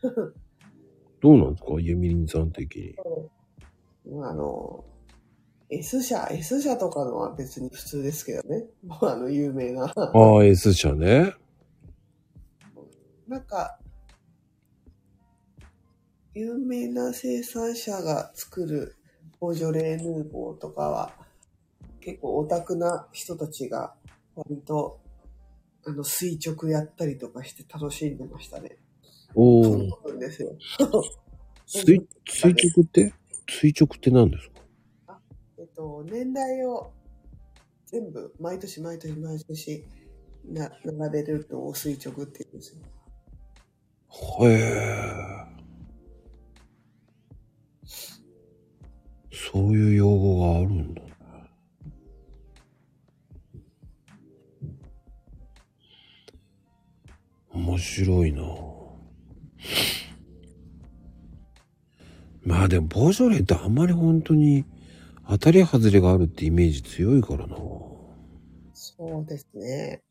[1.20, 1.80] どうなんですか？
[1.80, 2.94] ユミリンさん的に。
[4.22, 4.84] あの、
[5.70, 8.66] S 社、S 社とかのは別に普通ですけどね。
[8.86, 9.92] も うあの、有名な。
[9.96, 11.34] ああ、S 社ね。
[13.26, 13.78] なんか、
[16.34, 18.94] 有名な生産者が作る
[19.40, 21.12] ボージョレーヌーボーとかは、
[22.08, 23.94] 結構オタクな人たちが
[24.34, 24.98] 割と、
[25.84, 28.78] あの、垂直やったりとかして楽しんでましたね。
[29.34, 30.08] おそうお。
[30.08, 30.56] なんですよ。
[31.66, 33.12] 垂垂直って？
[33.46, 34.48] 垂直って何です
[35.06, 35.20] か？
[35.58, 36.92] えっと、年代を
[37.84, 39.84] 全部、毎年毎年毎年
[40.46, 44.46] な並べると垂直って言うんですよ。
[44.46, 45.18] へえ。
[49.30, 51.02] そういう用語があるんだ
[57.58, 58.42] 面白いな
[62.44, 64.64] まあでも、ボージョレーってあんまり本当に
[65.28, 67.56] 当たり外れがあるってイメージ強いからな。
[68.72, 70.02] そうですね。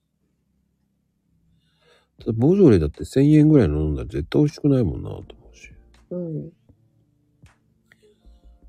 [2.19, 5.71] ただボージョレーだって1000円ぐらいの飲んだら絶対美味しくないもんなと思うし。
[6.11, 6.43] うん。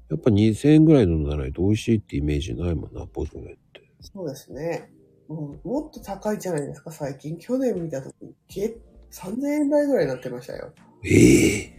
[0.09, 3.82] やっぱ2000円ぐらい飲んだらないと美味しいってイメージないもんな、ボージョレーって。
[4.00, 4.92] そうですね。
[5.28, 7.36] もうもっと高いじゃないですか、最近。
[7.36, 8.78] 去年見たとき、け
[9.12, 10.72] 3000円台ぐらいになってましたよ。
[11.05, 11.78] ええ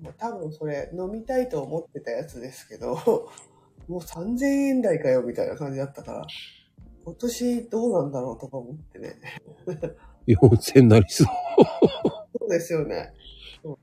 [0.00, 2.94] もう多分それ飲みたいと思ってたやつですけど、
[3.88, 6.26] もう3000円台かよみたいな感じだったから、
[7.04, 9.16] 今年どうなんだろうとか思ってね。
[10.26, 11.26] 4000なりそう。
[12.38, 13.14] そうですよね。
[13.64, 13.76] うん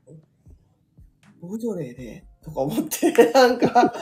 [1.40, 3.92] ボージョレーで、とか思って、なんか、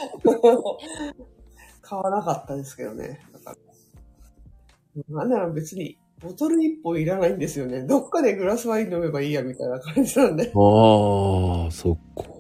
[1.82, 3.20] 買わなかったですけどね。
[3.32, 3.56] だから
[5.08, 7.82] なんなら別に、ボトル1本いらないんですよね。
[7.82, 10.44] どっかでグラスワイン飲めばいいや、みたいな感じなんで。
[10.44, 12.32] ああ、そっか。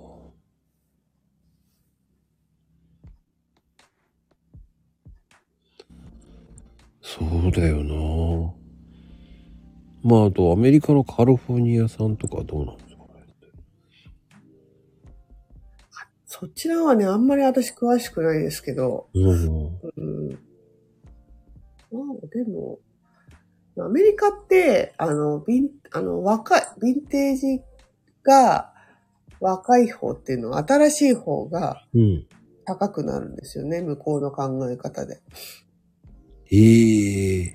[7.00, 8.54] そうだよな。
[10.02, 12.91] まあ、あとアメリカのカリフォルニア産とかどうなんで
[16.34, 19.78] そちらはね、あんまり私詳しくないですけど、うん。
[19.96, 20.30] うん。
[21.90, 22.78] まあ、でも、
[23.78, 27.60] アメリカって、あの、ビン、あの、若い、ヴィンテージ
[28.22, 28.72] が
[29.40, 32.26] 若い方っていうのは、新しい方がうん。
[32.64, 35.20] 高くなるんですよね、向こうの考え方で。
[36.50, 37.54] ええ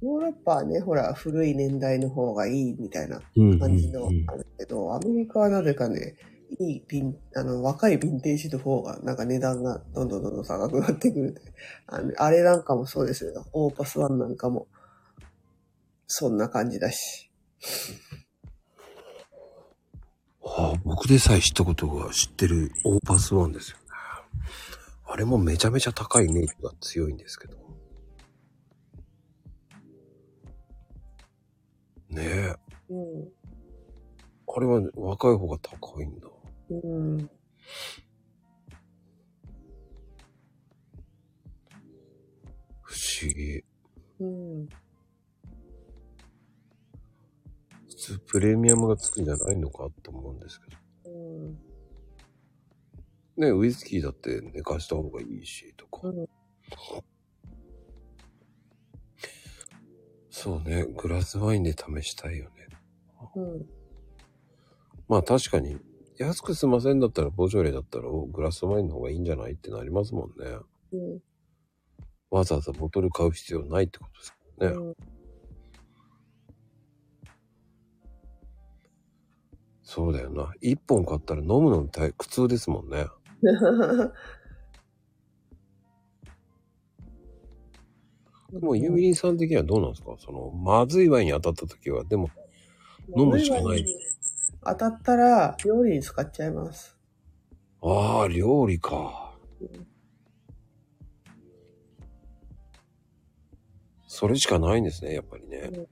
[0.00, 3.58] ヨーロッパはね、ほら、古い年代の方がいいみたいなうん。
[3.58, 6.14] 感じのうんあるけど、アメリカはなぜかね、
[6.58, 11.42] いいビン、あの、若いヴィンテージの方が、なんか値段がどんどんどんどん高くなってくる。
[11.86, 13.46] あのあれなんかもそうですよ。
[13.52, 14.66] オーパスワンなんかも、
[16.06, 17.30] そんな感じだし。
[20.40, 23.82] はあ、僕でさえ知ったことが知ってるオーパスワンですよね。
[25.04, 27.56] あれもめちゃめちゃ高いイメージが強いんですけど。
[32.10, 32.54] ねえ。
[32.90, 33.28] うん。
[34.54, 36.28] あれは若い方が高いんだ。
[36.80, 37.30] うん。
[42.82, 43.64] 不思議。
[44.20, 44.68] うん。
[47.88, 50.70] 普通プレミアムがつくんじゃないのかと思うんですけ
[51.06, 51.10] ど。
[51.10, 51.58] うん。
[53.36, 56.08] ねウイスキーだって寝かした方がいいし、とか。
[56.08, 56.26] うん
[60.34, 62.66] そうね、グラスワインで試したいよね。
[63.36, 63.66] うん。
[65.06, 65.78] まあ確かに、
[66.22, 70.56] 安く済ませんだったら、ボジョレだったら、グラスワインの方がいいんじゃないってなりますもんね。
[70.92, 71.20] うん。
[72.30, 74.76] わざわざボトル買う必要ないってことですからね。
[74.76, 74.94] うん。
[79.82, 80.52] そうだよな。
[80.60, 83.06] 一本買ったら飲むの大苦痛ですもんね。
[88.52, 90.14] でも、ユミリンさん的にはどうなんですか？
[90.18, 92.30] その、まずいワインに当たった時は、でも、
[93.16, 93.84] 飲むしかない。
[94.64, 96.96] 当たったら、料理に使っちゃいます。
[97.82, 99.34] ああ、料理か。
[104.06, 105.70] それしかないんですね、やっぱりね。
[105.72, 105.86] うん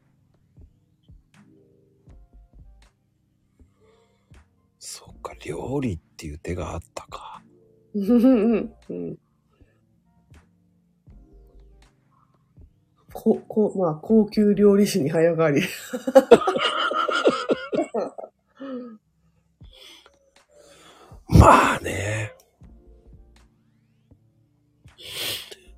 [4.82, 7.42] そっか、料理っていう手があったか。
[7.94, 8.70] うん。
[13.12, 15.60] こ、こ、まあ、高級料理酒に早変わり。
[21.28, 22.32] まあね。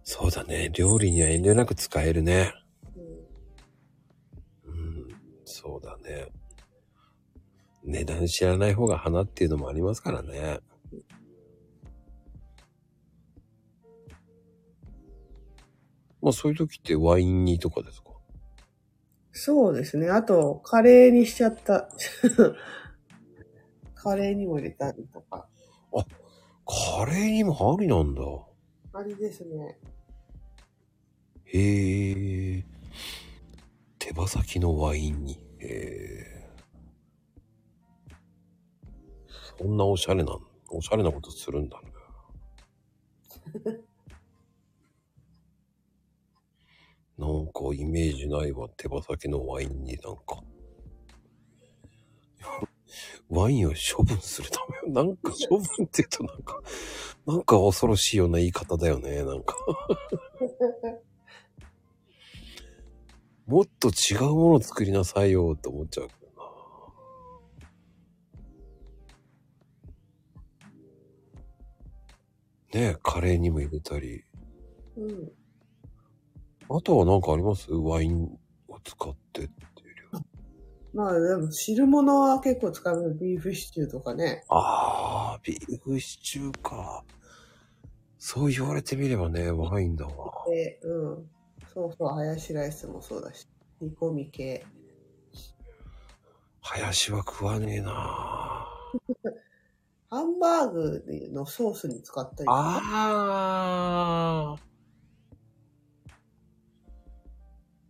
[0.02, 0.70] そうだね。
[0.72, 2.54] 料理には遠慮なく使えるね。
[4.64, 5.08] うん、
[5.44, 6.28] そうだね。
[7.84, 10.60] 値段知らない方が花っていうのもありますからね。
[16.20, 18.10] まあそういう時ってワイン煮とかですか？
[19.32, 20.08] そうですね。
[20.10, 21.88] あと、カレーにしちゃった。
[24.02, 25.46] カレーにも入れたりとか。
[26.66, 28.22] カレーにもありなんだ。
[28.94, 29.78] あれですね。
[31.44, 32.64] へえ。
[34.00, 35.34] 手羽先のワインに。
[35.60, 36.50] へえ。
[39.56, 40.36] そんなおしゃれな、
[40.68, 41.92] おしゃれなことするんだね。
[47.18, 48.68] なんかイメージないわ。
[48.70, 50.42] 手羽先のワインになんか。
[53.28, 54.92] ワインを処分するため？
[54.92, 56.60] なんか処分って言うとなんか、
[57.26, 59.24] なんか恐ろしいような言い方だよね。
[59.24, 59.56] なんか。
[63.46, 66.30] もっと違うものを作りなさいよって思っちゃうけど
[72.72, 72.80] な。
[72.80, 74.24] ねえ、カレーにも入れたり。
[74.96, 75.32] うん。
[76.70, 77.70] あとは何かあります？
[77.72, 78.38] ワイン
[78.68, 79.52] を使ってって
[80.94, 83.14] まあ、でも、汁物は結構使う。
[83.18, 84.44] ビーフシチューとかね。
[84.48, 87.02] ああ、ビーフシチューか。
[88.18, 90.44] そう言われてみればね、ワインだわ。
[90.46, 91.30] で、うん。
[91.72, 93.48] そうそう、ハヤシライスもそうだし。
[93.80, 94.66] 煮込み系。
[96.60, 97.92] 林は食わねえな
[100.08, 102.50] ハンバーグのソースに使ったり。
[102.50, 104.58] ああ。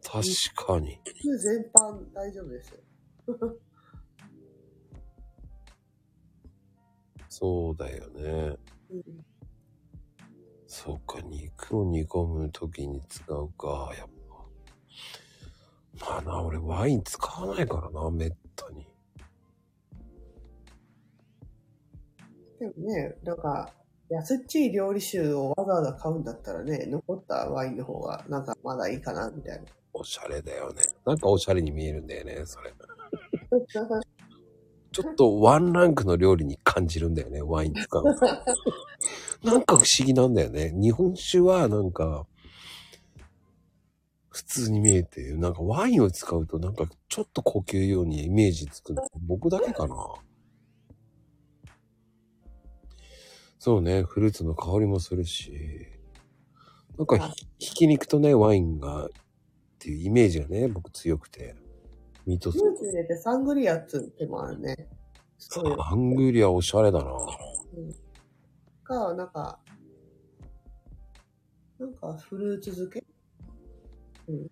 [0.02, 0.22] 確
[0.54, 1.00] かに。
[1.04, 2.78] 普通全般大丈夫ですよ。
[7.28, 8.56] そうだよね。
[8.90, 9.02] うん
[10.74, 14.08] そうか、肉を煮込むときに使うか、やっ
[16.00, 16.12] ぱ。
[16.12, 18.86] まあな、俺ワイン使わないからな、めったに。
[22.58, 23.70] でもね、なんか、
[24.08, 29.66] 安っちい料理酒をわざわざ買うんだったらね、残ったワインの方が、なんかまだいいかな、みたいな。
[29.92, 30.80] おしゃれだよね。
[31.04, 32.72] なんかおしゃれに見えるんだよね、それ。
[34.92, 38.10] ちょっとワンランクの料理に感じるんだよね、ワイン使うと。
[39.48, 40.72] なんか不思議なんだよね。
[40.74, 42.26] 日本酒はなんか、
[44.28, 49.02] 普通に見えて、なんかワインを使うとなんかちょっと高級ようにイメージつくの。
[49.20, 49.96] 僕だけかな。
[53.58, 55.86] そうね、フルーツの香りもするし、
[56.98, 59.08] なんかひひき肉とね、ワインが、っ
[59.78, 61.54] ていうイメージがね、僕強くて。
[62.26, 64.88] ミートソーフルーツ入れてサングリアって手もあるね。
[65.38, 65.80] そういうス。
[65.80, 67.12] ハングリアおしゃれだな。
[68.84, 69.58] か、なんか、
[71.78, 73.04] なんかフルーツ漬け？
[74.28, 74.50] うん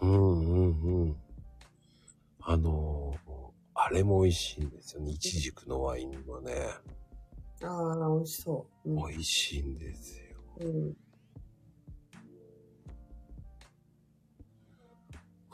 [0.00, 1.16] うんうん。
[2.40, 3.28] あのー
[3.80, 5.12] あれも美味しいんですよね。
[5.12, 6.52] イチジクのワインはね。
[7.62, 8.90] ああ、美味しそう。
[8.90, 10.24] うん美味しいんですよ。
[10.60, 10.96] うん。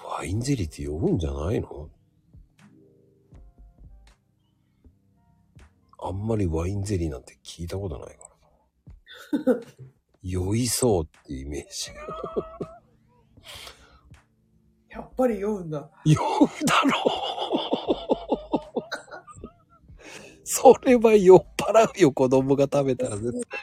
[0.05, 1.89] ワインゼリーって呼ぶんじゃないの？
[6.01, 8.24] あんまりワインゼリーなんて聞いたことないか
[9.32, 9.60] らな。
[10.22, 11.90] 酔いそうってイメージ。
[14.90, 15.90] やっぱり酔うんだ。
[16.05, 16.16] 酔う
[16.66, 18.85] だろう
[20.47, 23.60] それは酔っ払うよ、子供が食べたら絶対。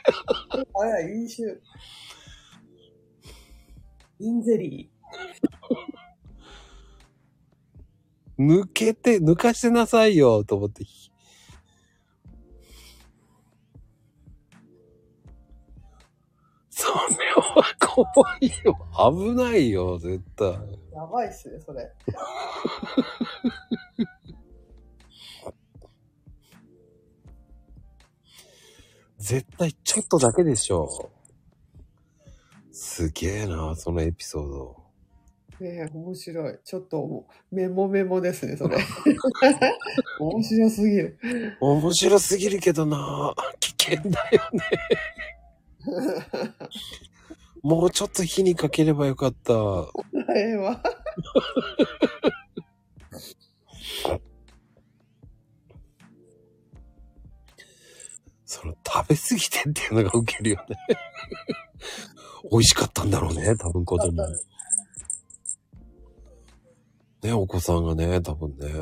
[0.74, 1.42] あれは飲酒。
[4.18, 4.90] インゼリ
[8.46, 10.84] 抜けて、抜かしてなさいよ、と思って。
[16.70, 16.92] それ
[17.34, 18.06] は怖
[18.40, 18.76] いよ。
[19.12, 20.48] 危ないよ、絶対。
[20.92, 21.90] やばいっすね、それ。
[29.18, 31.10] 絶対ちょっとだけでしょ。
[32.72, 34.81] すげえな、そのエピソード。
[35.62, 36.58] ねえ、面白い。
[36.64, 38.78] ちょっとメモメモですね、それ。
[40.18, 41.18] 面白すぎる。
[41.60, 44.60] 面白すぎるけどな、危険だよね。
[47.62, 49.52] もうちょっと火にかければよかった。
[50.34, 50.82] ええわ。
[58.44, 60.76] その食べ過ぎてっていうのがウケるよね。
[62.50, 64.26] 美味しかったんだろうね、多分子供。
[67.22, 68.72] ね、お子さんがね、多分ね。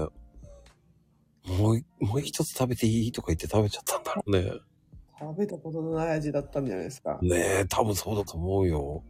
[1.47, 4.53] もう、もう一つ食べていいとか言って食べちゃったんだろうね。
[5.19, 7.19] 食べたことのない味だったんじゃないですか。
[7.21, 9.05] ねえ、多分そうだと思うよ。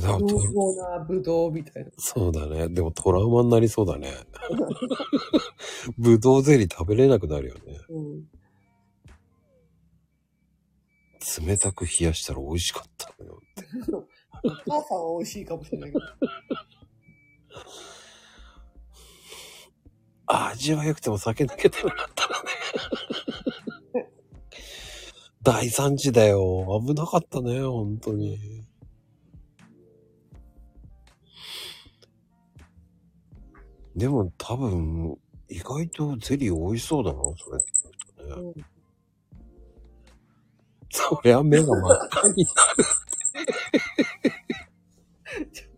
[0.00, 1.90] 濃と厚なブドウみたいな。
[1.98, 2.68] そうだね。
[2.68, 4.12] でもトラウマになりそうだね。
[5.98, 7.60] ぶどうゼリー食べれなくなるよね。
[7.88, 8.28] うん。
[11.46, 13.40] 冷たく冷やしたら美味しかったのよ。
[14.42, 16.04] お母さんは美味しいかもしれないけど。
[20.26, 24.10] 味は良くても酒抜けてなかったらね。
[25.42, 26.82] 大惨事だよ。
[26.86, 28.38] 危なかったね、本当に。
[33.96, 35.18] でも多分、
[35.48, 38.52] 意外とゼリー美味しそうだな、それって聞くとね。
[38.54, 38.80] うん
[40.90, 42.84] そりゃ目が真っ赤になる。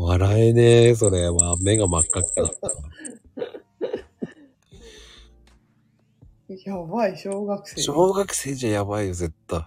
[0.00, 1.56] 笑えねえ、それは。
[1.58, 2.70] 目が真っ赤になった。
[6.70, 7.80] やばい、小学生。
[7.80, 9.62] 小学生じゃやばいよ、絶対。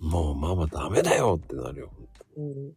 [0.00, 1.90] もうママダメだよってなるよ。
[2.36, 2.74] うん。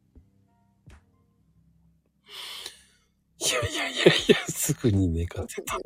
[3.41, 5.77] いやいやいやいや、すぐに寝かせた。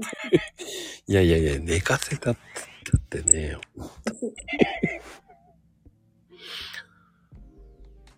[1.08, 2.42] いやいやいや、寝かせたって
[2.92, 3.58] 言ったってね。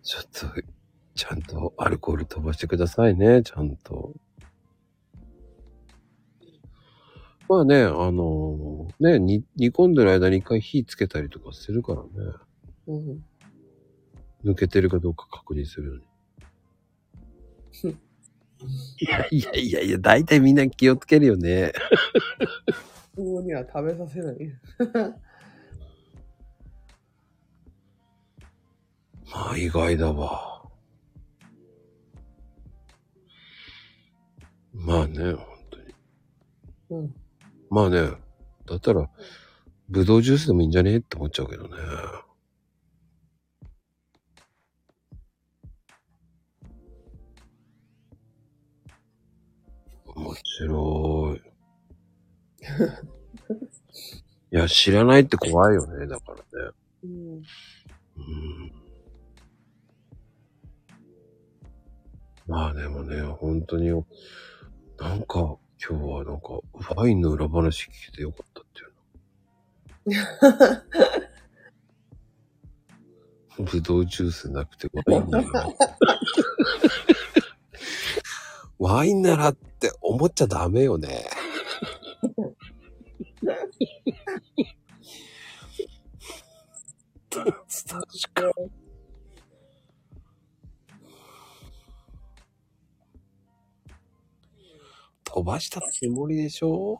[0.01, 0.47] ちょっと、
[1.17, 4.13] ちゃんとアルコール飛ばしてくださいね、ちゃんと。
[7.49, 12.09] まあね、あのね、に煮込んでる間に一回火つけたりとかするからね。
[12.87, 13.25] うん。
[14.45, 16.03] 抜けてるかどうか確認するのに。
[18.99, 21.73] い やいやいやいや、だいたいみんな気をつけるよね。
[23.15, 24.35] 子供には食べさせない。
[29.31, 30.56] まあ意外だわ。
[34.77, 35.95] まあね、本当に。
[36.91, 37.15] うん。
[37.69, 38.11] まあね、
[38.67, 39.09] だったら、
[39.89, 40.97] ブドウジュースでもいいんじゃね？
[40.97, 41.69] って思っちゃうけどね。
[50.15, 51.41] 面白い。
[54.51, 56.43] いや、知らないって怖いよね、だからね。
[57.03, 57.31] うん。
[57.33, 57.43] うん
[62.47, 63.91] まあでもね、本当に、
[64.99, 66.59] なんか今日はなんか
[66.95, 70.15] ワインの裏話聞けてよかったっていう
[73.59, 73.65] の。
[73.65, 75.67] ぶどうジュースなくてワインなら。
[78.79, 81.25] ワインならって思っちゃダメよね。
[87.29, 87.51] 確
[88.33, 88.86] かに。
[95.37, 96.99] 飛ばしたつもりでしょ？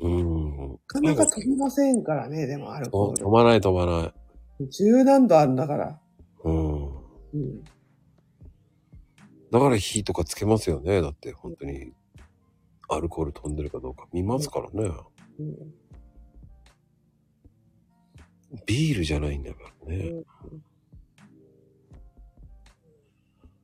[0.00, 0.70] うん。
[0.72, 3.18] なかなか飛びませんからね、でもアルコおール。
[3.22, 4.12] 飛ばない飛ばない。
[4.68, 6.00] 十何度あるんだから。
[6.42, 6.86] うん。
[6.86, 6.90] う
[7.36, 7.62] ん。
[9.52, 11.02] だから火とかつけますよね。
[11.02, 11.92] だって本当に
[12.88, 14.90] アルコール飛んでるかどうか見ますからね。
[15.38, 15.56] うん
[18.66, 20.08] ビールじゃないんだからね。
[20.08, 20.24] うん。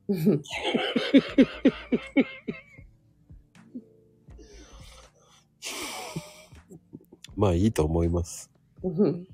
[7.35, 8.49] まあいいと思います。
[8.83, 9.27] うん。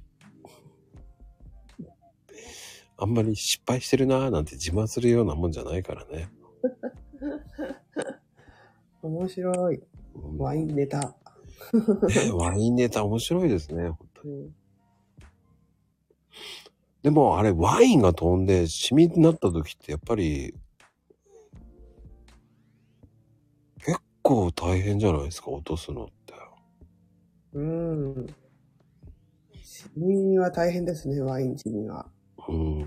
[2.98, 6.30] あんまり失敗してるなーなんて自慢するようなもんじゃないからね。
[9.02, 9.82] 面白い。
[10.16, 11.00] うんワインネタ。
[11.00, 11.14] ね
[12.34, 13.90] ワインネタ面白いですね。
[13.90, 14.56] 本当にうん。
[17.04, 20.54] でもあれワインが飛んでシミになった時ってやっぱり
[23.80, 26.34] 結構大変じゃないですか落とすのって。
[27.54, 28.28] うん。
[29.64, 32.06] 死人は大変ですね、ワイン死には。
[32.48, 32.86] うん。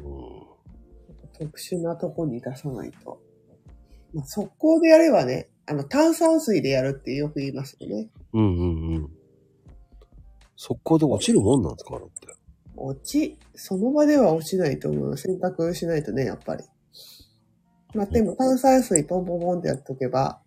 [1.38, 3.20] 特殊なとこに出さないと。
[4.14, 8.08] まあ、速攻でやればね、あの、炭酸水でやるってよく言いますよね。
[8.32, 9.10] うんうんうん。
[10.56, 12.28] 速攻で落ちるもんなんですかあれって。
[12.76, 15.16] 落ち、その場では落ちないと思う。
[15.16, 16.64] 洗濯しないとね、やっぱり。
[17.94, 20.40] まあ、でも炭酸水ポンポンポンってやっとけば、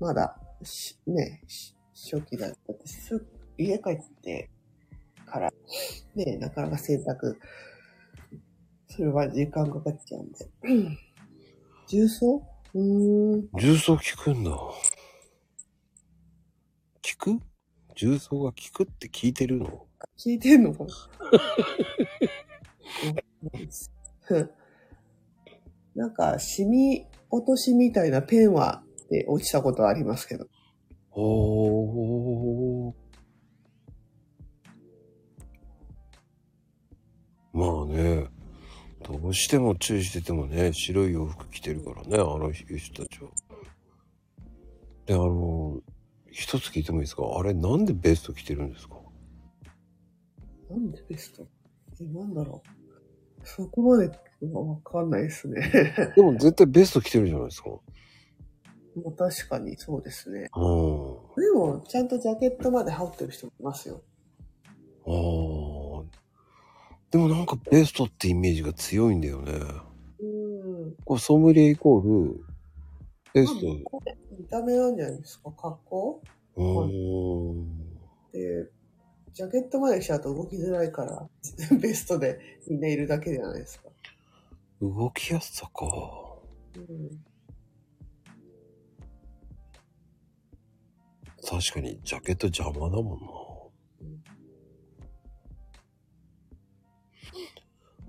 [0.00, 3.24] まだ、しね、し初期だったって、す
[3.56, 4.50] 家帰って
[5.26, 5.52] から、
[6.14, 7.36] ね、なかなか洗濯、
[8.88, 10.50] それは時間かかっちゃうんで。
[11.88, 12.42] 重曹？
[12.74, 13.48] うーん。
[13.54, 14.50] 重曹効くんだ。
[14.50, 14.76] 効
[17.18, 17.40] く？
[17.96, 19.87] 重曹が効くって聞いてるの？
[20.18, 20.74] 聞いてんの？
[20.74, 20.90] かな
[24.30, 24.50] うん
[25.94, 30.46] なんか、シミ落としみたいなペンはで落ちたことはありますけど。
[31.12, 32.94] おー。
[37.52, 38.26] まあね、
[39.02, 43.30] どうしても注意しててもね、白い洋服着てるからね、あの人たちは。
[45.06, 45.80] で、あの、
[46.30, 47.22] 一つ聞いてもいいですか？
[47.36, 48.97] あれなんでベスト着てるんですか？
[50.70, 51.46] なんでベスト
[52.00, 53.46] え、なんだろう？
[53.46, 54.10] そこまで
[54.52, 55.70] はわかんないですね。
[56.16, 57.70] でも絶対ベスト着てるじゃないですか。
[57.70, 57.82] も
[58.96, 60.50] う確かにそうですね。
[60.56, 61.42] うん。
[61.42, 64.02] でも、ちゃんとジャケットまで羽織ってる人もいますよ。
[65.06, 66.04] ああ。
[67.10, 69.52] でもなんかベストってイメージが強いんだよね。
[70.20, 70.26] う
[70.88, 70.96] ん。
[71.04, 72.44] これソムリエイコール、
[73.32, 73.66] ベスト。
[74.36, 75.50] 見た目なんじゃないですか？
[75.52, 76.22] 格好？
[76.56, 77.78] うーん。
[78.32, 78.68] で、
[79.38, 81.28] ジャケットまで着ちゃうと動きづらいから、
[81.78, 83.88] ベストでみんないるだけじゃないですか。
[84.82, 85.86] 動きやすさか。
[86.74, 87.24] うん。
[91.40, 93.20] 確かにジャケット邪魔だもん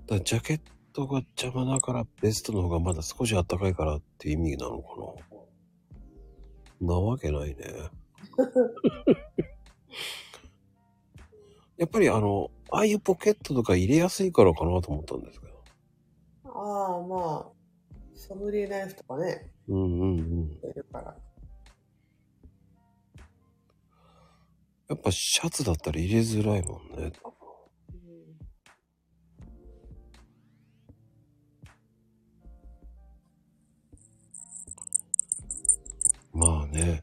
[0.08, 0.18] な。
[0.18, 0.60] だジャケッ
[0.92, 4.88] トが邪魔だからベストの方がまだ少し暖かいからっていう意味なのか
[6.80, 6.88] な。
[6.88, 7.56] なわけないね。
[11.80, 15.64] やっぱりあの、ああいうポケットとか入れやすいからかなと思ったんですけど。
[16.44, 17.52] ああ、まあ、
[18.14, 20.50] ソムリエナイフとかね、うんうんうん。
[20.50, 21.16] いるから。
[24.90, 27.12] やっぱシャツだったら入れづらいもんね。
[36.34, 37.02] うんまあね。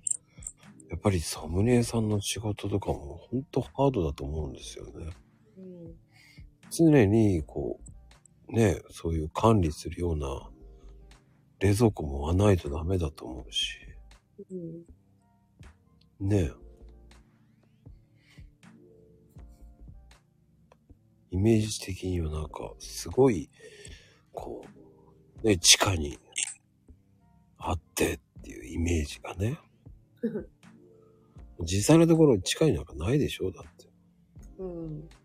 [0.98, 5.12] やっぱりサムネさんの仕事とかも本当ハードだと思うんですよね。
[5.60, 5.96] うん
[6.72, 7.80] 常にこ
[8.50, 10.50] う、ね、そういう管理するような
[11.60, 13.78] 冷蔵庫もないとダメだと思うし、
[16.20, 16.52] うんね。
[21.30, 23.52] イメージ的にはなんか、すごい、
[24.34, 24.66] こ
[25.44, 26.18] う、ね、地下に
[27.60, 29.60] あってっていうイメージがね。
[31.64, 33.52] 実際のところ地下になんかないでしょ？
[33.52, 33.88] だって。
[34.60, 35.08] うん。
[35.10, 35.16] だ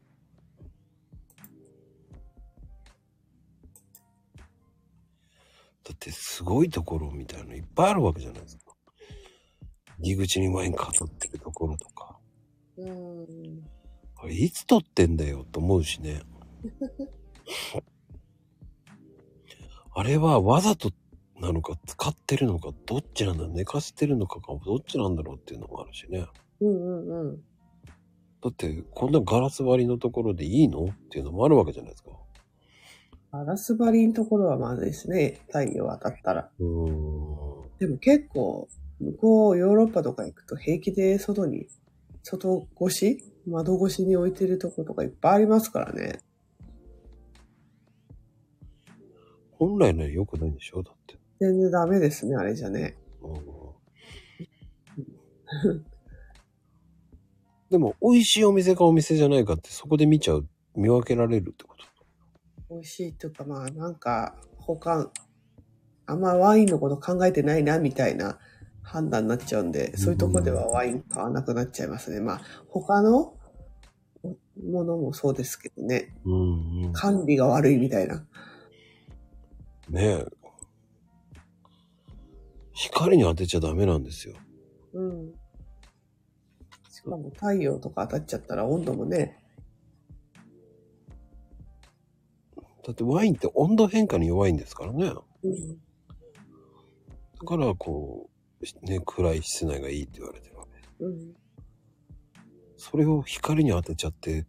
[5.92, 8.62] ってすごいところみたいなのいっぱいあるわけじゃないですか。
[9.98, 12.18] 入り口にワイン飾ってるところとか。
[12.76, 13.64] うん。
[14.16, 16.22] あれいつ撮ってんだよと思うしね。
[19.94, 20.90] あれはわざと
[21.42, 26.26] なのか使ってるのかどっちなんだ寝かせてるのかかどっちなんだろうっていうのもあるしね。
[26.60, 27.36] うんうんうん。
[28.42, 32.10] だってこんなガラス張りのところでいいのっていうのもあるわけじゃないですか。
[33.32, 35.40] ガラス張りのところはまずいですね。
[35.48, 36.50] 太陽当たったら。
[36.58, 37.78] うーん。
[37.78, 38.68] でも結構、
[39.00, 41.66] 向こう、ヨーロッパとか行くと平気で外に、
[42.22, 46.20] 外越し窓越しに置いてるとことかいっぱいありますからね。
[49.52, 50.82] 本来のは良くないんでしょ？
[50.82, 51.16] だって。
[51.42, 52.96] 全然ダメですね、あれじゃね。
[53.22, 53.28] う
[55.72, 55.84] ん
[57.68, 60.46] でも、美味しいお店かお店じゃないかってそこで見ちゃう、
[60.76, 61.74] 見分けられるってこ
[62.68, 62.74] と？
[62.74, 65.10] 美味しいとか、まあなんか、他、
[66.06, 68.38] あんまワインのこと考えてないな、みたいな
[68.82, 72.20] 判断になっちゃうんで、そういうとこではワイン買わなくなっちゃいますね。
[72.20, 73.34] まあ、他の
[74.70, 76.14] ものもそうですけどね。
[76.24, 76.92] うんうん。
[76.92, 78.26] 管理が悪いみたいな。
[79.88, 80.26] ねえ。
[82.82, 84.34] 光に当てちゃダメなんですよ。
[84.94, 85.32] うん。
[86.90, 89.38] しかも太陽とか当たっちゃったら温度もね、
[92.84, 95.06] だってワインって温度変化に弱いんですからね。
[95.06, 95.78] だうん、
[97.46, 98.28] からこ
[98.60, 101.04] う、ね、暗い室内がいいって言われてるわけ。
[101.04, 101.34] うん、
[102.76, 104.46] それを光に当てちゃって、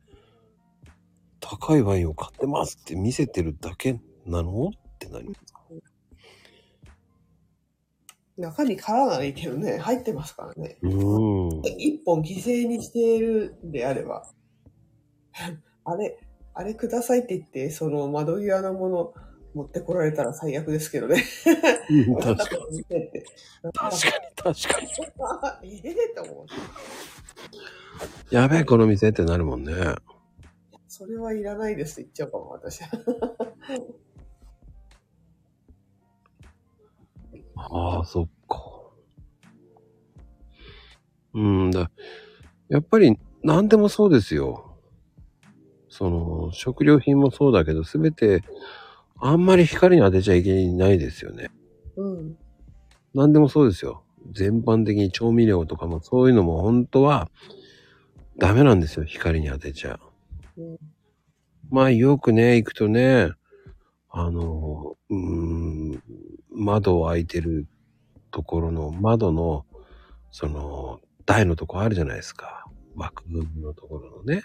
[1.40, 5.62] 高いワインを買ってますって見せてるだけなのってなりますか
[8.38, 10.78] 中身からならいいけどね、入ってますからね。
[11.78, 14.28] 一本犠牲にしているんであれば、
[15.86, 16.20] あれ、
[16.54, 19.14] あれくださいって言って、その窓際のもの
[19.54, 21.24] 持ってこられたら最悪ですけどね。
[21.90, 22.84] うん 確かに。
[22.84, 23.00] 確
[23.74, 24.08] か
[24.48, 25.70] に、確かに。
[25.70, 25.82] に。
[25.84, 26.46] ええと思う。
[28.36, 29.74] やべえ、この店ってなるもんね。
[30.88, 32.82] それはいらないですって言っちゃうかも、私。
[37.56, 38.62] ああ、そっか。
[41.34, 41.92] うんだ。
[42.70, 44.78] やっぱり何でもそうですよ。
[45.90, 48.44] その、食料品もそうだけど、すべて、
[49.20, 51.52] あんまり光に当てちゃいけないですよね。
[51.96, 52.38] うん。
[53.14, 54.04] 何でもそうですよ。
[54.32, 57.30] 全般的に調味料とかもそういうのも本当は
[58.38, 59.06] ダメなんですよ。
[59.06, 60.00] 光に当てちゃ。
[60.58, 60.78] うん。
[61.70, 63.32] まあよくね、行くとね、
[64.10, 65.83] あの、うーん、
[66.64, 67.68] 窓を開いてる
[68.32, 69.66] ところの窓の、
[70.32, 72.66] その、台のとこあるじゃないですか。
[72.96, 74.44] 枠組みのところのね。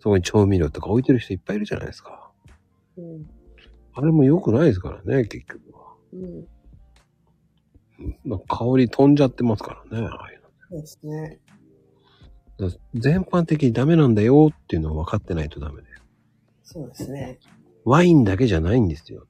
[0.00, 2.30] そこに調味料とか置いてる人いっぱいいるじゃないですか。
[2.96, 3.30] うん。
[3.94, 5.94] あれも良くないですからね、結局は。
[6.12, 6.46] うん。
[8.48, 10.48] 香り飛んじゃってますからね、ああいうの。
[10.70, 11.40] そうですね。
[12.94, 15.88] 全般的にダメなんだよっていうのを分かってないとダメで
[16.64, 16.72] す。
[16.74, 17.38] そうですね。
[17.84, 19.26] ワインだけじゃないんですよ。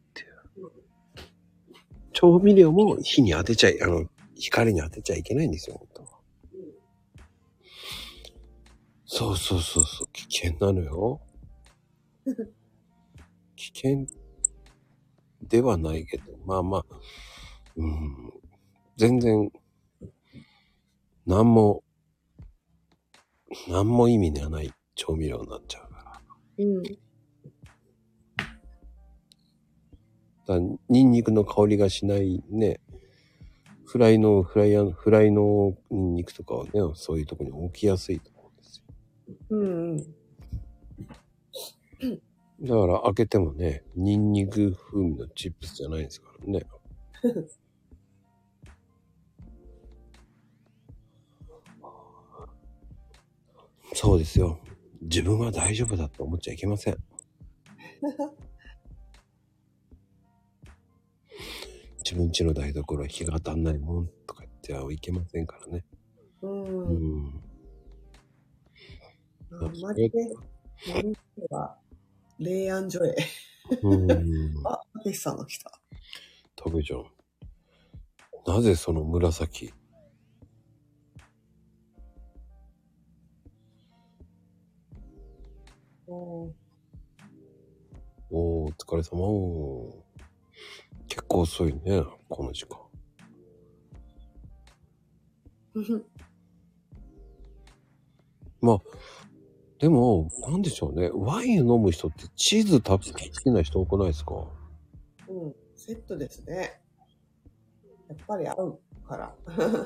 [2.20, 4.04] 調味料も火に当てちゃい、あの、
[4.34, 6.08] 光に当てちゃいけないんですよ、本当は。
[9.06, 11.20] そうそうそうそう、危険なのよ。
[13.54, 14.06] 危険
[15.42, 16.84] ではないけど、まあまあ、
[17.76, 18.32] うん、
[18.96, 19.52] 全然、
[21.24, 21.84] 何も、
[23.68, 26.20] 何も意味がない調味料になっちゃうか
[26.58, 26.64] ら。
[26.64, 27.07] うん。
[30.48, 30.58] だ
[30.88, 32.80] ニンニクの香りがしないね、
[33.84, 38.82] フライの、フライヤー、フライのニンニクとかはね、そういうとこに置きやすいと思うんです
[39.50, 39.98] うんうん。
[42.66, 42.80] よ。
[42.80, 46.62] だから開けてもね、ニンニク風味のチップスじゃないですからね。
[53.94, 54.60] そうですよ。
[55.02, 56.96] 自分は大丈夫だって思っちゃいけません。
[62.04, 65.84] 自分家の台所は日が当たんないもんとか言ってはいけませんからね。
[66.42, 66.64] うん。
[66.64, 67.42] うん。
[69.50, 70.32] あんまりね、
[71.50, 71.78] は、
[72.38, 73.16] 冷暗所へ。
[73.82, 74.10] うん。
[74.66, 75.70] あ、たけしさんが来た。
[76.58, 77.04] 食べちゃん。
[78.46, 79.72] なぜその紫？
[86.06, 86.52] おー
[88.30, 90.07] おー、お疲れ様。
[91.08, 92.78] 結構遅いね、この時間。
[98.60, 98.80] まあ、
[99.78, 101.10] でも、なんでしょうね。
[101.12, 104.34] ワイン飲む人ってチーズ食べ好きな人多くないですか？
[105.28, 105.54] うん。
[105.76, 106.80] セットですね。
[108.08, 109.34] やっぱり合うから。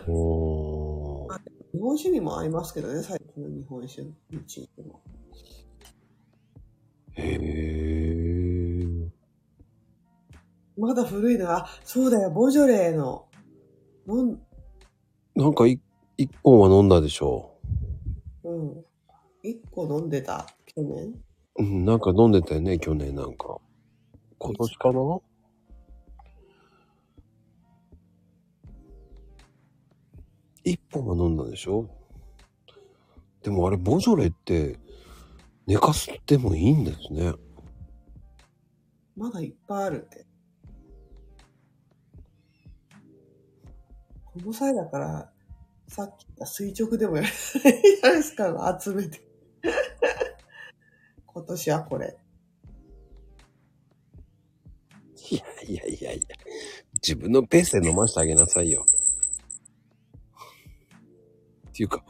[0.09, 1.39] おー。
[1.73, 4.15] 日本酒にも合いますけどね、最近の日本酒に
[4.47, 4.92] ついても。
[10.93, 13.27] まだ古いのは、あそうだよ、ボジョレーの。
[14.07, 14.39] 飲ん、
[15.35, 15.81] なんかい
[16.19, 17.57] 一本は飲んだでしょ
[18.45, 18.85] うん。
[19.43, 21.15] 一個飲んでた、去年？
[21.57, 23.57] うん、なんか飲んでたよね、去年なんか。
[24.37, 25.19] 今年かな？
[30.63, 31.89] 一本は飲んだでしょ
[33.43, 34.79] でもあれ、ボジョレって
[35.67, 37.33] 寝かすってもいいんですね。
[39.17, 40.27] まだいっぱいあるって。
[44.35, 45.33] この際だから、
[45.89, 49.21] さっき言った垂直でもやるじゃないですか、集めて。
[51.27, 52.17] 今年はこれ。
[55.31, 56.37] いやいやいやいや。
[56.95, 58.85] 自分のペースで飲ませてあげなさいよ。
[61.69, 62.05] っていうか、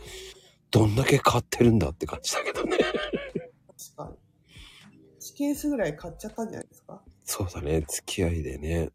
[0.70, 2.78] どんだけ買ってるんだって感じだけどね。
[2.78, 4.16] 確かに。
[5.20, 7.02] 1ケースぐらい買っちゃったんじゃないですか？
[7.24, 8.90] そうだね、付き合いでね。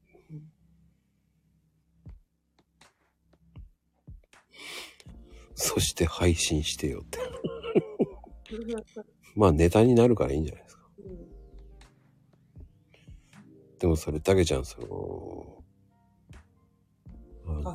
[5.56, 7.20] そして配信してよって。
[9.36, 10.88] まあネタになるからいいんじゃないですか。
[13.80, 15.64] でもそれ、たけちゃん、その。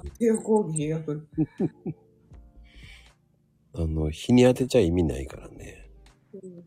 [3.74, 5.90] あの、日に当てちゃ意味ないからね。
[6.34, 6.64] うん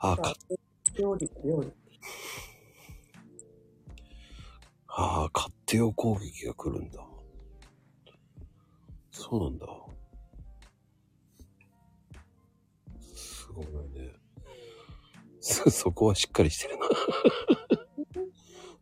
[0.00, 0.32] あ、か、
[0.96, 1.72] 料理、料理。
[5.00, 6.98] ああ、勝手用攻撃が来るんだ。
[9.12, 9.66] そうなんだ。
[13.14, 14.12] すごいね。
[15.40, 16.88] そ、 そこはしっかりしてるな。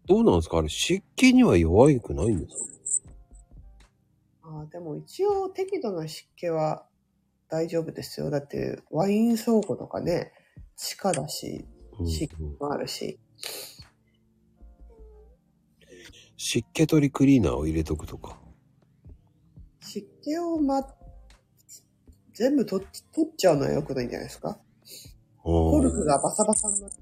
[0.07, 0.57] どうなんですか？
[0.59, 3.11] あれ、湿気には弱いくないんですか？
[4.45, 6.87] ああ、でも一応適度な湿気は
[7.49, 8.31] 大丈夫ですよ。
[8.31, 10.33] だってワイン倉庫とかね、
[10.77, 11.67] 地下だし、
[11.99, 13.19] うん湿気もあるし。
[16.37, 18.39] 湿気取りクリーナーを入れとくとか。
[19.81, 20.83] 湿気をま、
[22.35, 24.59] 全部取っ取っちゃうのは良くないんじゃないですか？
[25.43, 26.97] ココルクがバサバサになって。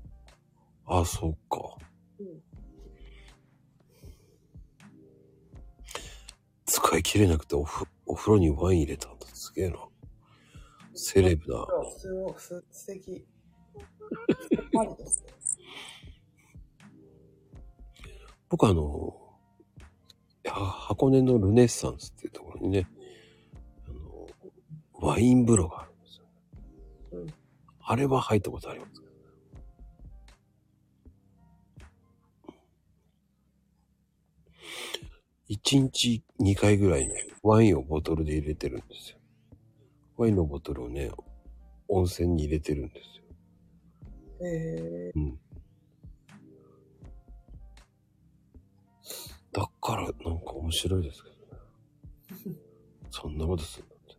[0.86, 1.76] あ、そっか。
[2.20, 2.42] うん
[6.66, 9.26] 使い切れなくておふお風呂にワイン入れたんだ。
[9.32, 9.76] すげえな。
[10.94, 11.66] セレブだ。
[11.98, 13.26] すごい、す素敵。
[18.48, 19.23] 僕あの、は
[20.50, 22.88] 箱根のルネッサンスっていうところにね、
[23.88, 26.26] あの、ワイン風呂があるんですよ。
[27.12, 27.34] うん
[27.86, 29.18] あれは入ったことありますけどね。
[35.50, 39.18] 1日2回ぐらいね、ワインをボトルで入れてるんですよ。
[40.16, 41.10] ワインのボトルをね、
[41.88, 43.24] 温泉に入れてるんですよ。
[44.46, 45.38] えうん。
[49.54, 52.58] だから、なんか面白いですけどね。
[53.10, 54.16] そんなことするんだって。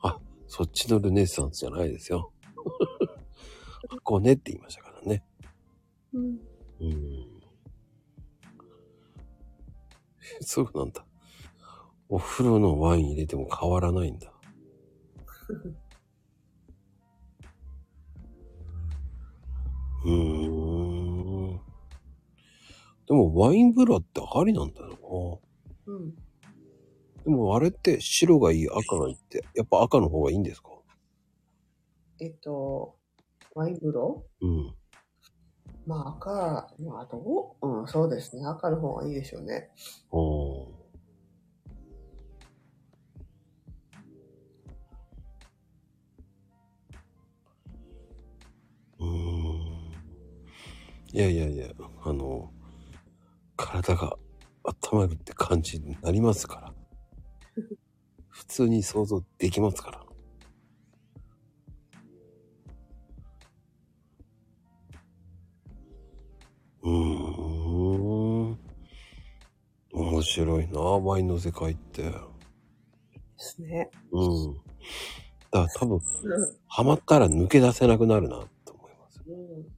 [0.00, 2.32] あ、そっちのルネッサンスじゃないですよ。
[3.90, 5.22] 箱根って言いましたからね。
[6.14, 6.40] ーうん
[6.80, 7.42] うん。
[10.40, 11.04] そうなんだ。
[12.08, 14.32] お風呂のワイン入れても変わらないんだ。
[20.04, 20.67] うーん。
[23.08, 25.40] でもワイン風呂ってありなんだよ
[25.86, 26.08] うん。
[26.08, 26.12] な。
[27.24, 30.68] でもあれって白がいい赤がいいって、やっぱ赤の方がいいんですか？
[32.20, 32.96] えっと、
[33.54, 34.24] ワイン風呂？
[34.42, 34.74] うん。
[35.86, 37.66] まあ赤、まあどう？
[37.66, 38.44] うん、そうですね。
[38.46, 39.70] 赤の方がいいでしょうね。
[40.12, 40.66] あー
[49.00, 49.08] うーん。
[51.10, 51.68] いやいやいや、
[52.04, 52.52] あの、
[53.58, 54.16] 体が
[54.62, 56.72] 温まるって感じになりますか
[57.56, 57.64] ら。
[58.28, 60.06] 普通に想像できますから。
[66.82, 68.58] うーん。
[69.92, 72.02] 面白いな、ワインの世界って。
[72.02, 72.12] で
[73.36, 73.90] すね。
[74.12, 74.54] うん。
[74.54, 74.68] だか
[75.52, 76.00] ら多分、うん。
[76.68, 79.20] ハマったら抜け出せなくなるな、と思います。
[79.26, 79.77] うん。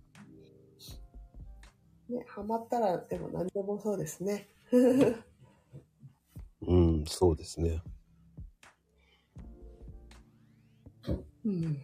[2.11, 4.49] ね、ハマったら、でも何でもそうですね。
[6.63, 7.81] うん、そうですね。
[11.45, 11.83] うん。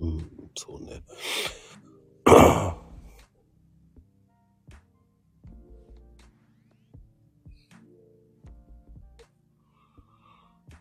[0.00, 1.02] うん、そうね。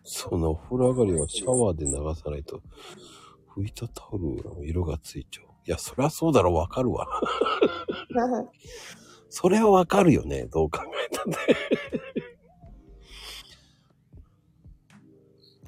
[0.04, 2.62] そんなお風呂上がりはシャワーで流さないと、
[3.58, 5.46] 拭いたタオルの色がついちゃう。
[5.66, 7.08] いや、そりゃそうだろ、わかるわ。
[9.30, 11.40] それはわかるよね、どう考えたって。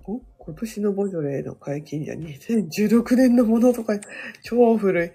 [0.06, 4.00] お今年のボジョレーの解禁じゃ2016年のものとか、
[4.44, 5.12] 超古い。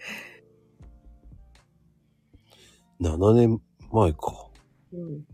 [3.00, 3.60] 7年
[3.92, 4.50] 前か。
[4.92, 5.24] うん。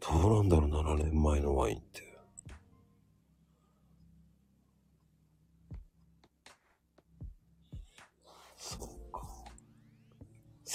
[0.00, 2.05] どうなんだろう、7年前のワインって。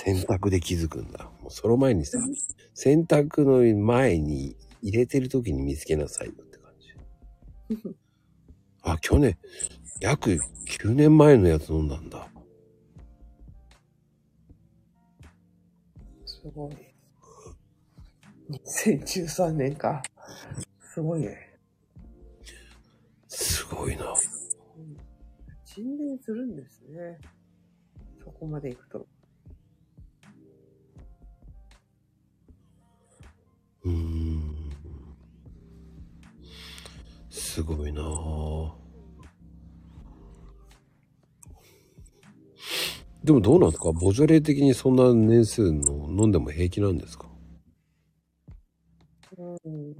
[0.03, 1.25] 洗濯で気づくんだ。
[1.41, 2.17] もうその前にさ、
[2.73, 6.87] 洗濯の前に入れてる時に見つけなさいよって感じ。
[8.83, 9.37] あ、去年、
[10.01, 12.27] 約9年前のやつ飲んだんだ。
[16.25, 16.75] すごい。
[18.49, 20.01] 2013年か。
[20.93, 21.59] すごいね。
[23.27, 24.05] すごいな。
[24.77, 24.97] うん
[25.65, 27.17] 沈殿するんですね。
[28.23, 29.07] そこまで行くと。
[33.83, 34.71] うーん。
[37.29, 38.71] すごいなぁ。
[43.23, 43.91] でもどうなんですか？
[43.91, 47.27] ボジョレー的にそんな年数の飲んでも平気なんですか？
[49.37, 49.93] うん。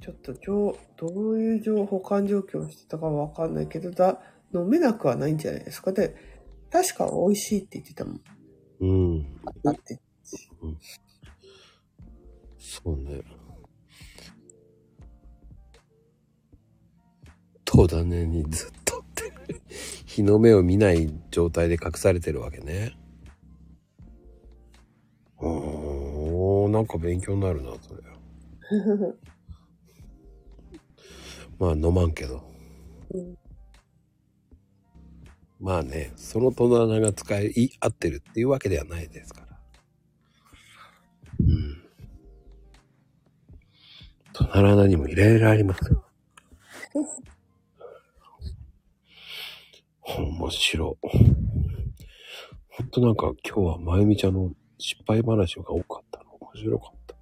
[0.00, 4.20] ちょっと情、どういう情保管状況をしてたかわかんないけど、だ、
[4.54, 5.92] 飲めなくはないんじゃないですか？
[5.92, 6.14] で、
[6.70, 8.20] 確か美味しいって言ってたもん。
[8.80, 9.40] うん。
[9.62, 9.98] だって。
[12.62, 13.22] そうね。
[17.64, 19.32] 戸種にずっとって。
[20.06, 22.96] 日の目を見ない状態で隠されてるわけね。
[25.38, 28.02] おー、なんか勉強になるな、それ。
[31.58, 32.44] まあ飲まんけど。
[33.10, 33.36] うん
[35.58, 39.60] まあね、その戸棚が使いい合ってるっていうわけではないですから。
[41.38, 41.81] うん。
[44.32, 46.04] 戸棚にもいろいろありますよ。
[50.04, 51.08] 面白い。
[52.68, 56.32] ほんとなんか今日はまゆみちゃんの失敗話が多かったの。
[56.40, 57.16] 面白かった。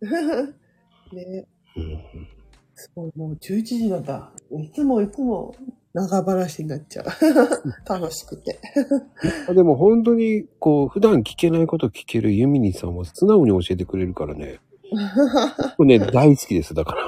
[1.14, 1.46] ね
[1.76, 2.28] うん。
[2.74, 4.32] すごい、もう11時なんだ。
[4.50, 5.54] いつもいつも
[5.92, 7.06] 長話になっちゃう。
[7.88, 8.58] 楽しくて。
[9.48, 14.60] あでも本当にこう普段聞けないこと聞けるユミニさんは素直に教えてくれるからね。
[15.80, 16.74] ね、 大好きです。
[16.74, 17.02] だから。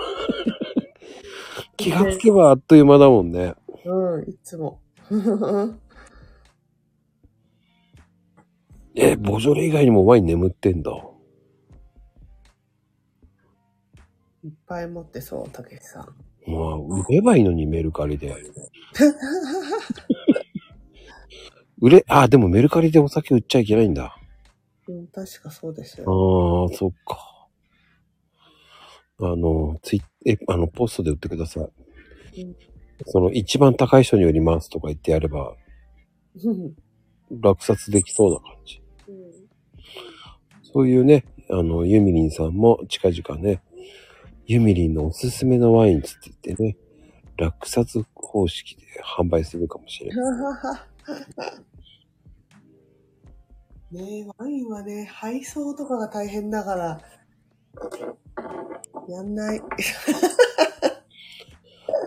[1.77, 3.55] 気がつけばあっという間だもんね。
[3.85, 4.81] うん、いつも。
[8.95, 10.93] え、ボジョレ以外にもワイン眠ってんだ。
[14.45, 16.17] いっぱい持ってそう、たけしさん。
[16.47, 18.35] まあ、売ればいいのにメルカリで。
[21.81, 24.17] 売れ、あ、でもメルカリでお酒売っちゃいけないんだ。
[24.89, 26.11] うん、確かそうですあよ。
[26.11, 27.32] あ、そっか。
[29.23, 31.69] あの、ツイえ、あの、ポストで売ってくださ
[32.35, 32.43] い。
[32.43, 32.57] うん
[33.07, 35.57] その、一番高い人に売りますとか言ってやれば、
[36.45, 36.75] う ん
[37.41, 38.83] 落札できそうな感じ。
[40.63, 43.61] そういうね、あの、ユミリンさんも近々ね、
[44.47, 46.77] ユミリンのおすすめのワインつって言ってね、
[47.37, 50.17] 落札方式で販売するかもしれない。
[54.03, 57.01] ねえ、ワインはね、配送とかが大変だから、
[59.09, 59.61] やんない。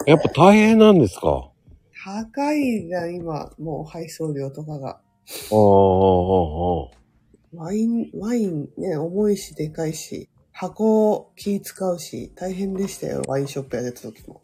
[0.06, 1.50] やっぱ大変なんですか？
[2.04, 4.90] 高いな、今、もう配送料とかが。
[4.90, 5.00] ああ、あ
[6.86, 6.90] あ。
[7.56, 14.42] ワイン、ワインね、重いし、でかいし、箱気使うし、大変でしたよ、ワインショップやってた時も。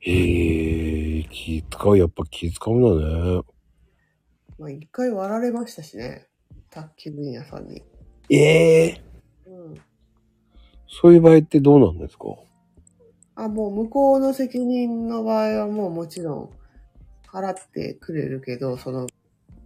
[0.00, 2.88] へえ、気使う、やっぱ気使うんだ
[3.36, 3.42] ね。
[4.58, 6.26] まあ、一回割られましたしね、
[6.70, 7.82] 宅急便屋さんに。
[8.30, 9.15] ええうん。
[11.00, 12.24] そういう場合ってどうなんですか？
[13.34, 16.50] あ、もう向こうの責任の場合はもうもちろん
[17.30, 19.06] 払ってくれるけど、その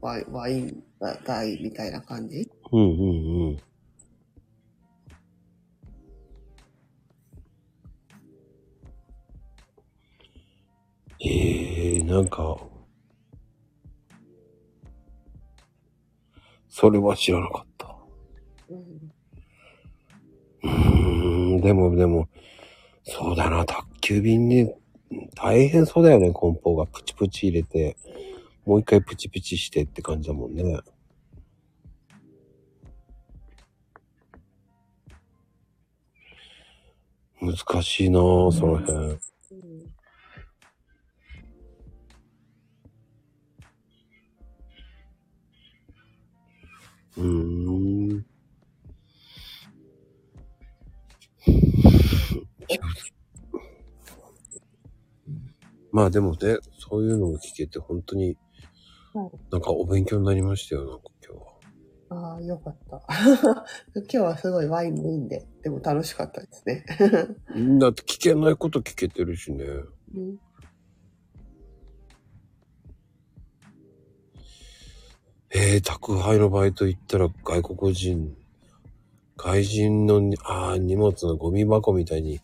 [0.01, 0.83] ワイワイン
[1.25, 2.51] 代みたいな感じ？
[2.73, 3.59] うんうんうん。
[11.21, 12.59] ええなんか、
[16.69, 17.95] それは知らなかった。
[18.71, 19.00] うん。
[20.63, 22.29] うん、でもでも、
[23.05, 24.75] そうだな、宅急便ね、
[25.35, 27.97] 大変そうだよね、梱包がプチプチ入れて、
[28.65, 30.81] もう一回プチプチしてって感じだもんね。
[37.41, 39.19] 難しいなぁ、その辺。
[47.17, 47.90] うん
[55.93, 58.37] まあでもね、そういうのを聞けて本当に
[59.13, 62.33] はい、なんかお勉強になりましたよ、なんか今日は。
[62.33, 63.03] ああ、よかった。
[63.95, 66.85] 今日はすごいワインメインで、でも楽しかったですね。
[67.79, 69.65] だって聞けないこと聞けてるしね。
[70.15, 70.39] うん
[75.53, 78.37] えー、宅配のバイト行ったら外国人、
[79.43, 82.41] 外人のに、あー荷物のゴミ箱みたいに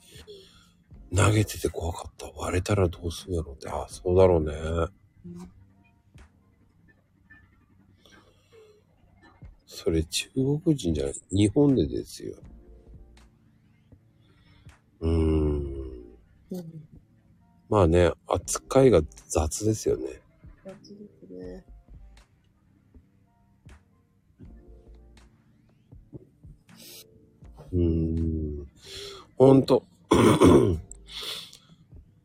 [1.14, 2.30] 投げてて怖かった。
[2.34, 3.68] 割れたらどうするんやろうって。
[3.68, 4.54] あーそうだろうね。
[9.66, 11.14] それ中国人じゃない。
[11.30, 12.34] 日本でですよ。
[15.00, 15.76] うーん。
[17.68, 20.22] まあね、扱いが雑ですよね。
[20.64, 21.75] 雑ですね。
[27.72, 28.66] うーん。
[29.36, 29.84] ほんと。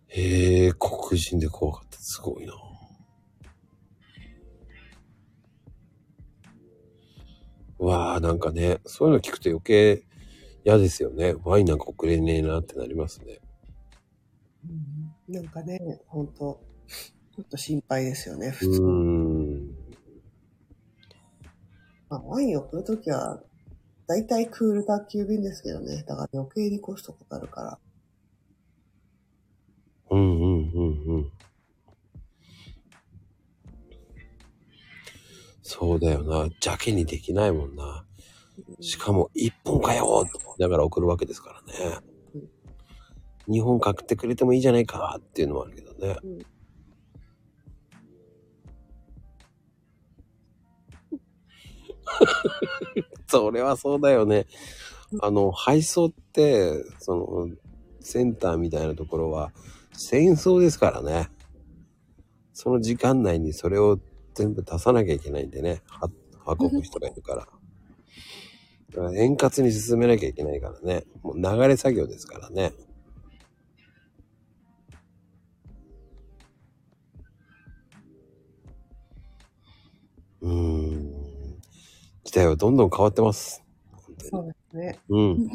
[0.08, 1.98] へえ、黒人で怖かった。
[1.98, 2.54] すごいな。
[7.80, 10.04] うわあ、なんかね、そういうの聞くと余計
[10.64, 11.36] 嫌ですよね。
[11.44, 13.40] ワインなんか送れねえなってなりますね。
[14.64, 18.82] うんなんかね、ほんと、ょっと心配ですよね、う普通。
[18.82, 19.76] ーん。
[22.10, 23.42] まあ、ワインを送るときは、
[24.12, 26.04] だいたいクール宅急便ですけどね。
[26.06, 27.80] だから余計にコストかかるから。
[30.10, 31.32] うんうんうんうん。
[35.64, 36.40] そうだよな。
[36.40, 38.04] 邪気にできないもんな。
[38.82, 42.00] しかも、一本かよと思いながら送るわけですからね。
[43.48, 46.18] 二本買ってくれてもいいじゃないかっていうのもあるけどね。
[46.22, 46.51] うん
[53.28, 54.48] それはそうだよね。
[55.22, 57.50] あの、配送って、その、
[58.00, 59.52] センターみたいなところは、
[59.94, 61.30] 戦争ですからね。
[62.54, 64.00] その時間内にそれを
[64.34, 65.82] 全部出さなきゃいけないんでね。
[66.46, 67.48] 運ぶ人がいるから。
[68.92, 71.06] だから円滑に進めなきゃいけないからね。
[71.24, 72.74] もう流れ作業ですからね。
[80.42, 80.91] うん。
[82.24, 83.64] 時代はどんどん変わってます。
[84.20, 85.00] そうですね。
[85.10, 85.50] うん。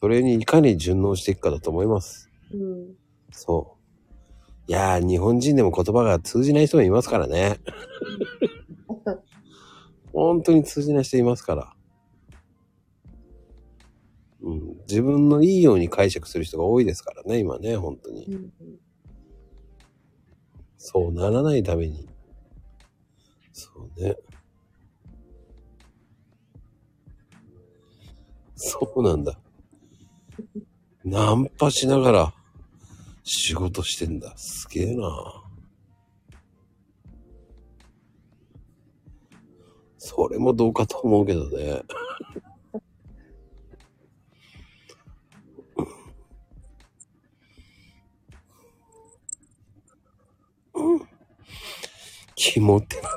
[0.00, 2.30] それにいかに順応していくかだと思います。
[2.52, 2.94] うん。
[3.30, 3.76] そ
[4.66, 4.70] う。
[4.70, 7.60] いやー、日本人でも言葉が通じない人もいますからね。
[10.12, 11.74] 本当に通じない人いますから。
[14.42, 14.76] うん。
[14.88, 18.24] 自分のいいように解釈する人が多いですからね、今ね、本当に。
[18.26, 18.52] うん
[20.80, 22.08] そうならないために。
[23.52, 24.16] そうね。
[28.60, 29.38] そうなんだ。
[31.04, 32.34] ナンパしながら
[33.22, 34.36] 仕事してんだ。
[34.36, 35.44] すげえな。
[39.96, 41.82] それもどうかと思うけどね。
[52.34, 53.08] 肝ってな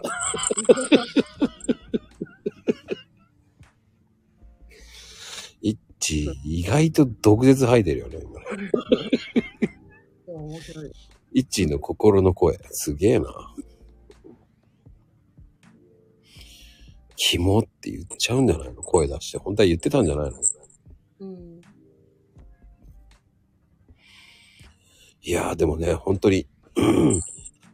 [6.20, 6.32] んだ。
[6.34, 8.46] 一致、意外と毒舌吐いてるよね、今ね。
[10.28, 10.92] 面白い。
[11.34, 12.60] 一致の心の声。
[12.72, 13.26] すげえな。
[17.16, 18.82] 肝って言っちゃうんじゃないの？
[18.82, 19.38] 声出して。
[19.38, 20.38] 本当は言ってたんじゃないの？
[21.20, 21.62] うん。
[25.22, 26.82] いやーでもね、本当に、う
[27.18, 27.22] ん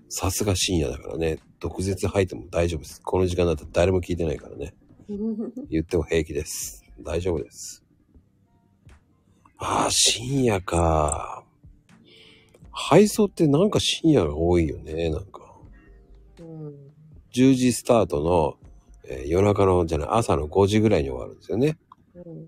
[0.10, 3.02] さすが深夜だからね、毒舌吐いても大丈夫です。
[3.02, 4.74] この時間だったら誰も聞いてないからね。
[5.70, 6.84] 言っても平気です。
[7.02, 7.84] 大丈夫です。
[9.60, 11.44] ああ、深夜か。
[12.72, 15.42] 配送ってなんか深夜が多いよね、なんか。
[16.40, 16.76] うん。
[17.34, 18.58] 10時スタートの、
[19.10, 21.78] えー夜中の、じゃない、朝の5時ぐらいに終わるんですよね。
[22.14, 22.48] うん。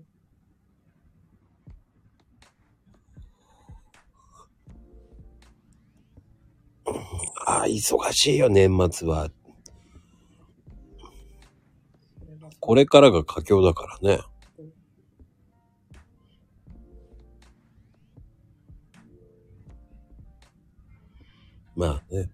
[7.46, 9.30] ああ、忙しいよ、年末は。
[12.60, 14.22] これからが佳境だからね。
[21.80, 22.28] まあね。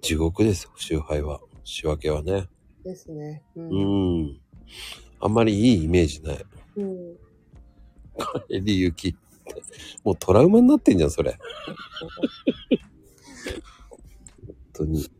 [0.00, 1.40] 地獄ですよ、集配は。
[1.64, 2.46] 仕分けはね。
[2.84, 3.42] ですね。
[3.56, 3.60] う。
[3.60, 4.40] うんん。
[5.18, 6.46] あんまりいいイメージない。
[6.76, 7.16] うん。
[8.48, 9.18] 帰り行きって。
[10.04, 11.36] もうトラウマになってんじゃん、それ。
[14.46, 15.10] 本当に。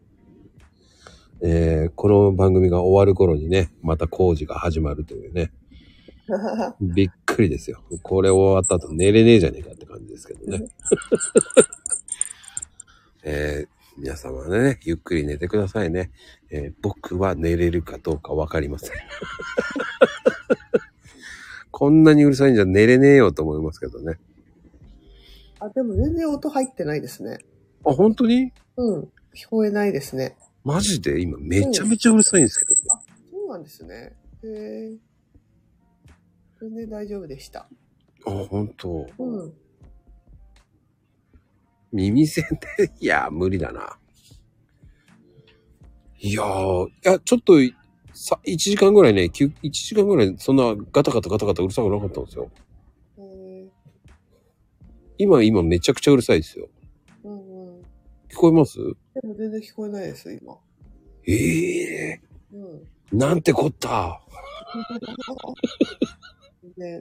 [1.42, 5.50] えー、この番組が終わる頃にね、また工事が始まるというね。
[6.80, 7.82] びっくりですよ。
[8.04, 10.68] これ終わった後寝れねえじゃねえかって感じですけどね。
[13.28, 16.12] えー、皆様はね、ゆっくり寝てくださいね。
[16.50, 18.90] えー僕は寝れるかどうかわかりません。
[21.72, 24.18] こんなにうるさいんじゃ寝れねえよと思いますけどね。
[25.58, 27.38] あ、でも全然音入ってないですね。
[27.84, 28.52] あ、本当に？
[28.76, 29.02] うん。
[29.34, 30.36] 聞こえないですね。
[30.62, 31.20] マジで？
[31.20, 32.72] 今めちゃめちゃうるさいんですけど。
[33.32, 34.14] そうなんですね。
[34.44, 34.92] へえ。
[36.60, 37.68] 全然大丈夫でした。
[38.24, 39.52] あ、本当うん。
[41.96, 42.44] 耳栓
[42.78, 43.98] で、いや、無理だな。
[46.18, 47.54] いやー、いや、ちょっと、
[48.14, 52.50] さ、1時間ぐらいね、1時間ぐらい、そんなガタガタガタガタうるさくなかったんですよ。
[55.18, 56.68] 今、今めちゃくちゃうるさいですよ。
[57.24, 57.82] うんうん。
[58.30, 58.78] 聞こえます？
[59.14, 60.58] でも全然聞こえないです、今。
[61.26, 61.32] え
[62.12, 62.20] え
[62.52, 62.62] うん。
[62.62, 62.80] ー、
[63.12, 64.20] なんてこった。
[66.76, 67.00] ね。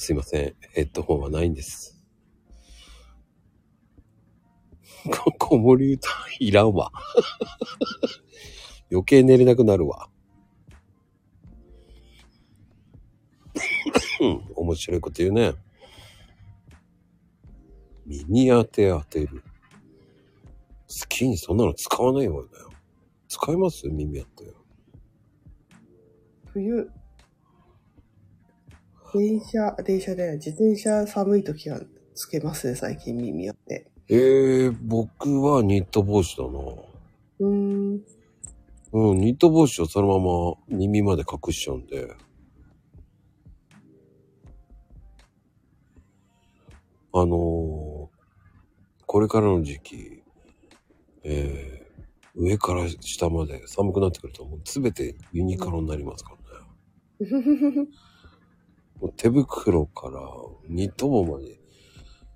[0.00, 0.54] すいません。
[0.72, 2.02] ヘッドホンはないんです。
[5.12, 6.08] こ、子守歌
[6.38, 6.90] いらんわ。
[8.90, 10.08] 余計寝れなくなるわ。
[14.56, 15.52] 面白いこと言うね。
[18.06, 19.42] 耳当て当てる。
[20.88, 22.48] 好きにそんなの使わないわよ。
[23.28, 23.86] 使います？
[23.86, 24.54] 耳当て。
[26.54, 26.90] 冬、
[29.14, 31.80] 電車、電車で自転車寒い時は
[32.14, 33.86] つけますね、最近耳当て。
[34.08, 36.50] えー、僕はニット帽子だな。
[37.40, 38.00] うーん。
[38.92, 42.14] うん、ニット帽子をそのまま耳まで隠しちゃうんで。
[47.12, 48.20] あのー
[49.12, 50.22] これからの時期、
[51.24, 56.34] えー、上から下まで寒くなってくるともう全てユニクロになりますか
[57.18, 57.88] らね。
[59.08, 60.20] 手袋から
[60.68, 61.60] ニット帽まで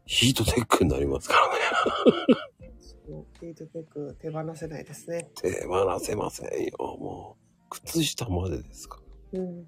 [0.06, 2.74] ヒートテックになりますからね。
[3.40, 5.30] ヒートテック手放せないですね。
[5.40, 7.70] 手放せませんよ、もう。
[7.70, 9.00] 靴下までですか
[9.32, 9.40] ら。
[9.40, 9.58] うん。
[9.60, 9.62] い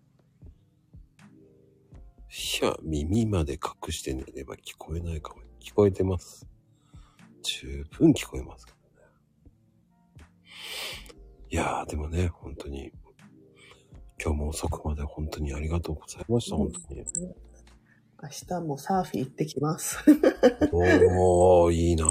[2.62, 5.42] や、耳まで隠して寝れば聞こえないかも。
[5.60, 6.46] 聞こえてます。
[7.42, 8.74] 十分聞こえますか
[10.16, 10.28] らね。
[11.50, 12.92] いやー、でもね、本当に、
[14.22, 17.04] 今日も遅くまで本当にありがとうございました、本当に。
[18.22, 19.98] 明日もサーフィン行ってきます。
[20.72, 22.06] おー、いいな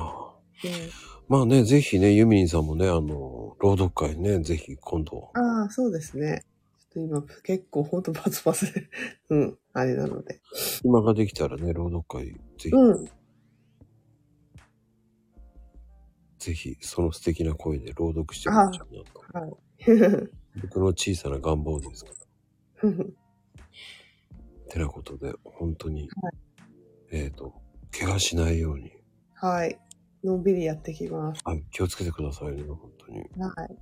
[1.27, 6.43] まあね、ぜひね、ユミリンさんもね、あの、朗読会ね、ぜひ今度、ああ、そうですね。
[6.93, 8.87] ちょっと今結構ほんとバツバツで、
[9.29, 10.39] うん、あれなので。
[10.83, 13.05] 暇ができたらね、朗読会、ぜひ、うん。
[16.37, 19.39] ぜひ、その素敵な声で朗読してほしいなと。
[19.39, 19.55] はい。
[20.61, 22.11] 僕の小さな願望ですか
[22.83, 22.91] ら。
[24.69, 26.09] てなことで、本当に、
[27.11, 27.53] えっ、と、
[27.97, 28.91] 怪我しないように、
[29.33, 29.79] はい。
[30.23, 31.41] のんびりやってきます。
[31.45, 33.19] あ気をつけてくださいね、本当に。
[33.19, 33.25] は
[33.65, 33.77] い。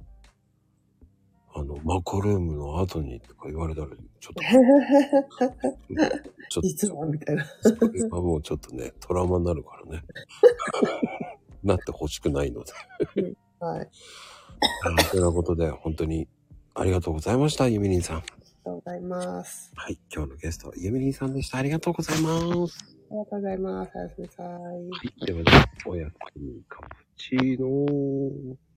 [1.56, 3.96] あの、マコルームの後にとか言われたら、ちょ
[4.32, 4.42] っと、
[6.50, 7.46] ちょっと、実は、みたいな。
[7.62, 7.78] それ
[8.10, 10.04] はもうちょっとね、トラウマになるからね。
[11.64, 12.74] なってほしくないので。
[13.60, 13.90] はい。
[15.00, 16.28] あてなことで、本当に
[16.76, 18.18] ありがとうございました、ユミリンさん。
[18.18, 19.72] ありがとうございます。
[19.76, 21.60] はい、今日のゲストはユミリンさんでした。
[21.60, 22.80] ありがとうございます。
[23.12, 23.92] ありがとうございます。
[23.96, 24.46] おやすみなさい。
[24.46, 24.60] は
[25.22, 25.46] い、ではね、
[25.86, 28.73] おやすみカプチーノー。